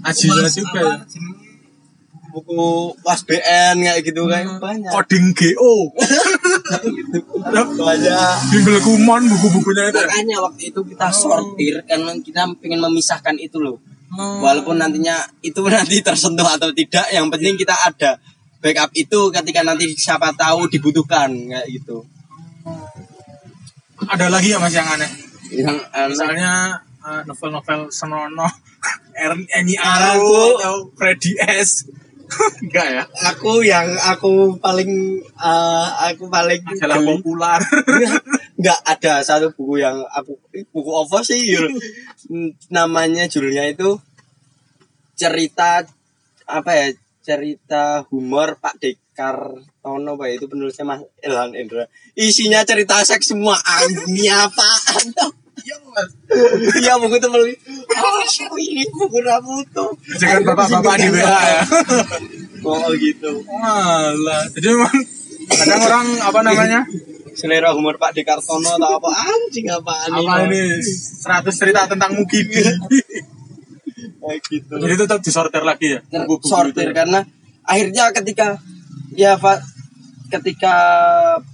ajinya 0.04 0.46
juga 0.48 0.80
ya. 0.82 0.96
buku 2.28 2.62
WASBN 3.00 3.74
kayak 3.80 4.00
gitu 4.04 4.22
kayak 4.26 4.58
banyak 4.58 4.90
Coding 4.90 5.26
GO. 5.32 5.72
banyak 7.78 8.34
Bimbel 8.50 8.78
Kumon 8.82 9.22
buku-bukunya 9.24 9.88
itu. 9.88 9.96
ya? 9.96 10.04
makanya 10.04 10.36
waktu 10.42 10.62
itu 10.68 10.80
kita 10.82 11.08
sortir 11.08 11.74
karena 11.86 12.12
kita 12.18 12.42
pengen 12.58 12.82
memisahkan 12.82 13.38
itu 13.38 13.56
loh 13.56 13.78
walaupun 14.14 14.78
nantinya 14.78 15.18
itu 15.42 15.58
nanti 15.72 16.00
tersentuh 16.00 16.46
atau 16.46 16.70
tidak 16.70 17.06
yang 17.10 17.26
penting 17.26 17.54
kita 17.54 17.74
ada 17.74 18.16
backup 18.58 18.90
itu 18.94 19.30
ketika 19.30 19.60
nanti 19.62 19.92
siapa 19.94 20.32
tahu 20.32 20.66
dibutuhkan 20.66 21.28
kayak 21.30 21.66
gitu 21.68 22.02
Ada 24.06 24.28
lagi 24.28 24.52
ya 24.52 24.58
mas 24.60 24.70
yang 24.70 24.86
aneh. 24.86 25.10
yang 25.50 25.72
aneh 25.90 26.12
Misalnya 26.12 26.52
uh, 27.00 27.20
novel-novel 27.24 27.88
Senono, 27.88 28.46
Er- 29.18 29.48
Eni 29.56 29.74
Aku- 29.74 30.60
atau 30.60 30.86
Freddy 30.94 31.32
S. 31.40 31.88
Enggak 32.62 32.86
ya? 32.90 33.02
aku 33.24 33.62
yang 33.62 33.86
aku 33.96 34.58
paling 34.58 35.14
eh, 35.22 35.86
aku 36.10 36.26
paling 36.26 36.58
populer. 37.06 37.60
Nggak 38.56 38.80
ada 38.88 39.20
satu 39.20 39.52
buku 39.52 39.84
yang 39.84 40.00
aku 40.16 40.32
eh, 40.56 40.64
buku 40.72 40.90
apa 40.96 41.20
sih 41.24 41.40
Yul? 41.44 41.68
Hmm, 42.26 42.50
namanya 42.74 43.30
judulnya 43.30 43.70
itu 43.70 44.02
cerita 45.14 45.86
apa 46.50 46.70
ya 46.74 46.86
cerita 47.22 48.02
humor 48.10 48.58
Pak 48.58 48.82
Dekar 48.82 49.62
Tono 49.78 50.18
Pak 50.18 50.34
itu 50.34 50.50
penulisnya 50.50 50.82
Mas 50.82 51.06
Ilhan 51.22 51.54
Indra 51.54 51.86
isinya 52.18 52.66
cerita 52.66 52.98
seks 53.06 53.30
semua 53.30 53.54
ini 53.86 54.26
apaan 54.26 55.06
Iya 55.66 55.76
mas. 55.88 56.10
iya 56.78 56.94
buku 57.00 57.16
itu 57.16 57.28
beli 57.30 57.54
oh 57.94 58.54
ini 58.58 58.84
buku 58.90 59.18
Ramuto 59.22 59.94
Jangan 60.18 60.42
bapak-bapak 60.46 60.94
di 61.00 61.08
WA 61.14 61.22
ya. 61.24 61.62
oh 62.66 62.90
gitu 62.94 63.30
Walah. 63.46 64.44
Jadi 64.52 64.66
memang 64.74 64.96
kadang 65.46 65.80
orang 65.86 66.06
apa 66.22 66.40
namanya? 66.42 66.80
Selera 67.36 67.70
humor 67.70 67.94
Pak 67.94 68.12
Dekar 68.12 68.40
Tono 68.40 68.66
atau 68.66 68.96
apa 68.96 69.10
anjing 69.12 69.68
apaan 69.68 70.08
Apa 70.10 70.34
ini 70.44 70.80
100 70.80 71.46
cerita 71.52 71.84
tentang 71.84 72.12
Mukidi. 72.12 72.64
kayak 74.18 74.40
gitu 74.44 74.72
Jadi 74.74 74.94
tetap 74.96 75.20
disortir 75.20 75.62
lagi 75.62 75.86
ya. 75.92 76.00
buku-buku 76.02 76.46
sortir 76.46 76.88
itu. 76.88 76.96
karena 76.96 77.20
akhirnya 77.62 78.10
ketika 78.12 78.56
ya 79.12 79.36
Pak 79.36 79.58
ketika 80.28 80.74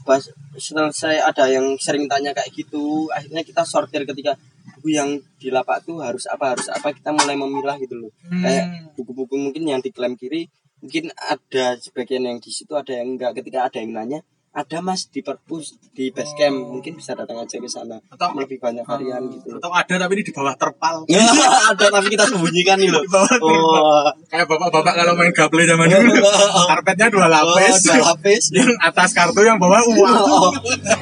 bas, 0.03 0.25
selesai 0.55 1.21
ada 1.21 1.45
yang 1.47 1.77
sering 1.77 2.07
tanya 2.07 2.33
kayak 2.33 2.49
gitu 2.51 3.09
akhirnya 3.09 3.43
kita 3.43 3.63
sortir 3.63 4.03
ketika 4.03 4.33
buku 4.73 4.89
yang 4.91 5.11
di 5.37 5.49
lapak 5.49 5.83
tuh 5.83 6.01
harus 6.01 6.25
apa 6.25 6.57
harus 6.57 6.69
apa 6.69 6.89
kita 6.91 7.11
mulai 7.11 7.35
memilah 7.35 7.77
gitu 7.77 7.99
loh 7.99 8.13
Hmm. 8.23 8.41
kayak 8.41 8.65
buku-buku 8.95 9.37
mungkin 9.37 9.63
yang 9.67 9.81
di 9.81 9.91
klaim 9.91 10.15
kiri 10.15 10.49
mungkin 10.79 11.13
ada 11.15 11.77
sebagian 11.77 12.25
yang 12.25 12.39
di 12.39 12.49
situ 12.49 12.73
ada 12.73 12.91
yang 12.91 13.13
enggak 13.13 13.37
ketika 13.37 13.67
ada 13.67 13.77
yang 13.77 13.93
nanya 13.93 14.21
ada 14.53 14.79
mas 14.79 15.09
di 15.09 15.21
perpus 15.21 15.73
di 15.91 16.13
base 16.13 16.37
camp 16.37 16.53
mungkin 16.69 16.93
bisa 16.93 17.17
datang 17.17 17.41
aja 17.41 17.57
ke 17.57 17.65
sana 17.65 17.97
Atau- 18.07 18.37
lebih 18.37 18.61
banyak 18.61 18.85
varian 18.85 19.25
gitu 19.27 19.57
Atau 19.57 19.73
ada 19.73 19.95
tapi 19.97 20.13
ini 20.13 20.23
di 20.23 20.31
bawah 20.31 20.53
terpal. 20.53 21.09
ada 21.73 21.85
tapi 21.89 22.07
kita 22.07 22.29
sembunyikan 22.29 22.77
nih 22.77 22.93
loh 22.93 23.01
bawah 23.03 23.33
terpal. 23.33 23.49
oh 23.49 24.05
Kayak 24.29 24.45
bapak-bapak 24.47 24.93
kalau 24.93 25.13
main 25.17 25.33
gaple 25.33 25.65
zaman 25.65 25.89
dulu. 25.89 26.13
Karpetnya 26.69 27.09
dua 27.09 27.27
lapis. 27.27 27.77
Oh, 27.83 27.97
dua 27.97 28.05
lapis. 28.13 28.43
yang 28.57 28.69
atas 28.79 29.11
kartu 29.13 29.41
yang 29.41 29.57
bawah 29.57 29.81
uang. 29.83 30.17
Oh, 30.21 30.53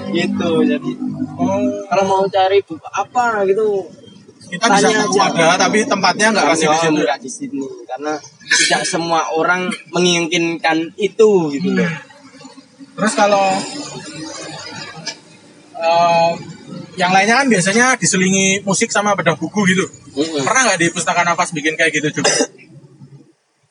gitu 0.08 0.50
jadi 0.62 0.90
Oh, 1.34 1.58
kalau 1.88 2.04
mau 2.06 2.22
cari 2.26 2.62
buku 2.62 2.86
apa 2.86 3.42
gitu 3.44 3.82
kita 4.46 4.66
bisa 4.68 4.82
Tanya 4.84 5.04
tahu 5.04 5.14
aja. 5.16 5.30
ada 5.30 5.48
tapi 5.60 5.78
tempatnya 5.84 6.26
nggak 6.30 6.46
pasti 6.48 6.66
di 6.66 6.76
situ. 6.76 6.90
enggak 6.96 7.18
di 7.18 7.30
sini 7.30 7.66
karena 7.84 8.12
tidak 8.52 8.82
semua 8.84 9.20
orang 9.32 9.70
menginginkan 9.90 10.78
itu 10.96 11.30
gitu 11.50 11.70
loh 11.72 11.90
Terus 13.00 13.14
kalau 13.14 13.46
eh, 15.74 16.30
yang 16.94 17.10
lainnya 17.10 17.40
kan 17.40 17.48
biasanya 17.48 17.96
diselingi 17.96 18.60
musik 18.60 18.92
sama 18.92 19.16
bedah 19.16 19.34
buku 19.34 19.60
gitu. 19.66 19.84
Mm-mm. 20.12 20.42
Pernah 20.42 20.62
nggak 20.66 20.78
di 20.78 20.86
pustaka 20.90 21.22
nafas 21.22 21.50
bikin 21.50 21.74
kayak 21.74 21.92
gitu 21.94 22.20
juga? 22.20 22.32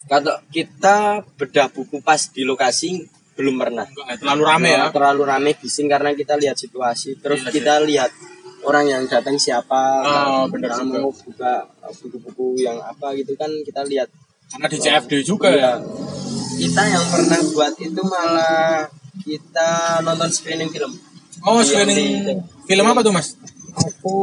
kalau 0.09 0.41
kita 0.49 1.21
bedah 1.37 1.69
buku 1.69 2.01
pas 2.01 2.17
di 2.17 2.41
lokasi 2.41 3.05
belum 3.37 3.61
pernah 3.61 3.85
terlalu 4.17 4.41
rame 4.41 4.69
ya. 4.73 4.89
terlalu 4.89 5.21
rame 5.21 5.51
bising 5.53 5.85
karena 5.85 6.17
kita 6.17 6.33
lihat 6.33 6.57
situasi 6.57 7.21
terus 7.21 7.45
Iya, 7.45 7.53
kita 7.53 7.73
lihat 7.85 8.09
orang 8.65 8.89
yang 8.89 9.03
datang 9.05 9.37
siapa 9.37 9.77
Oh, 10.01 10.49
Kalau 10.49 10.81
juga. 10.81 10.97
mau 10.97 11.13
buka 11.13 11.53
buku-buku 11.93 12.57
yang 12.57 12.81
apa 12.81 13.13
gitu 13.15 13.37
kan 13.37 13.53
kita 13.61 13.85
lihat 13.85 14.09
Karena 14.49 14.65
di 14.65 14.77
CFD 14.81 15.13
juga 15.21 15.53
ya. 15.53 15.77
Iya. 15.77 15.87
kita 16.57 16.81
yang 16.89 17.05
pernah 17.05 17.39
buat 17.45 17.73
itu 17.77 18.01
malah 18.01 18.89
kita 19.19 19.69
nonton 20.01 20.29
screening 20.29 20.69
film 20.69 20.91
Oh, 21.41 21.57
Iya, 21.57 21.83
screening 21.85 22.39
film 22.63 22.85
apa 22.85 22.99
tuh 22.99 23.11
mas? 23.11 23.35
aku 23.71 24.15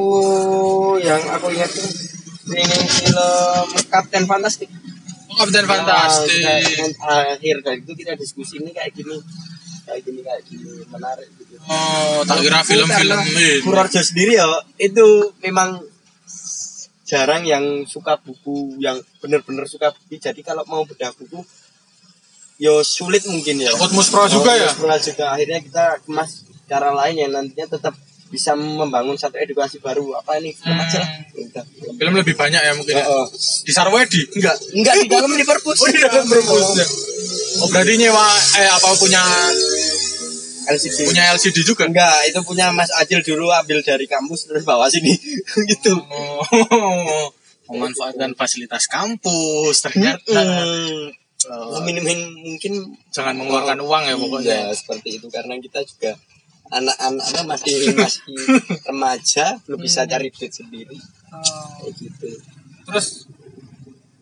yang 0.98 1.22
aku 1.30 1.48
ingat 1.50 1.70
tuh 1.70 1.88
screening 2.38 2.84
film 2.84 3.64
Captain 3.86 4.24
Fantastic 4.24 4.68
Oh, 5.28 5.36
Kapten 5.38 5.64
Nah, 5.64 5.70
Fantastik. 5.76 6.40
yang 6.74 6.92
terakhir 6.92 7.56
dari 7.60 7.78
itu 7.78 7.92
kita 7.94 8.12
diskusi 8.14 8.56
ini 8.56 8.70
kayak 8.70 8.92
gini 8.92 9.16
kayak 9.82 10.00
gini 10.02 10.20
kayak 10.20 10.42
gini 10.44 10.64
menarik 10.86 11.28
gitu 11.34 11.56
Oh, 11.62 12.20
tak 12.22 12.40
kira 12.40 12.60
film-film 12.62 13.18
ini. 13.26 13.60
Purworejo 13.60 14.00
sendiri 14.00 14.34
ya 14.34 14.46
itu 14.78 15.06
memang 15.40 15.82
jarang 17.02 17.42
yang 17.42 17.62
suka 17.84 18.18
buku 18.18 18.76
yang 18.78 18.98
benar-benar 19.20 19.64
suka 19.64 19.90
buku 19.90 20.16
jadi 20.16 20.40
kalau 20.42 20.66
mau 20.66 20.82
bedah 20.82 21.12
buku 21.12 21.38
yo 22.56 22.80
sulit 22.80 23.20
mungkin 23.24 23.60
ya 23.60 23.68
Ikut 23.68 23.92
Muspro 23.92 24.24
juga 24.26 24.50
Oh, 24.50 24.56
ya? 24.56 24.68
Muspro 24.68 24.96
juga 24.96 25.24
akhirnya 25.32 25.60
kita 25.60 25.84
kemas 26.02 26.30
cara 26.64 26.90
lain 26.90 27.16
yang 27.18 27.30
nantinya 27.30 27.68
tetap 27.70 27.94
bisa 28.26 28.52
membangun 28.52 29.14
satu 29.14 29.36
edukasi 29.36 29.78
baru 29.78 30.02
apa 30.12 30.34
ini 30.36 30.50
film 30.50 30.74
aja 30.74 30.98
lah. 30.98 31.10
Film 31.94 32.14
lebih 32.16 32.34
banyak 32.34 32.58
ya 32.58 32.72
mungkin. 32.74 32.98
ya. 32.98 33.06
Oh, 33.06 33.22
oh. 33.22 33.26
Di 33.62 33.70
Sarwedi? 33.70 34.18
Enggak. 34.34 34.56
enggak 34.74 34.94
di 34.98 35.06
dalam 35.06 35.30
di 35.30 35.46
perpus 35.46 35.78
Oh, 35.82 35.86
di 35.86 36.00
dalam 36.00 36.26
perpusnya. 36.26 36.86
Oh, 37.62 37.68
berarti 37.70 37.94
nyewa 37.96 38.26
eh 38.58 38.66
apa 38.66 38.88
punya 38.98 39.22
LCD 40.66 41.06
punya 41.06 41.22
LCD 41.32 41.62
juga? 41.62 41.86
enggak 41.86 42.26
itu 42.26 42.42
punya 42.42 42.74
Mas 42.74 42.90
Ajil 42.90 43.22
dulu 43.22 43.46
ambil 43.48 43.78
dari 43.80 44.10
kampus 44.10 44.50
terus 44.50 44.66
bawa 44.66 44.90
sini 44.90 45.14
gitu 45.70 45.94
Oh, 46.50 47.30
memanfaatkan 47.70 48.34
fasilitas 48.34 48.90
kampus 48.90 49.76
ternyata. 49.82 50.34
Hmm. 50.34 51.14
Oh, 51.46 51.80
Minimin 51.82 52.34
mungkin 52.42 52.96
jangan 53.14 53.38
mengeluarkan 53.38 53.78
uang 53.78 54.02
ya 54.06 54.14
pokoknya. 54.18 54.56
ya 54.66 54.74
seperti 54.74 55.20
itu. 55.20 55.26
Karena 55.30 55.54
kita 55.62 55.82
juga 55.86 56.18
anak-anak 56.70 57.46
masih 57.46 57.94
masih 57.94 58.26
remaja 58.90 59.58
belum 59.66 59.78
bisa 59.78 60.02
cari 60.06 60.28
duit 60.34 60.50
sendiri. 60.50 60.98
Kayak 60.98 61.92
gitu. 61.94 62.28
Terus 62.86 63.30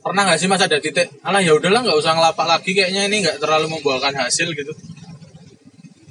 pernah 0.04 0.28
nggak 0.28 0.36
sih 0.36 0.48
mas 0.52 0.60
ada 0.60 0.76
titik 0.76 1.08
alah 1.24 1.40
ya 1.40 1.56
udahlah 1.56 1.80
nggak 1.80 1.96
usah 1.96 2.12
ngelapak 2.12 2.44
lagi 2.44 2.76
kayaknya 2.76 3.08
ini 3.08 3.24
nggak 3.24 3.40
terlalu 3.40 3.72
membuahkan 3.72 4.12
hasil 4.12 4.52
gitu? 4.52 4.72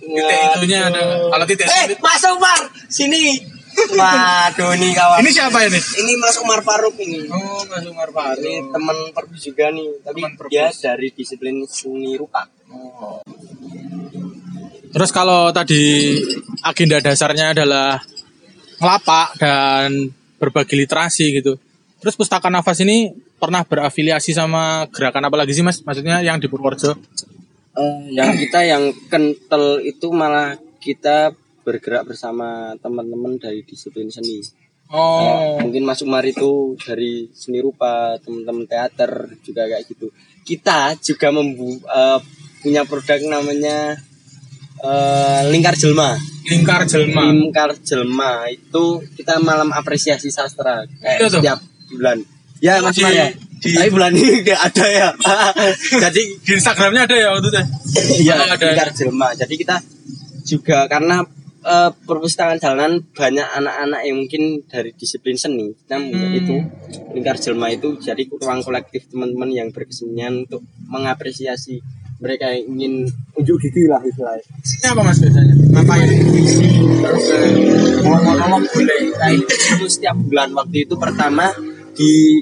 Titik 0.04 0.40
itunya 0.58 0.90
ada 0.90 1.30
kalau 1.30 1.46
titik 1.46 1.70
eh 1.70 1.94
Mas 2.02 2.24
Umar 2.28 2.60
sini 2.90 3.38
Waduh 3.74 4.74
nih 4.78 4.92
kawan. 4.96 5.18
Ini 5.22 5.30
siapa 5.34 5.58
ini? 5.66 5.80
Ini 5.80 6.14
Mas 6.18 6.38
Umar 6.40 6.62
Faruk 6.62 6.96
ini. 7.02 7.26
Oh, 7.30 7.62
Mas 7.68 7.86
Umar 7.86 8.10
Ini 8.40 8.70
teman 8.70 8.98
perbu 9.14 9.36
juga 9.38 9.70
nih, 9.74 9.90
tapi 10.02 10.22
Teman 10.22 10.34
perpus. 10.38 10.52
dia 10.52 10.68
dari 10.74 11.08
disiplin 11.14 11.56
seni 11.66 12.14
rupa. 12.18 12.46
Terus 14.94 15.10
kalau 15.10 15.50
tadi 15.50 16.16
agenda 16.62 17.02
dasarnya 17.02 17.58
adalah 17.58 17.98
ngelapak 18.78 19.28
dan 19.42 20.14
berbagi 20.38 20.78
literasi 20.78 21.42
gitu. 21.42 21.58
Terus 21.98 22.20
Pustaka 22.20 22.52
Nafas 22.52 22.84
ini 22.84 23.16
pernah 23.40 23.64
berafiliasi 23.64 24.36
sama 24.36 24.86
gerakan 24.92 25.28
apa 25.32 25.40
lagi 25.40 25.56
sih 25.56 25.64
Mas? 25.64 25.80
Maksudnya 25.82 26.20
yang 26.22 26.38
di 26.38 26.52
Purworejo? 26.52 26.94
Eh, 27.74 28.14
yang 28.14 28.38
kita 28.38 28.60
yang 28.68 28.94
kental 29.10 29.82
itu 29.82 30.14
malah 30.14 30.60
kita 30.78 31.34
bergerak 31.64 32.04
bersama 32.06 32.48
teman-teman 32.78 33.36
dari 33.36 33.64
disiplin 33.64 34.08
seni. 34.08 34.44
Oh, 34.88 35.18
Kayak 35.18 35.38
mungkin 35.60 35.84
Mas 35.84 36.02
Umar 36.02 36.22
itu 36.24 36.52
dari 36.78 37.26
seni 37.34 37.58
rupa, 37.58 38.14
teman-teman 38.20 38.64
teater 38.64 39.10
juga 39.42 39.66
kayak 39.66 39.88
gitu. 39.88 40.12
Kita 40.44 40.94
juga 41.00 41.32
membu 41.32 41.80
eh, 41.80 42.20
punya 42.60 42.84
produk 42.84 43.18
namanya 43.26 43.98
eh, 44.80 45.42
Lingkar 45.50 45.74
Jelma. 45.74 46.14
lingkar 46.44 46.84
jelma. 46.84 47.24
Lingkar 47.26 47.72
Jelma 47.80 48.32
itu 48.48 48.84
kita 49.16 49.40
malam 49.40 49.72
apresiasi 49.72 50.28
sastra 50.28 50.84
kayak 50.94 51.18
Itu 51.18 51.28
setiap 51.34 51.60
bulan. 51.88 52.20
Ya 52.60 52.80
Mas 52.80 52.92
di- 52.94 53.02
Umar 53.02 53.16
ya. 53.16 53.28
di- 53.32 53.72
Tapi 53.74 53.90
bulan 53.90 54.12
ini 54.12 54.44
nggak 54.44 54.60
ada 54.62 54.86
ya. 54.86 55.08
Jadi 56.04 56.22
Di 56.38 56.52
Instagramnya 56.54 57.08
ada 57.08 57.16
ya 57.16 57.28
waktu 57.32 57.48
itu? 57.48 57.62
Iya, 58.22 58.34
ada. 58.36 58.60
lingkar 58.60 58.90
jelma. 58.92 59.32
Jadi 59.34 59.54
kita 59.56 59.80
juga 60.44 60.84
karena 60.86 61.24
eh, 61.64 61.92
perpustakaan 62.06 62.60
jalanan 62.60 63.02
banyak 63.16 63.48
anak-anak 63.48 64.02
yang 64.04 64.18
mungkin 64.20 64.44
dari 64.68 64.92
disiplin 64.94 65.40
seni. 65.40 65.72
Kita 65.74 65.98
Hmm. 65.98 66.36
itu 66.36 66.56
lingkar 67.16 67.40
jelma 67.40 67.72
itu 67.72 67.96
jadi 67.98 68.24
ruang 68.30 68.62
kolektif 68.62 69.08
teman-teman 69.08 69.50
yang 69.50 69.68
berkesenian 69.72 70.46
untuk 70.46 70.62
mengapresiasi 70.86 71.80
mereka 72.20 72.52
yang 72.56 72.80
ingin 72.80 72.94
unjuk 73.36 73.60
gigi 73.60 73.84
lah 73.88 74.00
istilahnya. 74.00 74.44
Apa 74.88 75.02
Mas 75.04 75.20
biasanya? 75.20 75.56
Ngapain? 75.76 76.08
Ngomong-ngomong 78.04 78.64
boleh 78.64 79.00
kayak 79.12 79.44
itu 79.44 79.86
setiap 79.92 80.16
bulan 80.16 80.56
waktu 80.56 80.88
itu 80.88 80.96
pertama 80.96 81.52
di 81.94 82.40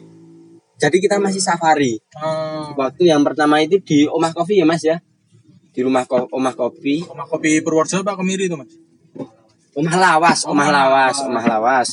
jadi 0.82 0.97
kita 0.97 1.22
masih 1.22 1.41
safari. 1.41 2.01
Oh, 2.17 2.74
Waktu 2.74 3.13
yang 3.13 3.22
pertama 3.22 3.61
itu 3.61 3.78
di 3.86 4.09
Omah 4.09 4.34
Kopi 4.34 4.57
ya 4.57 4.65
Mas 4.65 4.82
ya. 4.82 4.97
Di 5.72 5.86
rumah 5.86 6.09
ko 6.09 6.26
Omah 6.30 6.57
Kopi. 6.57 7.05
Rumah 7.05 7.30
kopi 7.30 7.61
Purworejo 7.61 8.01
apa 8.01 8.17
Kemiri 8.17 8.49
itu 8.49 8.57
Mas? 8.57 8.74
Omah 9.72 9.95
Lawas, 9.95 10.43
Omah 10.43 10.67
Lawas. 10.67 11.15
Omah 11.24 11.45
Lawas. 11.47 11.89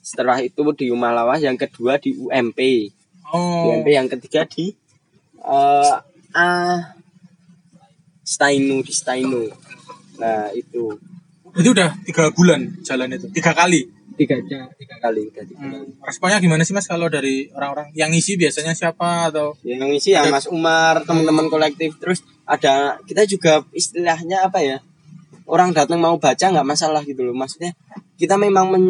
Setelah 0.00 0.40
itu 0.40 0.64
di 0.72 0.88
Omah 0.88 1.12
Lawas, 1.12 1.44
yang 1.44 1.60
kedua 1.60 2.00
di 2.00 2.16
UMP. 2.16 2.88
Oh, 3.28 3.68
UMP 3.68 3.92
yang 3.92 4.08
ketiga 4.08 4.48
di 4.48 4.72
eh 5.44 5.92
ah, 6.32 6.96
Stainu 8.24 8.80
di 8.80 8.92
Stainu. 8.92 9.44
Nah 10.16 10.48
itu 10.56 10.96
itu 11.56 11.68
udah 11.72 11.96
tiga 12.04 12.32
bulan 12.32 12.80
jalan 12.84 13.12
itu, 13.12 13.28
tiga 13.32 13.52
kali. 13.52 13.88
tiga 14.18 14.34
tiga 14.42 14.96
kali 14.98 15.30
tiga, 15.30 15.46
tiga. 15.46 15.62
Hmm, 15.62 15.94
Responnya 16.02 16.42
gimana 16.42 16.66
sih 16.66 16.74
Mas 16.74 16.90
kalau 16.90 17.06
dari 17.06 17.46
orang-orang 17.54 17.94
yang 17.94 18.10
ngisi 18.10 18.34
biasanya 18.34 18.74
siapa 18.74 19.30
atau? 19.30 19.54
Yang 19.62 19.94
ngisi 19.94 20.10
ya 20.18 20.26
Mas 20.26 20.50
Umar, 20.50 21.06
teman-teman 21.06 21.46
kolektif. 21.46 21.94
Terus 22.02 22.26
ada 22.42 22.98
kita 23.06 23.22
juga 23.30 23.62
istilahnya 23.70 24.42
apa 24.42 24.58
ya? 24.58 24.82
Orang 25.48 25.72
datang 25.72 25.96
mau 25.96 26.14
baca 26.14 26.44
nggak 26.44 26.62
masalah 26.62 27.00
gitu 27.02 27.24
loh. 27.24 27.32
Maksudnya 27.32 27.72
kita 28.14 28.36
memang 28.36 28.68
men- 28.68 28.84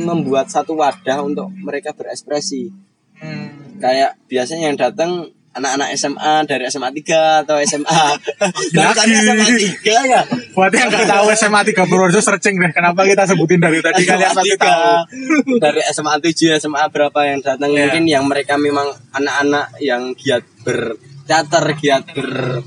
membuat 0.00 0.46
satu 0.46 0.72
wadah 0.72 1.20
untuk 1.20 1.50
mereka 1.52 1.90
berekspresi. 1.90 2.70
Hmm, 3.18 3.76
kayak 3.76 4.14
biasanya 4.24 4.70
yang 4.70 4.78
datang 4.78 5.10
anak-anak 5.50 5.90
SMA 5.92 6.46
dari 6.46 6.70
SMA 6.70 6.94
3 6.94 7.42
atau 7.42 7.58
SMA 7.58 7.90
Lagi. 8.78 9.10
SMA 9.10 9.46
3 9.82 9.82
ya 10.06 10.22
Buat 10.54 10.70
yang 10.70 10.86
nggak 10.86 11.02
tahu 11.04 11.26
SMA 11.34 11.60
3 11.66 11.82
Purworejo 11.82 12.22
searching 12.22 12.54
deh. 12.56 12.70
Kenapa 12.70 13.02
kita 13.02 13.26
sebutin 13.26 13.58
dari 13.58 13.82
tadi 13.82 14.06
kalian 14.06 14.30
SMA 14.30 14.38
pasti 14.38 14.54
tahu. 14.54 15.58
3 15.58 15.58
dari 15.58 15.80
SMA 15.90 16.14
7 16.22 16.62
SMA 16.62 16.84
berapa 16.88 17.18
yang 17.26 17.42
datang 17.42 17.68
Iya. 17.68 17.78
mungkin 17.82 18.04
yang 18.06 18.24
mereka 18.24 18.54
memang 18.54 18.86
anak-anak 19.10 19.82
yang 19.82 20.14
giat 20.14 20.46
berteater 20.62 21.64
giat 21.74 22.06
ber 22.08 22.62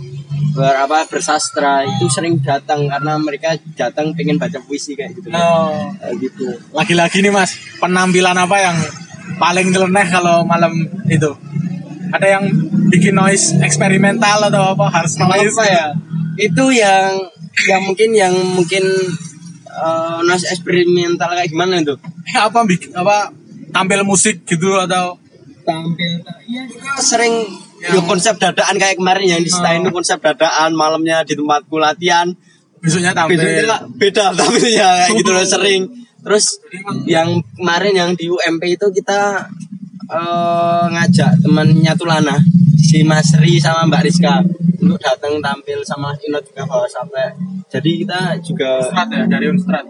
ber 0.52 0.76
apa 0.76 1.08
bersastra 1.08 1.86
itu 1.88 2.12
sering 2.12 2.42
datang 2.44 2.90
karena 2.90 3.16
mereka 3.16 3.56
datang 3.78 4.12
pengen 4.18 4.36
baca 4.36 4.60
puisi 4.62 4.98
kayak 4.98 5.16
gitu. 5.16 5.32
Oh, 5.32 5.90
Kayak 5.98 6.16
gitu. 6.20 6.46
Lagi-lagi 6.76 7.18
nih 7.24 7.32
Mas, 7.32 7.56
penampilan 7.80 8.36
apa 8.36 8.58
yang 8.60 8.78
paling 9.40 9.72
nyeleneh 9.72 10.08
kalau 10.12 10.44
malam 10.44 10.74
itu? 11.08 11.32
Ada 12.12 12.28
yang 12.40 12.44
bikin 12.92 13.16
noise 13.16 13.56
eksperimental 13.64 14.52
atau 14.52 14.76
apa 14.76 14.86
harus 14.92 15.16
noise? 15.16 15.56
apa 15.56 15.66
ya? 15.66 15.86
Itu 16.36 16.74
yang 16.76 17.32
yang 17.72 17.82
mungkin 17.88 18.10
yang 18.12 18.34
mungkin 18.36 18.84
eh, 19.72 20.20
noise 20.28 20.48
eksperimental 20.52 21.32
kayak 21.32 21.48
gimana 21.48 21.80
itu? 21.80 21.96
Apa 22.36 22.68
bikin 22.68 22.92
apa 22.92 23.32
tampil 23.72 24.04
musik 24.04 24.44
gitu 24.44 24.76
atau? 24.76 25.16
Tampil 25.64 26.26
iya 26.50 26.68
sering 27.00 27.48
Yang- 27.82 27.94
yo 27.94 28.00
konsep 28.06 28.38
dadaan 28.38 28.78
kayak 28.78 28.96
kemarin 28.96 29.26
yang 29.28 29.42
di 29.42 29.50
Stein 29.50 29.82
itu 29.82 29.90
konsep 29.90 30.22
dadaan 30.22 30.72
malamnya 30.72 31.26
di 31.26 31.34
tempatku 31.34 31.76
latihan. 31.76 32.30
Besoknya 32.78 33.12
tampil. 33.12 33.42
Beda 33.42 33.78
beda 33.90 34.24
tampilnya 34.38 34.90
kayak 35.06 35.18
gitu 35.18 35.32
loh 35.32 35.42
sering. 35.44 35.82
Terus 36.22 36.46
yang 37.06 37.42
kemarin 37.58 37.94
yang 37.94 38.12
di 38.14 38.30
UMP 38.30 38.62
itu 38.70 38.86
kita 38.92 39.50
eh, 40.06 40.84
ngajak 40.88 41.42
temannya 41.42 41.94
Tulana 41.98 42.38
si 42.78 43.02
Mas 43.02 43.34
Ri 43.38 43.58
sama 43.58 43.90
Mbak 43.90 44.02
Rizka 44.06 44.42
untuk 44.78 44.98
datang 44.98 45.38
tampil 45.40 45.82
sama 45.82 46.14
Inot 46.22 46.42
juga 46.44 46.66
bawa 46.66 46.86
sampai 46.86 47.30
jadi 47.66 47.92
kita 48.04 48.20
juga 48.44 48.82
ya 49.10 49.26
dari 49.26 49.46
Unstrat. 49.48 49.86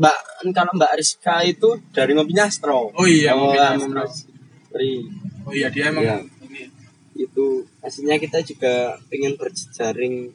Mbak 0.00 0.18
kalau 0.50 0.72
Mbak 0.74 0.92
Rizka 0.98 1.40
itu 1.40 1.68
dari 1.92 2.12
ngopinya 2.12 2.44
Astro. 2.44 2.90
Oh 2.90 3.06
iya, 3.06 3.32
Ngopinya 3.32 3.76
Ngopinya 3.78 4.04
Astro. 4.04 4.26
Ri. 4.74 4.92
Oh 5.44 5.52
iya 5.52 5.68
dia 5.68 5.88
emang 5.88 6.02
Iya. 6.02 6.16
Itu 7.26 7.66
aslinya 7.82 8.18
kita 8.18 8.42
juga 8.42 8.98
pengen 9.10 9.38
berjejaring 9.38 10.30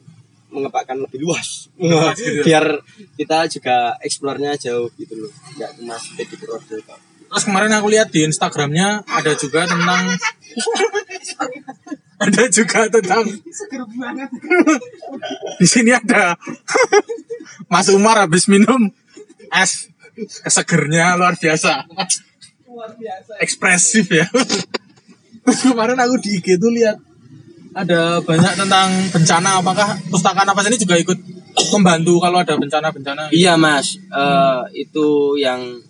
mengepakkan 0.48 0.96
lebih 0.96 1.28
luas 1.28 1.68
gitu. 1.76 2.44
biar 2.44 2.80
kita 3.20 3.44
juga 3.52 3.76
eksplornya 4.00 4.56
jauh 4.56 4.88
gitu 4.96 5.14
loh. 5.16 5.32
Nggak 5.56 5.70
cuma 5.76 5.94
stay 6.00 6.24
di 6.24 6.36
Purworejo. 6.40 6.96
Terus 7.28 7.44
kemarin 7.44 7.72
aku 7.76 7.92
lihat 7.92 8.08
di 8.08 8.24
Instagramnya 8.24 9.04
ada 9.04 9.32
juga 9.36 9.68
tentang 9.68 10.08
ada 12.24 12.42
juga 12.48 12.88
tentang 12.88 13.24
di 15.60 15.66
sini 15.68 15.92
ada. 15.92 16.40
Mas 17.68 17.92
Umar 17.92 18.24
habis 18.24 18.48
minum 18.48 18.88
es 19.52 19.92
kesegernya 20.16 21.20
luar 21.20 21.36
biasa. 21.36 21.84
Ekspresif 23.44 24.08
ya 24.08 24.24
Terus 25.48 25.64
kemarin 25.64 25.96
aku 25.96 26.20
di 26.20 26.36
IG 26.36 26.60
tuh 26.60 26.68
lihat 26.68 27.00
ada 27.72 28.20
banyak 28.20 28.52
tentang 28.52 28.88
bencana. 29.08 29.64
Apakah 29.64 29.96
pustaka 30.06 30.44
nafas 30.44 30.68
ini 30.68 30.76
juga 30.76 31.00
ikut 31.00 31.16
membantu 31.72 32.20
kalau 32.20 32.44
ada 32.44 32.52
bencana-bencana? 32.52 33.32
Iya 33.32 33.56
mas. 33.56 33.96
Eh, 33.96 34.84
itu 34.84 35.40
yang 35.40 35.80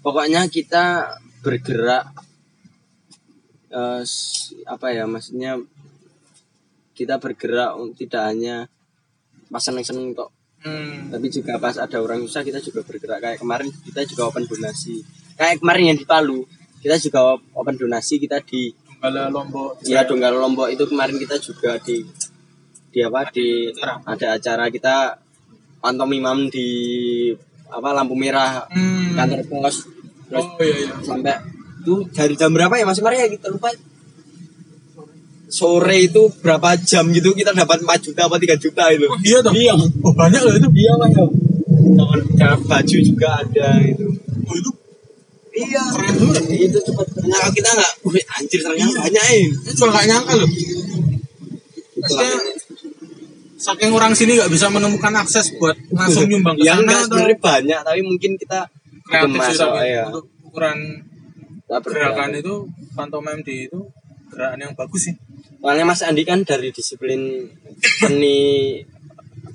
pokoknya 0.00 0.46
kita 0.46 1.18
bergerak 1.42 2.14
s- 4.00 4.54
apa 4.64 4.90
ya 4.90 5.04
maksudnya 5.04 5.58
kita 6.92 7.16
bergerak 7.16 7.74
tidak 7.96 8.22
hanya 8.28 8.56
pas 9.48 9.58
seneng-seneng 9.58 10.14
kok 10.14 10.30
Hmm. 10.60 11.08
tapi 11.08 11.32
juga 11.32 11.56
pas 11.56 11.72
ada 11.72 11.96
orang 11.98 12.20
susah 12.20 12.44
kita 12.44 12.60
juga 12.60 12.84
bergerak. 12.84 13.18
Kayak 13.18 13.38
kemarin 13.40 13.72
kita 13.80 14.04
juga 14.04 14.28
open 14.28 14.44
donasi. 14.44 15.00
Kayak 15.32 15.56
kemarin 15.58 15.84
yang 15.88 15.98
di 15.98 16.04
Palu 16.04 16.44
kita 16.80 16.96
juga 16.96 17.20
open 17.54 17.76
donasi 17.76 18.16
kita 18.16 18.40
di 18.42 18.72
Donggala 19.00 19.28
Lombok. 19.28 19.80
Ya 19.84 20.04
Donggala 20.04 20.36
Lombok 20.36 20.68
itu 20.68 20.84
kemarin 20.84 21.16
kita 21.16 21.36
juga 21.36 21.76
di 21.80 22.04
di 22.90 22.98
apa 23.00 23.28
di 23.30 23.70
ada 24.04 24.26
acara 24.34 24.66
kita 24.68 25.16
pantomimam 25.78 26.48
di 26.48 26.68
apa 27.70 27.94
lampu 27.94 28.18
merah 28.18 28.66
Hmm. 28.68 29.14
kantor 29.14 29.40
pos. 29.46 29.86
Terus 30.26 30.46
Oh 30.46 30.62
iya 30.62 30.76
iya. 30.86 30.94
sampai 31.00 31.36
itu 31.80 31.94
dari 32.12 32.34
jam 32.36 32.52
berapa 32.52 32.76
ya 32.76 32.84
Mas? 32.84 33.00
Maria 33.00 33.24
kita 33.26 33.48
lupa. 33.48 33.70
Sore 35.50 36.06
itu 36.06 36.30
berapa 36.38 36.78
jam 36.78 37.10
gitu 37.10 37.34
kita 37.34 37.50
dapat 37.50 37.82
4 37.82 38.06
juta 38.06 38.30
apa 38.30 38.38
3 38.38 38.54
juta 38.54 38.84
itu. 38.94 39.06
Oh, 39.10 39.18
iya 39.18 39.38
toh? 39.42 39.50
iya. 39.50 39.74
Oh 39.74 40.14
banyak 40.14 40.38
loh 40.38 40.54
itu. 40.54 40.68
iya 40.78 40.92
mas 40.94 41.10
kawan 41.10 42.60
baju 42.64 42.96
juga 43.02 43.28
ada 43.42 43.68
itu 43.82 44.06
Oh 44.46 44.54
itu 44.56 44.70
iya 45.60 45.82
banget. 45.92 46.44
itu 46.48 46.78
cepet 46.80 47.06
ternyata 47.12 47.48
kita 47.52 47.70
nggak 47.76 47.92
wih 48.08 48.24
anjir 48.38 48.60
ternyata 48.64 48.96
banyak 49.04 49.24
eh 49.28 49.42
Itu 49.48 49.70
juga 49.76 49.90
gak 49.92 50.06
nyangka 50.08 50.32
loh. 50.40 50.50
Maksudnya 52.00 52.32
saking 53.60 53.92
orang 53.92 54.12
sini 54.16 54.40
nggak 54.40 54.48
bisa 54.48 54.72
menemukan 54.72 55.12
akses 55.20 55.52
buat 55.60 55.76
langsung 55.92 56.24
nyumbang 56.32 56.56
ke 56.56 56.64
yang 56.64 56.80
sana 56.80 57.04
atau 57.04 57.20
sebenarnya 57.20 57.38
banyak 57.38 57.80
tapi 57.84 58.00
mungkin 58.00 58.30
kita 58.40 58.60
kreatif 59.04 59.40
sih 59.52 59.56
tapi 59.60 59.84
iya. 59.84 60.04
untuk 60.08 60.24
ukuran 60.48 60.78
gerakan 61.68 62.30
itu 62.34 62.54
pantomime 62.96 63.44
di 63.44 63.68
itu 63.68 63.80
gerakan 64.32 64.58
yang 64.64 64.72
bagus 64.72 65.12
sih 65.12 65.16
Soalnya 65.60 65.84
Mas 65.84 66.00
Andi 66.00 66.24
kan 66.24 66.40
dari 66.40 66.72
disiplin 66.72 67.20
seni 68.00 68.80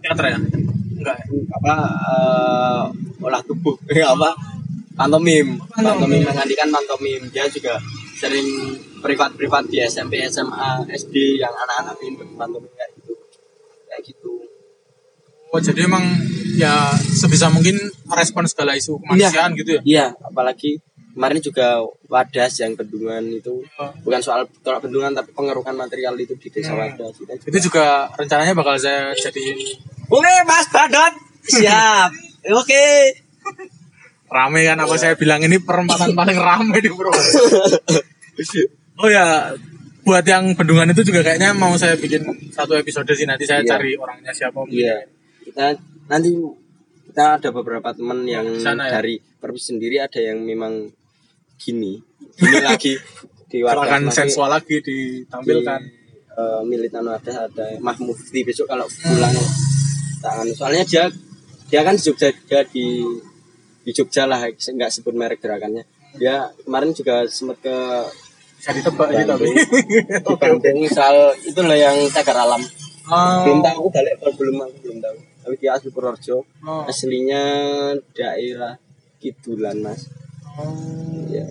teater 0.05 0.25
ya 0.29 0.37
enggak 1.01 1.17
ya? 1.17 1.25
apa 1.57 1.75
eh, 1.89 3.25
olah 3.25 3.41
tubuh 3.41 3.73
Eh, 3.89 4.05
apa 4.13 4.37
pantomim. 4.95 5.59
Pantomim. 5.71 6.23
Mas 6.23 6.37
Andi 6.37 6.55
kan 6.55 6.67
pantomim. 6.67 7.21
Dia 7.29 7.45
juga 7.47 7.75
sering 8.15 8.47
privat 8.99 9.35
privat 9.35 9.67
di 9.67 9.77
SMP 9.81 10.23
SMA 10.25 10.87
SD 10.89 11.37
yang 11.37 11.51
anak-anak 11.53 11.95
ini 12.01 12.15
pantomim 12.33 12.71
kayak 12.71 12.91
gitu. 12.95 13.13
Kayak 13.85 14.01
gitu. 14.05 14.31
Oh 15.51 15.59
jadi 15.59 15.85
emang 15.85 16.03
ya 16.55 16.91
sebisa 16.95 17.47
mungkin 17.47 17.75
respon 18.09 18.43
segala 18.43 18.73
isu 18.73 18.97
kemanusiaan 18.97 19.51
gitu 19.53 19.77
ya? 19.77 19.81
Iya 19.83 20.05
apalagi 20.21 20.79
kemarin 21.15 21.39
juga 21.39 21.79
wadas 22.07 22.59
yang 22.59 22.75
bendungan 22.75 23.23
itu. 23.29 23.63
Oh. 23.79 23.91
bukan 24.03 24.19
soal 24.19 24.43
tolak 24.59 24.83
bendungan 24.83 25.11
tapi 25.11 25.31
pengerukan 25.31 25.71
material 25.71 26.11
itu 26.15 26.35
di 26.35 26.47
desa 26.49 26.75
wadas 26.75 27.15
kita 27.15 27.35
juga- 27.35 27.47
itu 27.47 27.57
juga 27.63 27.85
rencananya 28.15 28.51
bakal 28.51 28.75
saya 28.75 29.15
jadiin 29.15 29.55
oke 30.07 30.33
Mas 30.43 30.67
Badot. 30.67 31.13
Siap. 31.45 32.09
Oke 32.61 32.85
rame 34.25 34.65
kan 34.65 34.77
apa 34.79 34.95
saya 34.97 35.13
bilang 35.13 35.41
ini 35.41 35.61
perempatan 35.61 36.13
paling 36.13 36.37
rame 36.37 36.77
di 36.81 36.89
Purworejo 36.89 37.41
oh 38.99 39.09
ya 39.11 39.53
buat 40.05 40.21
yang 40.21 40.53
bendungan 40.53 40.93
itu 40.93 41.01
juga 41.01 41.25
kayaknya 41.25 41.49
mau 41.57 41.73
saya 41.81 41.97
bikin 41.97 42.21
satu 42.53 42.77
episode 42.77 43.09
sih. 43.17 43.25
Nanti 43.25 43.49
saya 43.49 43.65
Iya. 43.65 43.73
cari 43.73 43.97
orangnya 43.97 44.29
siapa 44.29 44.61
Iya, 44.69 45.01
kita 45.41 45.73
nanti 46.05 46.29
kita 47.09 47.41
ada 47.41 47.49
beberapa 47.49 47.89
teman 47.89 48.21
yang 48.29 48.45
Sana 48.61 48.85
ya? 48.85 49.01
dari 49.01 49.17
Perpus 49.17 49.73
sendiri 49.73 49.97
ada 49.97 50.21
yang 50.21 50.45
memang 50.45 50.93
gini, 51.57 51.97
gini 52.37 52.59
lagi 52.69 53.01
di 53.49 53.65
nanti 53.65 54.13
sensual 54.13 54.53
lagi 54.53 54.77
ditampilkan. 54.77 55.81
di, 55.81 56.37
eh, 56.37 56.61
militan 56.69 57.05
ada 57.09 57.65
Mah 57.81 57.97
Mufti 57.97 58.45
besok 58.45 58.69
kalau 58.69 58.85
pulang. 58.85 59.33
Tangan 60.21 60.47
soalnya 60.53 60.85
dia 60.85 61.09
dia 61.65 61.81
kan 61.81 61.97
di 61.97 62.01
Jogja 62.05 62.29
dia 62.29 62.61
di 62.69 63.01
di 63.85 63.91
Jogja 63.93 64.25
lah 64.25 64.49
nggak 64.49 64.89
sebut 64.89 65.13
merek 65.13 65.39
gerakannya. 65.39 65.85
Dia 66.17 66.49
kemarin 66.65 66.89
juga 66.91 67.29
sempat 67.29 67.61
ke 67.61 67.77
bisa 68.65 68.81
ditebak 68.81 69.13
sih 69.13 69.25
tapi 69.29 69.45
di 70.25 70.35
Bandung 70.41 70.81
soal 70.89 71.37
itu 71.45 71.59
loh 71.61 71.77
yang 71.77 71.93
cagar 72.09 72.33
alam. 72.33 72.65
Belum 73.45 73.61
oh, 73.61 73.63
tahu 73.63 73.77
aku 73.85 73.89
balik 73.93 74.17
apa 74.17 74.29
belum 74.33 74.57
aku 74.65 74.75
belum 74.81 74.97
tahu. 75.05 75.17
Tapi 75.45 75.55
dia 75.61 75.77
asli 75.77 75.93
Purworejo. 75.93 76.41
Oh, 76.65 76.81
aslinya 76.89 77.43
daerah 78.17 78.81
Kidulan 79.21 79.85
mas. 79.85 80.09
Oh. 80.57 81.29
ya 81.29 81.45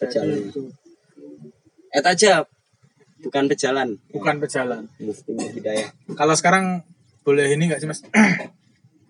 pejalan. 0.00 0.48
eh 1.92 2.00
aja 2.00 2.48
bukan 3.20 3.44
pejalan. 3.52 4.00
Bukan 4.08 4.40
pejalan. 4.40 4.88
Hidayah 4.96 5.92
kalau 6.16 6.32
sekarang 6.32 6.88
boleh 7.20 7.52
ini 7.52 7.68
nggak 7.68 7.84
sih 7.84 7.88
mas 7.90 8.00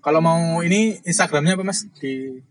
kalau 0.02 0.18
mau 0.18 0.36
ini 0.60 0.98
instagramnya 1.02 1.54
apa 1.54 1.64
mas? 1.64 1.86
Di 1.96 2.42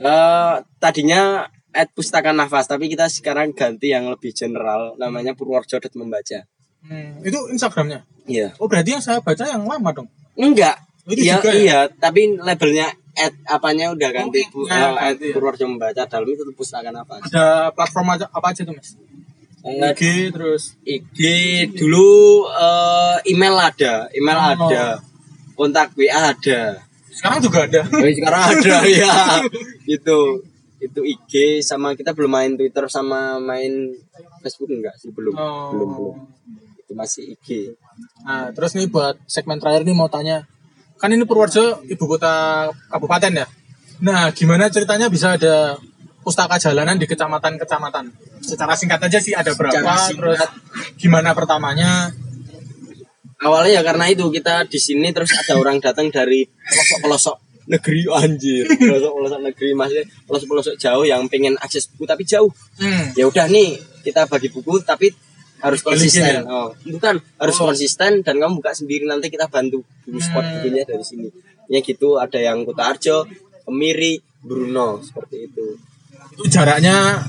Eh, 0.00 0.54
tadinya 0.80 1.44
at 1.70 1.92
pustaka 1.92 2.32
nafas 2.32 2.64
tapi 2.64 2.88
kita 2.88 3.04
sekarang 3.06 3.52
ganti 3.52 3.92
yang 3.92 4.08
lebih 4.08 4.32
general 4.32 4.96
namanya 4.96 5.36
Purworejo 5.36 5.76
membaca. 5.94 6.40
Hmm, 6.80 7.20
itu 7.20 7.36
instagramnya? 7.52 8.08
Iya. 8.24 8.56
Oh 8.56 8.64
berarti 8.64 8.96
yang 8.96 9.04
saya 9.04 9.20
baca 9.20 9.44
yang 9.44 9.60
lama 9.62 9.92
dong? 9.92 10.08
Enggak. 10.34 10.80
Itu 11.04 11.20
iya 11.20 11.36
juga 11.36 11.50
ya? 11.50 11.60
iya 11.60 11.78
tapi 11.92 12.32
labelnya 12.32 12.88
at 13.12 13.36
apanya 13.44 13.92
udah 13.92 14.08
ganti 14.08 14.40
Oh, 14.48 14.64
Bu- 14.64 14.66
iya, 14.66 14.88
eh, 14.88 15.08
at 15.12 15.16
ya. 15.20 15.36
Purworejo 15.36 15.68
membaca 15.68 16.02
dalam 16.02 16.24
itu 16.24 16.48
pustaka 16.56 16.88
nafas. 16.88 17.20
Ada 17.28 17.68
platform 17.70 18.08
aja 18.10 18.24
apa 18.32 18.46
aja 18.50 18.64
tuh 18.64 18.72
mas? 18.72 18.96
Eh, 19.60 19.76
IG 19.84 20.02
terus? 20.32 20.80
IG 20.80 21.18
dulu 21.76 22.08
eh, 22.48 23.16
email 23.28 23.52
ada, 23.60 24.08
email 24.10 24.38
Oh. 24.40 24.48
ada, 24.64 24.84
kontak 25.52 25.92
WA 25.92 26.32
ada. 26.32 26.88
Sekarang 27.20 27.38
juga 27.38 27.58
ada 27.68 27.80
Oh, 27.84 28.00
sekarang 28.08 28.42
ada 28.56 28.76
ya. 28.88 29.14
Itu 29.84 30.18
itu 30.80 31.00
IG 31.04 31.32
sama 31.60 31.92
kita 31.92 32.16
belum 32.16 32.32
main 32.32 32.56
Twitter 32.56 32.88
sama 32.88 33.36
main 33.36 33.92
Facebook 34.40 34.72
enggak 34.72 34.96
sih 34.96 35.12
belum 35.12 35.36
Oh. 35.36 35.68
belum 35.70 35.88
belum 35.92 36.16
itu 36.80 36.92
masih 36.92 37.36
IG 37.36 37.76
Nah, 38.24 38.48
terus 38.50 38.72
nih 38.72 38.88
buat 38.88 39.20
segmen 39.26 39.60
terakhir 39.60 39.84
nih 39.84 39.92
mau 39.92 40.08
tanya. 40.08 40.48
Kan 40.96 41.12
ini 41.12 41.24
Purworejo 41.24 41.84
ibu 41.84 42.04
kota 42.06 42.68
kabupaten 42.88 43.32
ya. 43.34 43.46
Nah, 44.00 44.32
gimana 44.32 44.68
ceritanya 44.68 45.08
bisa 45.08 45.36
ada 45.36 45.76
pustaka 46.20 46.56
jalanan 46.56 46.96
di 46.96 47.04
kecamatan-kecamatan? 47.04 48.08
Secara 48.40 48.72
singkat 48.72 49.00
aja 49.00 49.20
sih 49.20 49.32
ada 49.32 49.52
berapa, 49.52 49.76
terus 50.08 50.40
gimana 50.96 51.32
pertamanya? 51.32 52.08
Awalnya 53.40 53.80
ya 53.80 53.82
karena 53.82 54.04
itu 54.06 54.28
kita 54.28 54.64
di 54.64 54.76
sini 54.76 55.10
terus 55.10 55.32
ada 55.32 55.56
orang 55.56 55.78
datang 55.78 56.08
dari 56.08 56.44
pelosok 56.44 56.98
pelosok 57.00 57.36
negeri 57.66 58.02
anjir 58.10 58.64
pelosok 58.66 59.12
pelosok 59.14 59.40
negeri 59.42 59.70
masih 59.72 60.02
pelosok 60.24 60.48
pelosok 60.48 60.74
jauh 60.76 61.04
yang 61.04 61.24
pengen 61.26 61.54
akses 61.56 61.88
buku 61.88 62.04
tapi 62.04 62.22
jauh 62.24 62.50
Hmm. 62.76 63.12
ya 63.14 63.24
udah 63.24 63.46
nih 63.46 63.74
kita 64.00 64.24
bagi 64.24 64.48
buku 64.48 64.80
tapi 64.82 65.12
harus 65.60 65.80
konsisten 65.80 66.24
ya? 66.24 66.42
oh 66.42 66.72
bukan 66.84 67.20
harus 67.36 67.56
Oh. 67.56 67.66
konsisten 67.66 68.20
dan 68.20 68.34
kamu 68.36 68.58
buka 68.58 68.72
sendiri 68.72 69.04
nanti 69.04 69.28
kita 69.28 69.44
bantu 69.46 69.80
buku 70.02 70.18
spot 70.18 70.40
Hmm. 70.40 70.52
bukunya 70.58 70.82
dari 70.82 71.04
sini 71.04 71.28
ya 71.68 71.78
gitu 71.80 72.16
ada 72.16 72.36
yang 72.36 72.64
Kota 72.64 72.90
Arjo 72.90 73.28
Kemiri 73.62 74.18
Bruno 74.40 74.98
seperti 75.00 75.46
itu 75.46 75.76
Itu 76.32 76.44
jaraknya 76.48 77.22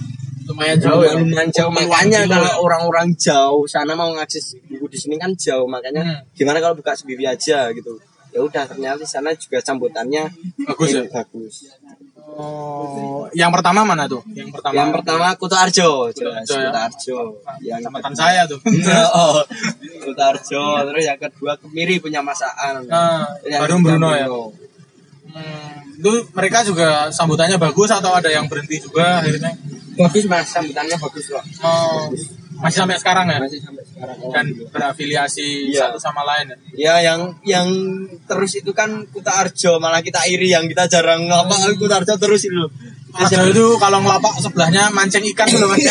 lumayan 0.47 0.77
jauh 0.77 1.01
ya. 1.01 1.13
lumayan 1.13 1.49
jauh 1.49 1.69
makanya 1.69 2.19
kalau 2.25 2.49
ya. 2.49 2.57
orang-orang 2.57 3.07
jauh 3.15 3.63
sana 3.65 3.93
mau 3.93 4.09
ngakses 4.13 4.57
buku 4.65 4.85
di 4.89 4.97
sini 4.97 5.15
kan 5.17 5.31
jauh 5.35 5.65
makanya 5.65 6.01
Hmm. 6.01 6.19
gimana 6.33 6.57
kalau 6.57 6.73
buka 6.73 6.93
sendiri 6.93 7.27
aja 7.27 7.69
gitu 7.71 7.99
ya 8.31 8.39
udah 8.39 8.63
ternyata 8.63 9.03
di 9.03 9.07
sana 9.07 9.35
juga 9.35 9.59
sambutannya 9.59 10.23
Bagus 10.63 10.89
ya? 10.95 11.03
bagus 11.05 11.55
Oh, 12.31 13.27
yang 13.35 13.51
pertama 13.51 13.83
mana 13.83 14.07
tuh? 14.07 14.23
Yang 14.31 14.55
pertama. 14.55 14.71
yang 14.71 14.89
pertama 14.95 15.25
Kuto 15.35 15.51
Arjo 15.51 16.07
jelas 16.15 16.47
Arjo 16.47 16.55
ya? 16.55 16.71
Kuto 16.71 16.79
Arjo 16.79 17.17
yang 17.59 17.79
kecamatan 17.83 18.13
saya 18.15 18.41
tuh. 18.47 18.55
oh, 19.19 19.43
Kuto 19.99 20.21
Arjo 20.23 20.63
terus 20.87 21.03
yang 21.03 21.19
kedua 21.19 21.59
Kemiri 21.59 21.99
punya 21.99 22.23
masaan 22.23 22.87
Nah, 22.87 23.27
baru 23.35 23.75
ketiga 23.75 23.83
Bruno 23.83 24.09
ya. 24.15 24.27
Hmm, 25.31 25.75
itu 25.95 26.11
mereka 26.31 26.63
juga 26.63 27.11
sambutannya 27.11 27.55
bagus 27.55 27.91
atau 27.91 28.15
ada 28.15 28.27
yang 28.27 28.47
berhenti 28.47 28.79
juga 28.79 29.19
akhirnya? 29.19 29.51
Bagus 30.01 30.25
mas 30.25 30.47
sambutannya 30.47 30.97
bagus 30.97 31.25
kok 31.27 31.43
Oh, 31.61 32.09
masih 32.61 32.79
sampai 32.81 32.97
sekarang 32.97 33.25
ya? 33.25 33.37
masih 33.37 33.57
sampai 33.57 33.81
sekarang 33.81 34.17
Dan 34.29 34.45
berafiliasi 34.69 35.69
Iya. 35.69 35.89
satu 35.89 35.97
sama 35.97 36.21
lain 36.21 36.45
ya? 36.49 36.57
Ya 36.73 36.95
yang 37.13 37.21
yang 37.43 37.67
terus 38.23 38.53
itu 38.53 38.69
kan 38.71 39.05
Kuta 39.07 39.33
Arjo 39.41 39.77
malah 39.77 40.01
kita 40.01 40.21
iri 40.25 40.49
yang 40.49 40.65
kita 40.65 40.85
jarang 40.85 41.25
ngapa 41.25 41.73
Kuta 41.75 42.01
Arjo 42.01 42.15
terus 42.15 42.45
itu. 42.45 42.65
Arjo 43.12 43.41
itu 43.47 43.66
kalau 43.76 43.99
ngelapak 43.99 44.34
sebelahnya 44.38 44.88
mancing 44.89 45.24
ikan 45.32 45.47
belum 45.47 45.70
mas? 45.72 45.84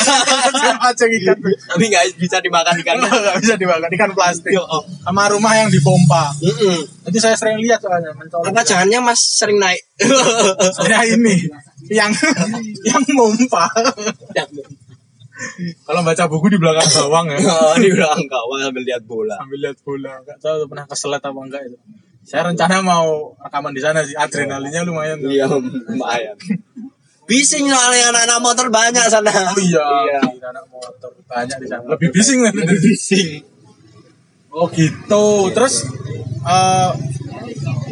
mancing 0.80 1.12
ikan 1.20 1.36
Tapi 1.40 1.84
nggak 1.86 2.04
bisa 2.16 2.36
dimakan 2.40 2.74
ikan. 2.80 2.96
nggak 2.98 3.36
bisa 3.38 3.54
dimakan 3.54 3.90
ikan 3.92 4.10
plastik 4.12 4.56
oh. 4.56 4.82
sama 5.00 5.28
rumah 5.28 5.52
yang 5.54 5.68
dipompa 5.68 6.32
Mm-mm. 6.40 6.80
itu 7.06 7.18
saya 7.18 7.36
sering 7.36 7.60
lihat 7.60 7.78
soalnya 7.78 8.12
mencolok 8.12 8.48
Apa 8.48 8.60
jangannya 8.62 8.98
Mas 9.00 9.20
sering 9.20 9.58
naik? 9.58 9.82
saya 10.76 11.04
ini 11.06 11.36
yang 11.88 12.12
yang 12.84 13.02
mompa 13.12 13.64
kalau 15.82 16.04
baca 16.04 16.24
buku 16.28 16.52
di 16.52 16.58
belakang 16.60 16.84
gawang 16.86 17.26
ya 17.32 17.40
oh, 17.40 17.72
di 17.74 17.88
belakang 17.88 18.28
kawan 18.28 18.60
sambil 18.60 18.84
lihat 18.84 19.02
bola. 19.08 19.34
sambil 19.40 19.58
lihat 19.58 19.78
bola 19.80 20.12
nggak 20.20 20.36
tahu 20.36 20.68
pernah 20.68 20.84
keselet 20.84 21.22
apa 21.24 21.40
enggak 21.40 21.62
itu 21.64 21.78
saya 22.20 22.44
rencana 22.44 22.84
mau 22.84 23.32
rekaman 23.40 23.72
di 23.72 23.80
sana 23.80 24.04
sih 24.04 24.12
adrenalinnya 24.12 24.84
lumayan 24.84 25.16
Iya 25.24 25.48
lumayan. 25.48 26.36
Bising 27.30 27.70
soalnya 27.70 28.10
anak-anak 28.10 28.38
motor 28.42 28.66
banyak 28.68 29.06
sana. 29.06 29.30
oh 29.30 29.54
iya, 29.62 29.78
Iya. 29.78 30.18
Gila, 30.34 30.48
anak 30.50 30.66
motor 30.66 31.10
banyak 31.30 31.56
di 31.62 31.66
sana 31.70 31.86
lebih 31.86 32.10
bising 32.10 32.42
lah 32.42 32.50
Bising. 32.50 33.28
oh 34.50 34.66
gitu 34.74 35.26
terus 35.54 35.86
eh, 36.42 36.90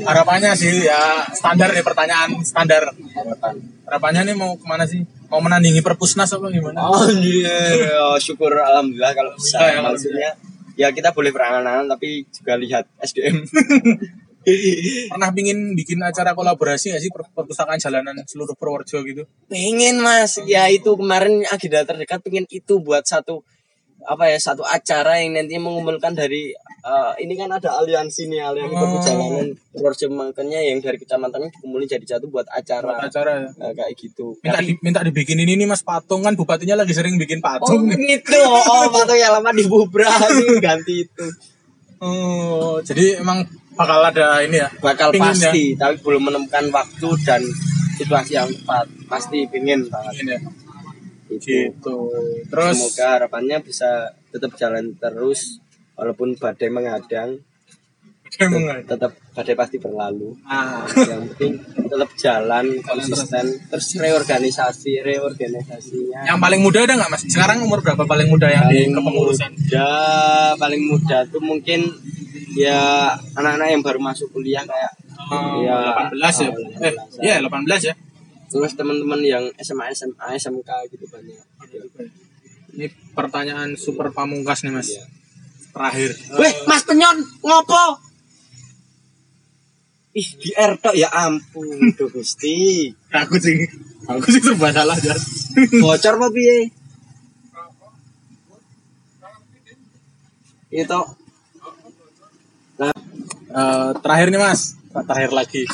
harapannya 0.03 0.59
sih 0.59 0.83
ya 0.83 1.23
standar 1.31 1.71
nih 1.71 1.87
pertanyaan 1.87 2.35
standar 2.43 2.91
harapannya 3.87 4.27
nih 4.27 4.35
mau 4.35 4.59
ke 4.59 4.67
mana 4.67 4.83
sih 4.83 5.07
mau 5.31 5.39
menandingi 5.39 5.87
perpusnas 5.87 6.35
apa 6.35 6.51
gimana 6.51 6.83
Oh 6.83 7.07
iya, 7.15 7.95
oh, 8.11 8.19
syukur 8.19 8.51
alhamdulillah 8.51 9.15
kalau 9.15 9.31
bisa. 9.39 9.61
Ya, 9.63 9.79
ya, 9.79 9.81
Maksudnya 9.87 10.31
ya 10.75 10.89
kita 10.91 11.15
boleh 11.15 11.31
berangan-angan 11.31 11.87
tapi 11.87 12.27
juga 12.31 12.59
lihat 12.59 12.85
SDM. 12.99 13.45
pernah 15.09 15.31
pingin 15.31 15.73
bikin 15.73 15.99
acara 16.01 16.33
kolaborasi 16.33 16.93
gak 16.93 17.03
sih? 17.03 17.11
Per- 17.11 17.31
perpustakaan 17.33 17.77
jalanan 17.77 18.17
seluruh 18.25 18.55
Purworejo 18.55 19.03
gitu? 19.03 19.23
Pengen 19.47 20.01
mas. 20.01 20.39
Ya 20.45 20.67
itu 20.69 20.95
kemarin 20.95 21.45
agenda 21.47 21.85
terdekat 21.85 22.21
pengen 22.21 22.45
itu 22.49 22.79
buat 22.79 23.05
satu 23.05 23.43
apa 23.99 24.31
ya 24.31 24.39
satu 24.39 24.63
acara 24.65 25.21
yang 25.21 25.37
nanti 25.37 25.59
mengumpulkan 25.59 26.17
dari 26.17 26.55
eh, 26.81 27.13
ini 27.21 27.35
kan 27.35 27.51
ada 27.51 27.77
aliansi 27.77 28.31
nih 28.31 28.41
aliansi 28.41 28.73
Oh. 28.73 28.97
perjalanan 28.97 29.47
Purworejo. 29.75 30.07
Makanya 30.09 30.61
yang 30.65 30.79
dari 30.81 30.97
kecamatan 30.97 31.51
dikumpulin 31.51 31.85
jadi 31.85 32.07
satu 32.07 32.31
buat 32.31 32.47
acara. 32.49 33.05
Acara 33.05 33.45
ya. 33.45 33.49
Nah, 33.59 33.73
kayak 33.75 33.93
gitu. 33.99 34.39
Minta 34.41 34.61
di, 34.65 34.73
minta 34.81 35.01
dibikinin 35.03 35.51
ini 35.51 35.67
Mas. 35.67 35.85
Patung 35.85 36.25
kan 36.25 36.33
bupatinya 36.33 36.79
lagi 36.79 36.95
sering 36.97 37.19
bikin 37.21 37.43
oh 37.43 37.45
patung. 37.45 37.91
gitu. 37.91 38.41
Oh 38.47 38.89
patung 38.89 39.19
yang 39.19 39.35
lama 39.37 39.51
di 39.53 39.67
Bubra 39.69 40.09
ini 40.31 40.57
ganti 40.65 41.05
itu. 41.05 41.27
Oh, 41.99 42.79
jadi 42.79 43.19
emang 43.19 43.43
bakal 43.79 44.01
ada 44.03 44.43
ini 44.43 44.59
ya. 44.59 44.69
bakal 44.83 45.09
Pingin 45.15 45.31
ya? 45.31 45.49
pasti 45.49 45.65
tapi 45.73 45.95
belum 46.03 46.23
menemukan 46.27 46.65
waktu 46.69 47.09
dan 47.23 47.43
situasi 47.95 48.35
yang 48.35 48.51
tepat 48.51 48.87
pasti 49.07 49.47
pingin 49.47 49.87
banget 49.87 50.15
Ini 50.21 50.33
ya. 50.35 50.41
itu 51.29 51.39
Gitu. 51.39 51.97
Terus 52.49 52.75
semoga 52.75 53.07
harapannya 53.15 53.63
bisa 53.63 53.91
tetap 54.29 54.53
jalan 54.55 54.93
terus 54.95 55.63
walaupun 55.95 56.35
badai 56.35 56.69
menghadang 56.69 57.39
tetap 58.85 59.17
badai 59.33 59.57
pasti 59.57 59.81
berlalu 59.81 60.37
Ah, 60.45 60.85
yang 61.01 61.25
penting 61.33 61.59
tetap 61.65 62.11
jalan 62.15 62.67
konsisten 62.83 63.45
terus 63.67 63.97
reorganisasi 63.97 65.01
reorganisasinya 65.01 66.29
yang 66.29 66.37
paling 66.37 66.61
muda 66.61 66.85
ada 66.85 66.95
nggak 66.95 67.09
Mas? 67.09 67.25
Sekarang 67.25 67.65
umur 67.65 67.81
berapa 67.81 68.05
paling 68.05 68.29
muda 68.29 68.47
yang 68.47 68.69
di 68.69 68.93
kepengurusan? 68.93 69.49
muda 69.49 69.91
paling 70.55 70.83
muda 70.85 71.19
tuh 71.25 71.41
mungkin 71.41 71.89
ya 72.59 73.15
anak-anak 73.33 73.69
yang 73.71 73.83
baru 73.83 74.01
masuk 74.03 74.29
kuliah 74.31 74.67
kayak 74.67 74.93
Oh, 75.29 75.61
Ya, 75.61 76.09
18 76.09 76.41
ya. 76.41 76.51
Eh, 76.89 76.95
iya 77.21 77.35
18 77.39 77.69
ya. 77.85 77.95
terus 78.49 78.73
teman-teman 78.73 79.21
yang 79.21 79.45
SMA 79.61 79.93
SMA 79.93 80.27
SMK 80.35 80.71
gitu 80.89 81.05
banyak 81.07 81.37
Ini 82.73 82.87
pertanyaan 83.13 83.77
super 83.77 84.09
pamungkas 84.09 84.65
nih 84.65 84.73
Mas. 84.73 84.89
Iya. 84.89 85.05
Terakhir. 85.69 86.11
Weh, 86.35 86.55
Mas 86.65 86.81
Penyon, 86.83 87.17
ngopo? 87.39 88.01
Ih, 90.15 90.29
di 90.41 90.51
R 90.51 90.73
tok 90.81 90.97
ya 90.97 91.13
ampun, 91.13 91.69
Duh 91.99 92.09
Gusti. 92.09 92.89
Aku 93.13 93.37
sih, 93.37 93.69
aku 94.09 94.27
sih 94.33 94.41
serba 94.41 94.73
salah 94.73 94.97
aja. 94.97 95.13
Bocor 95.85 96.15
apa 96.17 96.27
piye? 96.33 96.73
Itu 100.71 101.01
Eh, 103.49 103.91
terakhir 104.05 104.29
nih 104.29 104.41
Mas, 104.41 104.77
terakhir 104.93 105.33
lagi. 105.33 105.65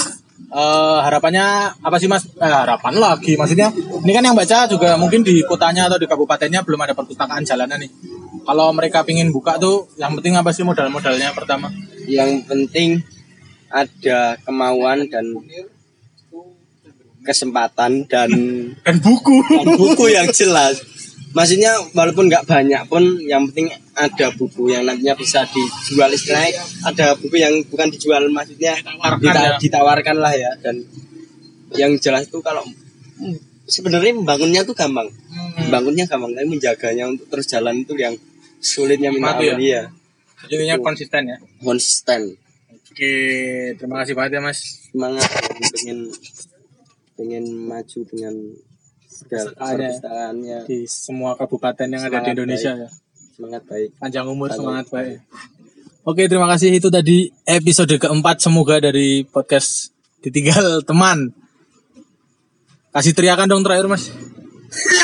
Eh, 0.54 0.98
harapannya 1.02 1.74
apa 1.82 1.96
sih 1.98 2.06
Mas? 2.06 2.26
Eh, 2.38 2.46
harapan 2.46 2.94
lagi, 2.98 3.34
maksudnya 3.34 3.74
ini 3.74 4.12
kan 4.14 4.22
yang 4.22 4.38
baca 4.38 4.70
juga 4.70 4.94
mungkin 4.94 5.26
di 5.26 5.42
kotanya 5.42 5.90
atau 5.90 5.98
di 5.98 6.06
kabupatennya 6.06 6.62
belum 6.62 6.80
ada 6.86 6.94
perpustakaan 6.94 7.42
jalanan 7.42 7.82
nih. 7.82 7.90
Kalau 8.44 8.70
mereka 8.76 9.02
pingin 9.02 9.32
buka 9.32 9.56
tuh, 9.56 9.88
yang 9.98 10.14
penting 10.20 10.36
apa 10.38 10.52
sih 10.52 10.62
modal-modalnya 10.62 11.32
pertama? 11.32 11.72
yang 12.04 12.44
penting 12.44 13.00
ada 13.72 14.36
kemauan 14.44 15.08
dan 15.08 15.24
kesempatan 17.24 18.04
dan, 18.04 18.28
Dan 18.84 18.96
buku. 19.00 19.40
dan 19.48 19.68
buku 19.74 20.04
yang 20.12 20.28
jelas. 20.30 20.84
Maksudnya 21.34 21.74
walaupun 21.90 22.30
nggak 22.30 22.46
banyak 22.46 22.82
pun 22.86 23.02
yang 23.20 23.42
penting 23.50 23.66
ada 23.92 24.30
buku 24.30 24.70
yang 24.70 24.86
nantinya 24.86 25.14
bisa 25.14 25.42
dijual 25.44 26.06
istilahnya 26.08 26.54
ada 26.80 27.14
buku 27.14 27.34
yang 27.36 27.50
bukan 27.64 27.90
dijual 27.90 28.22
maksudnya 28.28 28.78
Ditawarkan 28.78 29.18
dita- 29.18 29.42
ya. 29.44 29.56
ditawarkan 29.58 30.16
lah 30.16 30.30
ya 30.32 30.50
dan 30.58 30.78
yang 31.74 31.90
jelas 31.98 32.24
itu 32.24 32.38
kalau 32.38 32.62
hmm, 32.62 33.34
sebenarnya 33.66 34.14
membangunnya 34.14 34.62
tuh 34.62 34.72
gampang 34.72 35.10
membangunnya 35.58 36.06
gampang 36.06 36.32
tapi 36.32 36.46
menjaganya 36.48 37.04
untuk 37.08 37.26
terus 37.28 37.46
jalan 37.46 37.82
itu 37.82 37.94
yang 37.94 38.14
sulitnya 38.60 39.10
minta 39.10 39.34
ya? 39.36 39.58
iya 39.58 39.82
Jadi 40.44 40.54
intinya 40.60 40.76
konsisten 40.80 41.22
ya. 41.26 41.38
konsisten 41.58 42.20
Oke, 42.94 43.10
terima 43.74 43.98
kasih 44.00 44.14
banget 44.14 44.38
ya 44.38 44.40
Mas. 44.40 44.58
semangat 44.86 45.26
pengen 45.74 46.14
pengen 47.14 47.42
maju 47.66 47.98
dengan 48.06 48.34
Perpustakaannya. 49.14 49.88
perpustakaannya 49.94 50.58
Di 50.66 50.78
semua 50.84 51.32
kabupaten 51.34 51.86
yang 51.86 52.02
ada 52.02 52.10
di 52.10 52.14
Semangat 52.14 52.34
Indonesia 52.34 52.72
baik. 52.72 52.82
ya. 52.82 52.88
semangat 53.34 53.62
baik 53.66 53.88
Panjang 53.98 54.26
umur, 54.26 54.48
Panjang 54.48 54.58
semangat 54.58 54.86
umur. 54.86 54.94
baik. 54.98 55.18
Oke, 56.04 56.22
terima 56.28 56.44
kasih. 56.46 56.68
Itu 56.70 56.92
tadi 56.92 57.32
episode 57.42 57.96
keempat 57.96 58.36
semoga 58.38 58.76
dari 58.76 59.24
podcast 59.24 59.88
Ditinggal 60.20 60.84
Teman. 60.84 61.32
Kasih 62.90 63.16
teriakan 63.16 63.48
dong 63.48 63.64
terakhir, 63.64 63.88
Mas. 63.88 64.12